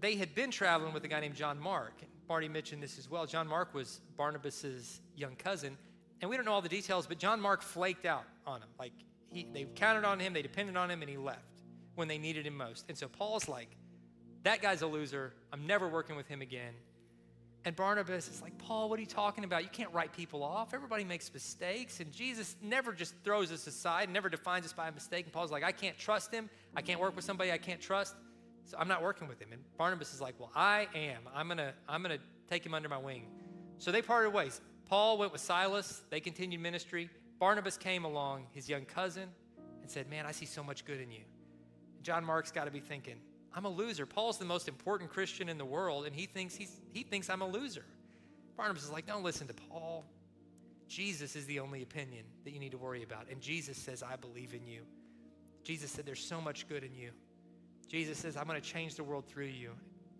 they 0.00 0.16
had 0.16 0.34
been 0.34 0.50
traveling 0.50 0.92
with 0.92 1.04
a 1.04 1.08
guy 1.08 1.20
named 1.20 1.34
John 1.34 1.58
Mark. 1.58 1.94
Marty 2.28 2.48
mentioned 2.48 2.82
this 2.82 2.98
as 2.98 3.08
well. 3.10 3.26
John 3.26 3.46
Mark 3.46 3.74
was 3.74 4.00
Barnabas's 4.16 5.00
young 5.16 5.36
cousin. 5.36 5.76
And 6.20 6.30
we 6.30 6.36
don't 6.36 6.44
know 6.44 6.52
all 6.52 6.62
the 6.62 6.68
details, 6.68 7.06
but 7.06 7.18
John 7.18 7.40
Mark 7.40 7.62
flaked 7.62 8.04
out 8.04 8.24
on 8.46 8.60
him. 8.60 8.68
Like 8.78 8.92
he, 9.28 9.46
they 9.52 9.64
counted 9.64 10.04
on 10.04 10.20
him, 10.20 10.32
they 10.32 10.42
depended 10.42 10.76
on 10.76 10.90
him, 10.90 11.02
and 11.02 11.10
he 11.10 11.16
left 11.16 11.62
when 11.94 12.08
they 12.08 12.18
needed 12.18 12.46
him 12.46 12.56
most. 12.56 12.84
And 12.88 12.96
so 12.96 13.08
Paul's 13.08 13.48
like, 13.48 13.76
that 14.44 14.62
guy's 14.62 14.82
a 14.82 14.86
loser. 14.86 15.34
I'm 15.52 15.66
never 15.66 15.88
working 15.88 16.16
with 16.16 16.26
him 16.28 16.42
again. 16.42 16.74
And 17.64 17.76
Barnabas 17.76 18.28
is 18.28 18.42
like, 18.42 18.56
Paul, 18.58 18.88
what 18.88 18.98
are 18.98 19.02
you 19.02 19.06
talking 19.06 19.44
about? 19.44 19.62
You 19.62 19.68
can't 19.70 19.92
write 19.92 20.12
people 20.12 20.42
off. 20.42 20.74
Everybody 20.74 21.04
makes 21.04 21.32
mistakes. 21.32 22.00
And 22.00 22.10
Jesus 22.10 22.56
never 22.60 22.92
just 22.92 23.14
throws 23.22 23.52
us 23.52 23.66
aside, 23.66 24.10
never 24.10 24.28
defines 24.28 24.64
us 24.64 24.72
by 24.72 24.88
a 24.88 24.92
mistake. 24.92 25.26
And 25.26 25.32
Paul's 25.32 25.52
like, 25.52 25.62
I 25.62 25.70
can't 25.70 25.96
trust 25.96 26.32
him. 26.32 26.50
I 26.74 26.82
can't 26.82 27.00
work 27.00 27.14
with 27.14 27.24
somebody 27.24 27.52
I 27.52 27.58
can't 27.58 27.80
trust. 27.80 28.16
So 28.64 28.76
I'm 28.78 28.88
not 28.88 29.02
working 29.02 29.28
with 29.28 29.40
him. 29.40 29.52
And 29.52 29.62
Barnabas 29.76 30.12
is 30.12 30.20
like, 30.20 30.34
Well, 30.38 30.50
I 30.54 30.88
am. 30.94 31.22
I'm 31.34 31.48
gonna, 31.48 31.74
I'm 31.88 32.02
gonna 32.02 32.18
take 32.48 32.64
him 32.64 32.74
under 32.74 32.88
my 32.88 32.98
wing. 32.98 33.26
So 33.78 33.92
they 33.92 34.02
parted 34.02 34.30
ways. 34.30 34.60
Paul 34.86 35.18
went 35.18 35.32
with 35.32 35.40
Silas, 35.40 36.02
they 36.10 36.20
continued 36.20 36.60
ministry. 36.60 37.10
Barnabas 37.38 37.76
came 37.76 38.04
along, 38.04 38.46
his 38.52 38.68
young 38.68 38.84
cousin, 38.84 39.28
and 39.80 39.90
said, 39.90 40.08
Man, 40.08 40.26
I 40.26 40.32
see 40.32 40.46
so 40.46 40.62
much 40.62 40.84
good 40.84 41.00
in 41.00 41.10
you. 41.10 41.22
John 42.02 42.24
Mark's 42.24 42.52
got 42.52 42.64
to 42.64 42.70
be 42.70 42.80
thinking, 42.80 43.16
I'm 43.54 43.64
a 43.64 43.70
loser. 43.70 44.06
Paul's 44.06 44.38
the 44.38 44.44
most 44.44 44.68
important 44.68 45.10
Christian 45.10 45.48
in 45.48 45.58
the 45.58 45.64
world, 45.64 46.06
and 46.06 46.14
he 46.14 46.26
thinks 46.26 46.54
he's 46.54 46.80
he 46.92 47.02
thinks 47.02 47.28
I'm 47.28 47.42
a 47.42 47.48
loser. 47.48 47.84
Barnabas 48.56 48.84
is 48.84 48.90
like, 48.90 49.06
don't 49.06 49.22
listen 49.22 49.46
to 49.48 49.54
Paul. 49.54 50.04
Jesus 50.88 51.36
is 51.36 51.46
the 51.46 51.58
only 51.58 51.82
opinion 51.82 52.24
that 52.44 52.52
you 52.52 52.60
need 52.60 52.72
to 52.72 52.78
worry 52.78 53.02
about. 53.02 53.26
And 53.30 53.40
Jesus 53.40 53.78
says, 53.78 54.02
I 54.02 54.16
believe 54.16 54.52
in 54.52 54.66
you. 54.66 54.82
Jesus 55.64 55.90
said, 55.90 56.04
There's 56.04 56.24
so 56.24 56.40
much 56.40 56.68
good 56.68 56.84
in 56.84 56.94
you. 56.94 57.10
Jesus 57.88 58.18
says, 58.18 58.36
I'm 58.36 58.46
going 58.46 58.60
to 58.60 58.66
change 58.66 58.94
the 58.96 59.04
world 59.04 59.26
through 59.26 59.46
you. 59.46 59.72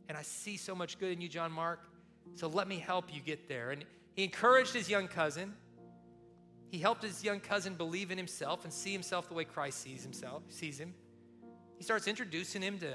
And 0.08 0.16
I 0.16 0.22
see 0.22 0.56
so 0.56 0.74
much 0.74 0.98
good 0.98 1.12
in 1.12 1.20
you, 1.20 1.28
John 1.28 1.52
Mark. 1.52 1.80
So 2.34 2.48
let 2.48 2.68
me 2.68 2.78
help 2.78 3.14
you 3.14 3.20
get 3.20 3.48
there. 3.48 3.70
And 3.70 3.84
he 4.14 4.24
encouraged 4.24 4.72
his 4.72 4.88
young 4.88 5.08
cousin. 5.08 5.54
He 6.70 6.78
helped 6.78 7.02
his 7.02 7.22
young 7.22 7.40
cousin 7.40 7.74
believe 7.74 8.10
in 8.10 8.16
himself 8.16 8.64
and 8.64 8.72
see 8.72 8.92
himself 8.92 9.28
the 9.28 9.34
way 9.34 9.44
Christ 9.44 9.80
sees 9.82 10.02
himself, 10.02 10.42
sees 10.48 10.78
him. 10.78 10.94
He 11.76 11.84
starts 11.84 12.08
introducing 12.08 12.62
him 12.62 12.78
to 12.78 12.94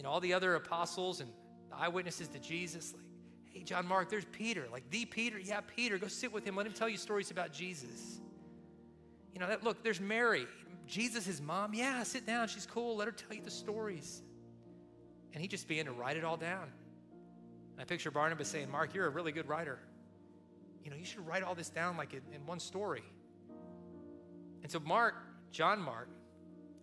you 0.00 0.04
know, 0.04 0.08
all 0.12 0.20
the 0.20 0.32
other 0.32 0.54
apostles 0.54 1.20
and 1.20 1.30
eyewitnesses 1.70 2.26
to 2.28 2.38
Jesus. 2.38 2.94
Like, 2.94 3.04
hey, 3.52 3.62
John 3.62 3.86
Mark, 3.86 4.08
there's 4.08 4.24
Peter. 4.24 4.66
Like, 4.72 4.88
the 4.88 5.04
Peter. 5.04 5.38
Yeah, 5.38 5.60
Peter. 5.60 5.98
Go 5.98 6.06
sit 6.06 6.32
with 6.32 6.42
him. 6.42 6.56
Let 6.56 6.64
him 6.64 6.72
tell 6.72 6.88
you 6.88 6.96
stories 6.96 7.30
about 7.30 7.52
Jesus. 7.52 8.18
You 9.34 9.40
know, 9.40 9.48
that, 9.48 9.62
look, 9.62 9.84
there's 9.84 10.00
Mary. 10.00 10.46
Jesus, 10.86 11.26
his 11.26 11.42
mom. 11.42 11.74
Yeah, 11.74 12.02
sit 12.04 12.24
down. 12.26 12.48
She's 12.48 12.64
cool. 12.64 12.96
Let 12.96 13.08
her 13.08 13.12
tell 13.12 13.36
you 13.36 13.42
the 13.42 13.50
stories. 13.50 14.22
And 15.34 15.42
he 15.42 15.46
just 15.46 15.68
began 15.68 15.84
to 15.84 15.92
write 15.92 16.16
it 16.16 16.24
all 16.24 16.38
down. 16.38 16.62
And 17.72 17.80
I 17.82 17.84
picture 17.84 18.10
Barnabas 18.10 18.48
saying, 18.48 18.70
Mark, 18.70 18.94
you're 18.94 19.06
a 19.06 19.10
really 19.10 19.32
good 19.32 19.50
writer. 19.50 19.80
You 20.82 20.90
know, 20.90 20.96
you 20.96 21.04
should 21.04 21.26
write 21.26 21.42
all 21.42 21.54
this 21.54 21.68
down 21.68 21.98
like 21.98 22.14
in, 22.14 22.22
in 22.34 22.46
one 22.46 22.58
story. 22.58 23.04
And 24.62 24.72
so 24.72 24.80
Mark, 24.80 25.16
John 25.50 25.78
Mark, 25.78 26.08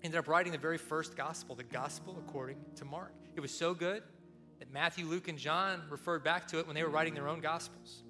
ended 0.04 0.18
up 0.18 0.28
writing 0.28 0.52
the 0.52 0.58
very 0.58 0.78
first 0.78 1.16
gospel, 1.16 1.56
the 1.56 1.64
gospel 1.64 2.22
according 2.26 2.58
to 2.76 2.86
Mark. 2.86 3.14
It 3.36 3.40
was 3.40 3.52
so 3.52 3.74
good 3.74 4.04
that 4.60 4.72
Matthew, 4.72 5.06
Luke, 5.06 5.28
and 5.28 5.38
John 5.38 5.82
referred 5.90 6.24
back 6.24 6.48
to 6.50 6.60
it 6.60 6.68
when 6.68 6.76
they 6.76 6.84
were 6.84 6.90
writing 6.90 7.14
their 7.14 7.28
own 7.28 7.40
gospels. 7.40 8.04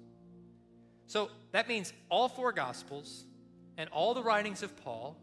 So 1.06 1.30
that 1.52 1.68
means 1.68 1.92
all 2.10 2.28
four 2.28 2.52
gospels 2.52 3.24
and 3.76 3.88
all 3.90 4.14
the 4.14 4.22
writings 4.22 4.62
of 4.62 4.76
Paul, 4.76 5.16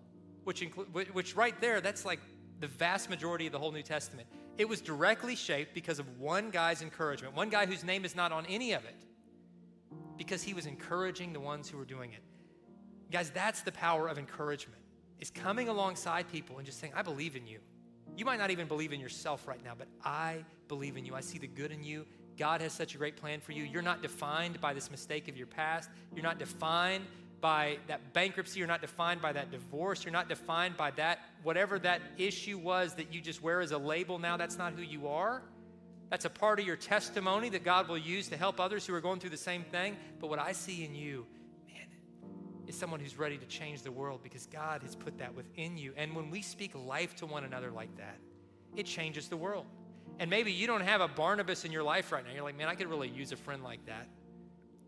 which 0.43 0.61
include 0.61 1.13
which 1.13 1.35
right 1.35 1.59
there, 1.61 1.81
that's 1.81 2.05
like 2.05 2.19
the 2.59 2.67
vast 2.67 3.09
majority 3.09 3.45
of 3.45 3.51
the 3.51 3.59
whole 3.59 3.71
New 3.71 3.83
Testament. 3.83 4.27
It 4.57 4.67
was 4.67 4.81
directly 4.81 5.35
shaped 5.35 5.73
because 5.73 5.99
of 5.99 6.19
one 6.19 6.49
guy's 6.49 6.81
encouragement, 6.81 7.35
one 7.35 7.49
guy 7.49 7.65
whose 7.65 7.83
name 7.83 8.05
is 8.05 8.15
not 8.15 8.31
on 8.31 8.45
any 8.45 8.73
of 8.73 8.83
it, 8.85 8.95
because 10.17 10.41
he 10.41 10.53
was 10.53 10.65
encouraging 10.65 11.33
the 11.33 11.39
ones 11.39 11.69
who 11.69 11.77
were 11.77 11.85
doing 11.85 12.13
it. 12.13 12.23
Guys, 13.11 13.29
that's 13.29 13.61
the 13.61 13.71
power 13.71 14.07
of 14.07 14.17
encouragement 14.17 14.81
is 15.19 15.29
coming 15.29 15.69
alongside 15.69 16.31
people 16.31 16.57
and 16.57 16.65
just 16.65 16.79
saying, 16.79 16.93
I 16.95 17.01
believe 17.01 17.35
in 17.35 17.47
you. 17.47 17.59
You 18.17 18.25
might 18.25 18.39
not 18.39 18.51
even 18.51 18.67
believe 18.67 18.93
in 18.93 18.99
yourself 18.99 19.47
right 19.47 19.63
now, 19.63 19.73
but 19.77 19.87
I 20.03 20.45
believe 20.67 20.97
in 20.97 21.05
you. 21.05 21.15
I 21.15 21.21
see 21.21 21.37
the 21.37 21.47
good 21.47 21.71
in 21.71 21.83
you. 21.83 22.05
God 22.37 22.61
has 22.61 22.73
such 22.73 22.95
a 22.95 22.97
great 22.97 23.15
plan 23.17 23.39
for 23.39 23.51
you. 23.51 23.63
You're 23.63 23.81
not 23.81 24.01
defined 24.01 24.59
by 24.59 24.73
this 24.73 24.91
mistake 24.91 25.27
of 25.27 25.37
your 25.37 25.47
past. 25.47 25.89
You're 26.13 26.23
not 26.23 26.39
defined 26.39 27.05
by 27.41 27.77
that 27.87 28.13
bankruptcy. 28.13 28.59
You're 28.59 28.67
not 28.67 28.81
defined 28.81 29.21
by 29.21 29.33
that 29.33 29.51
divorce. 29.51 30.03
You're 30.03 30.11
not 30.11 30.29
defined 30.29 30.75
by 30.77 30.91
that, 30.91 31.19
whatever 31.43 31.77
that 31.79 32.01
issue 32.17 32.57
was 32.57 32.93
that 32.95 33.13
you 33.13 33.21
just 33.21 33.41
wear 33.41 33.61
as 33.61 33.71
a 33.71 33.77
label 33.77 34.19
now. 34.19 34.37
That's 34.37 34.57
not 34.57 34.73
who 34.73 34.81
you 34.81 35.07
are. 35.07 35.43
That's 36.09 36.25
a 36.25 36.29
part 36.29 36.59
of 36.59 36.65
your 36.65 36.75
testimony 36.75 37.49
that 37.49 37.63
God 37.63 37.87
will 37.87 37.97
use 37.97 38.27
to 38.29 38.37
help 38.37 38.59
others 38.59 38.85
who 38.85 38.93
are 38.93 39.01
going 39.01 39.19
through 39.19 39.31
the 39.31 39.37
same 39.37 39.63
thing. 39.63 39.97
But 40.19 40.29
what 40.29 40.39
I 40.39 40.51
see 40.51 40.85
in 40.85 40.95
you 40.95 41.25
is 42.67 42.75
someone 42.75 42.99
who's 42.99 43.17
ready 43.17 43.37
to 43.37 43.45
change 43.45 43.81
the 43.81 43.91
world 43.91 44.21
because 44.23 44.45
God 44.47 44.81
has 44.83 44.95
put 44.95 45.17
that 45.19 45.33
within 45.33 45.77
you. 45.77 45.93
And 45.97 46.15
when 46.15 46.29
we 46.29 46.41
speak 46.41 46.73
life 46.75 47.15
to 47.17 47.25
one 47.25 47.43
another 47.43 47.71
like 47.71 47.95
that, 47.97 48.17
it 48.75 48.85
changes 48.85 49.27
the 49.27 49.37
world. 49.37 49.65
And 50.19 50.29
maybe 50.29 50.51
you 50.51 50.67
don't 50.67 50.81
have 50.81 51.01
a 51.01 51.07
Barnabas 51.07 51.65
in 51.65 51.71
your 51.71 51.83
life 51.83 52.11
right 52.11 52.25
now. 52.25 52.31
You're 52.33 52.43
like, 52.43 52.57
man, 52.57 52.67
I 52.67 52.75
could 52.75 52.87
really 52.87 53.09
use 53.09 53.31
a 53.31 53.37
friend 53.37 53.63
like 53.63 53.85
that. 53.85 54.07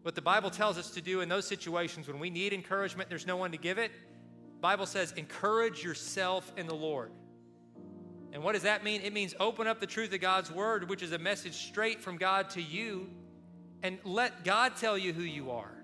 What 0.03 0.15
the 0.15 0.21
Bible 0.21 0.49
tells 0.49 0.78
us 0.78 0.91
to 0.91 1.01
do 1.01 1.21
in 1.21 1.30
those 1.30 1.45
situations 1.45 2.07
when 2.07 2.19
we 2.19 2.30
need 2.30 2.53
encouragement, 2.53 3.09
there's 3.09 3.28
no 3.28 3.36
one 3.36 3.51
to 3.51 3.57
give 3.57 3.78
it, 3.78 3.91
Bible 4.61 4.86
says, 4.86 5.11
encourage 5.13 5.84
yourself 5.84 6.51
in 6.57 6.65
the 6.65 6.75
Lord. 6.75 7.11
And 8.34 8.43
what 8.43 8.53
does 8.53 8.63
that 8.63 8.84
mean? 8.84 9.01
It 9.01 9.13
means 9.13 9.36
open 9.39 9.67
up 9.67 9.80
the 9.80 9.88
truth 9.88 10.13
of 10.13 10.21
God's 10.21 10.51
word, 10.51 10.89
which 10.89 11.01
is 11.03 11.11
a 11.11 11.17
message 11.17 11.53
straight 11.53 12.01
from 12.01 12.17
God 12.17 12.49
to 12.51 12.61
you, 12.61 13.09
and 13.84 13.99
let 14.03 14.43
God 14.43 14.75
tell 14.75 14.97
you 14.97 15.13
who 15.13 15.21
you 15.21 15.51
are. 15.51 15.76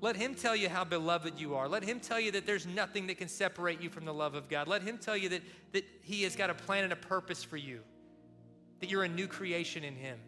Let 0.00 0.16
Him 0.16 0.34
tell 0.34 0.54
you 0.54 0.68
how 0.68 0.84
beloved 0.84 1.40
you 1.40 1.54
are. 1.54 1.68
Let 1.68 1.82
Him 1.82 2.00
tell 2.00 2.20
you 2.20 2.30
that 2.32 2.46
there's 2.46 2.66
nothing 2.66 3.06
that 3.06 3.18
can 3.18 3.28
separate 3.28 3.80
you 3.80 3.88
from 3.88 4.04
the 4.04 4.12
love 4.12 4.34
of 4.34 4.48
God. 4.48 4.68
Let 4.68 4.82
Him 4.82 4.98
tell 4.98 5.16
you 5.16 5.28
that, 5.30 5.42
that 5.72 5.84
He 6.02 6.22
has 6.24 6.36
got 6.36 6.50
a 6.50 6.54
plan 6.54 6.84
and 6.84 6.92
a 6.92 6.96
purpose 6.96 7.42
for 7.42 7.56
you, 7.56 7.80
that 8.80 8.90
you're 8.90 9.04
a 9.04 9.08
new 9.08 9.26
creation 9.26 9.84
in 9.84 9.96
Him. 9.96 10.18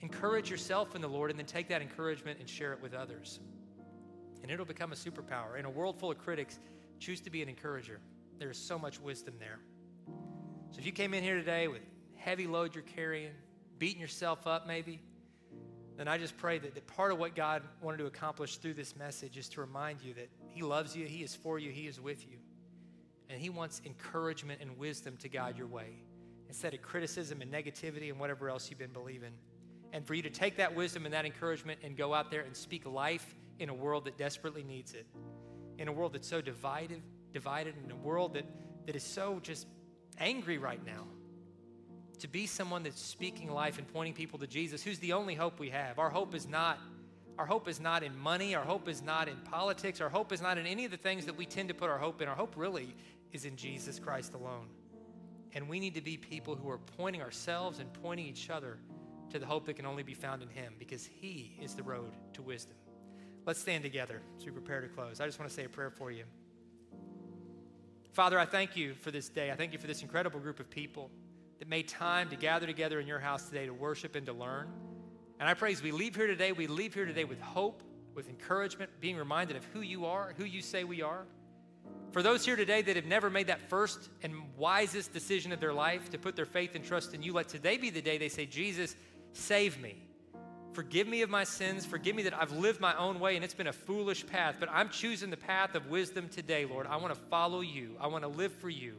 Encourage 0.00 0.50
yourself 0.50 0.94
in 0.94 1.02
the 1.02 1.08
Lord 1.08 1.30
and 1.30 1.38
then 1.38 1.46
take 1.46 1.68
that 1.68 1.82
encouragement 1.82 2.38
and 2.38 2.48
share 2.48 2.72
it 2.72 2.80
with 2.80 2.94
others. 2.94 3.40
And 4.42 4.50
it'll 4.50 4.64
become 4.64 4.92
a 4.92 4.96
superpower. 4.96 5.58
In 5.58 5.66
a 5.66 5.70
world 5.70 5.98
full 5.98 6.10
of 6.10 6.18
critics, 6.18 6.58
choose 6.98 7.20
to 7.22 7.30
be 7.30 7.42
an 7.42 7.48
encourager. 7.48 8.00
There 8.38 8.50
is 8.50 8.56
so 8.56 8.78
much 8.78 8.98
wisdom 9.00 9.34
there. 9.38 9.58
So 10.70 10.78
if 10.78 10.86
you 10.86 10.92
came 10.92 11.12
in 11.12 11.22
here 11.22 11.36
today 11.36 11.68
with 11.68 11.82
heavy 12.16 12.46
load 12.46 12.74
you're 12.74 12.84
carrying, 12.84 13.32
beating 13.78 14.00
yourself 14.00 14.46
up 14.46 14.66
maybe, 14.66 15.00
then 16.00 16.08
I 16.08 16.16
just 16.16 16.34
pray 16.38 16.58
that, 16.58 16.74
that 16.74 16.86
part 16.86 17.12
of 17.12 17.18
what 17.18 17.34
God 17.34 17.62
wanted 17.82 17.98
to 17.98 18.06
accomplish 18.06 18.56
through 18.56 18.72
this 18.72 18.96
message 18.96 19.36
is 19.36 19.50
to 19.50 19.60
remind 19.60 20.00
you 20.00 20.14
that 20.14 20.30
He 20.48 20.62
loves 20.62 20.96
you, 20.96 21.04
He 21.04 21.22
is 21.22 21.34
for 21.34 21.58
you, 21.58 21.70
He 21.70 21.86
is 21.86 22.00
with 22.00 22.26
you. 22.26 22.38
And 23.28 23.38
He 23.38 23.50
wants 23.50 23.82
encouragement 23.84 24.62
and 24.62 24.78
wisdom 24.78 25.18
to 25.18 25.28
guide 25.28 25.58
your 25.58 25.66
way 25.66 26.02
instead 26.48 26.72
of 26.72 26.80
criticism 26.80 27.42
and 27.42 27.52
negativity 27.52 28.08
and 28.08 28.18
whatever 28.18 28.48
else 28.48 28.70
you've 28.70 28.78
been 28.78 28.94
believing. 28.94 29.32
And 29.92 30.06
for 30.06 30.14
you 30.14 30.22
to 30.22 30.30
take 30.30 30.56
that 30.56 30.74
wisdom 30.74 31.04
and 31.04 31.12
that 31.12 31.26
encouragement 31.26 31.80
and 31.84 31.98
go 31.98 32.14
out 32.14 32.30
there 32.30 32.40
and 32.40 32.56
speak 32.56 32.86
life 32.86 33.34
in 33.58 33.68
a 33.68 33.74
world 33.74 34.06
that 34.06 34.16
desperately 34.16 34.64
needs 34.64 34.94
it, 34.94 35.06
in 35.76 35.86
a 35.86 35.92
world 35.92 36.14
that's 36.14 36.28
so 36.28 36.40
divided, 36.40 37.02
divided, 37.34 37.74
in 37.84 37.90
a 37.90 37.96
world 37.96 38.32
that, 38.32 38.46
that 38.86 38.96
is 38.96 39.04
so 39.04 39.38
just 39.42 39.66
angry 40.16 40.56
right 40.56 40.82
now 40.86 41.06
to 42.20 42.28
be 42.28 42.46
someone 42.46 42.82
that's 42.82 43.00
speaking 43.00 43.50
life 43.50 43.78
and 43.78 43.86
pointing 43.92 44.14
people 44.14 44.38
to 44.38 44.46
Jesus, 44.46 44.82
who's 44.82 44.98
the 44.98 45.12
only 45.12 45.34
hope 45.34 45.58
we 45.58 45.70
have. 45.70 45.98
Our 45.98 46.10
hope 46.10 46.34
is 46.34 46.48
not 46.48 46.78
our 47.38 47.46
hope 47.46 47.68
is 47.68 47.80
not 47.80 48.02
in 48.02 48.18
money, 48.18 48.54
our 48.54 48.64
hope 48.64 48.86
is 48.86 49.00
not 49.00 49.26
in 49.26 49.36
politics, 49.38 50.02
our 50.02 50.10
hope 50.10 50.30
is 50.30 50.42
not 50.42 50.58
in 50.58 50.66
any 50.66 50.84
of 50.84 50.90
the 50.90 50.98
things 50.98 51.24
that 51.24 51.34
we 51.34 51.46
tend 51.46 51.68
to 51.68 51.74
put 51.74 51.88
our 51.88 51.96
hope 51.96 52.20
in. 52.20 52.28
Our 52.28 52.34
hope 52.34 52.52
really 52.54 52.94
is 53.32 53.46
in 53.46 53.56
Jesus 53.56 53.98
Christ 53.98 54.34
alone. 54.34 54.66
And 55.54 55.66
we 55.66 55.80
need 55.80 55.94
to 55.94 56.02
be 56.02 56.18
people 56.18 56.54
who 56.54 56.68
are 56.68 56.76
pointing 56.98 57.22
ourselves 57.22 57.78
and 57.78 57.90
pointing 57.94 58.26
each 58.26 58.50
other 58.50 58.76
to 59.30 59.38
the 59.38 59.46
hope 59.46 59.64
that 59.66 59.74
can 59.76 59.86
only 59.86 60.02
be 60.02 60.12
found 60.12 60.42
in 60.42 60.50
him 60.50 60.74
because 60.78 61.06
he 61.06 61.56
is 61.62 61.74
the 61.74 61.82
road 61.82 62.12
to 62.34 62.42
wisdom. 62.42 62.76
Let's 63.46 63.60
stand 63.60 63.84
together 63.84 64.20
as 64.36 64.44
we 64.44 64.52
prepare 64.52 64.82
to 64.82 64.88
close. 64.88 65.18
I 65.18 65.24
just 65.24 65.38
want 65.38 65.48
to 65.48 65.54
say 65.54 65.64
a 65.64 65.68
prayer 65.70 65.90
for 65.90 66.10
you. 66.10 66.24
Father, 68.12 68.38
I 68.38 68.44
thank 68.44 68.76
you 68.76 68.92
for 68.94 69.10
this 69.10 69.30
day. 69.30 69.50
I 69.50 69.54
thank 69.54 69.72
you 69.72 69.78
for 69.78 69.86
this 69.86 70.02
incredible 70.02 70.40
group 70.40 70.60
of 70.60 70.68
people 70.68 71.10
that 71.60 71.68
made 71.68 71.86
time 71.86 72.30
to 72.30 72.36
gather 72.36 72.66
together 72.66 72.98
in 72.98 73.06
your 73.06 73.18
house 73.18 73.44
today 73.44 73.66
to 73.66 73.74
worship 73.74 74.16
and 74.16 74.26
to 74.26 74.32
learn. 74.32 74.66
And 75.38 75.48
I 75.48 75.52
pray 75.52 75.72
as 75.72 75.82
we 75.82 75.92
leave 75.92 76.16
here 76.16 76.26
today, 76.26 76.52
we 76.52 76.66
leave 76.66 76.94
here 76.94 77.04
today 77.04 77.24
with 77.24 77.40
hope, 77.40 77.82
with 78.14 78.28
encouragement, 78.30 78.90
being 78.98 79.16
reminded 79.16 79.58
of 79.58 79.64
who 79.66 79.82
you 79.82 80.06
are, 80.06 80.34
who 80.38 80.44
you 80.44 80.62
say 80.62 80.84
we 80.84 81.02
are. 81.02 81.26
For 82.12 82.22
those 82.22 82.46
here 82.46 82.56
today 82.56 82.80
that 82.80 82.96
have 82.96 83.04
never 83.04 83.28
made 83.28 83.48
that 83.48 83.60
first 83.68 84.08
and 84.22 84.34
wisest 84.56 85.12
decision 85.12 85.52
of 85.52 85.60
their 85.60 85.74
life 85.74 86.10
to 86.10 86.18
put 86.18 86.34
their 86.34 86.46
faith 86.46 86.74
and 86.74 86.84
trust 86.84 87.12
in 87.12 87.22
you, 87.22 87.34
let 87.34 87.48
today 87.48 87.76
be 87.76 87.90
the 87.90 88.02
day 88.02 88.16
they 88.16 88.30
say, 88.30 88.46
Jesus, 88.46 88.96
save 89.34 89.78
me. 89.80 89.96
Forgive 90.72 91.08
me 91.08 91.20
of 91.20 91.28
my 91.28 91.44
sins. 91.44 91.84
Forgive 91.84 92.16
me 92.16 92.22
that 92.22 92.40
I've 92.40 92.52
lived 92.52 92.80
my 92.80 92.96
own 92.96 93.20
way 93.20 93.36
and 93.36 93.44
it's 93.44 93.54
been 93.54 93.66
a 93.66 93.72
foolish 93.72 94.26
path, 94.26 94.56
but 94.58 94.70
I'm 94.72 94.88
choosing 94.88 95.28
the 95.28 95.36
path 95.36 95.74
of 95.74 95.88
wisdom 95.88 96.30
today, 96.30 96.64
Lord. 96.64 96.86
I 96.86 96.96
want 96.96 97.14
to 97.14 97.20
follow 97.28 97.60
you, 97.60 97.96
I 98.00 98.06
want 98.06 98.24
to 98.24 98.28
live 98.28 98.52
for 98.54 98.70
you. 98.70 98.96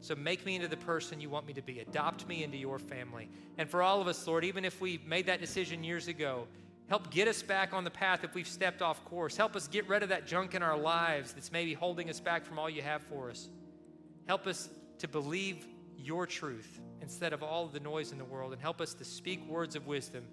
So 0.00 0.14
make 0.14 0.44
me 0.46 0.56
into 0.56 0.68
the 0.68 0.76
person 0.76 1.20
you 1.20 1.30
want 1.30 1.46
me 1.46 1.52
to 1.54 1.62
be. 1.62 1.80
Adopt 1.80 2.28
me 2.28 2.44
into 2.44 2.56
your 2.56 2.78
family. 2.78 3.28
And 3.58 3.68
for 3.68 3.82
all 3.82 4.00
of 4.00 4.08
us, 4.08 4.26
Lord, 4.26 4.44
even 4.44 4.64
if 4.64 4.80
we 4.80 5.00
made 5.06 5.26
that 5.26 5.40
decision 5.40 5.82
years 5.82 6.08
ago, 6.08 6.46
help 6.88 7.10
get 7.10 7.26
us 7.26 7.42
back 7.42 7.72
on 7.72 7.82
the 7.84 7.90
path 7.90 8.22
if 8.22 8.34
we've 8.34 8.46
stepped 8.46 8.82
off 8.82 9.04
course. 9.04 9.36
Help 9.36 9.56
us 9.56 9.66
get 9.66 9.88
rid 9.88 10.02
of 10.02 10.10
that 10.10 10.26
junk 10.26 10.54
in 10.54 10.62
our 10.62 10.78
lives 10.78 11.32
that's 11.32 11.50
maybe 11.50 11.74
holding 11.74 12.08
us 12.08 12.20
back 12.20 12.44
from 12.44 12.58
all 12.58 12.70
you 12.70 12.82
have 12.82 13.02
for 13.02 13.30
us. 13.30 13.48
Help 14.26 14.46
us 14.46 14.68
to 14.98 15.08
believe 15.08 15.66
your 15.96 16.26
truth 16.26 16.80
instead 17.00 17.32
of 17.32 17.42
all 17.42 17.64
of 17.64 17.72
the 17.72 17.80
noise 17.80 18.12
in 18.12 18.18
the 18.18 18.24
world, 18.24 18.52
and 18.52 18.60
help 18.60 18.80
us 18.80 18.94
to 18.94 19.04
speak 19.04 19.46
words 19.48 19.76
of 19.76 19.86
wisdom 19.86 20.24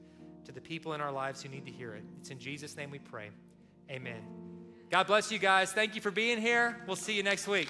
to 0.45 0.51
the 0.51 0.61
people 0.61 0.93
in 0.93 1.01
our 1.01 1.11
lives 1.11 1.41
who 1.41 1.49
need 1.49 1.65
to 1.65 1.71
hear 1.71 1.93
it. 1.93 2.03
It's 2.19 2.29
in 2.29 2.39
Jesus' 2.39 2.75
name 2.75 2.91
we 2.91 2.99
pray. 2.99 3.29
Amen. 3.89 4.21
God 4.89 5.07
bless 5.07 5.31
you 5.31 5.39
guys. 5.39 5.71
Thank 5.71 5.95
you 5.95 6.01
for 6.01 6.11
being 6.11 6.39
here. 6.39 6.81
We'll 6.87 6.95
see 6.95 7.13
you 7.13 7.23
next 7.23 7.47
week. 7.47 7.69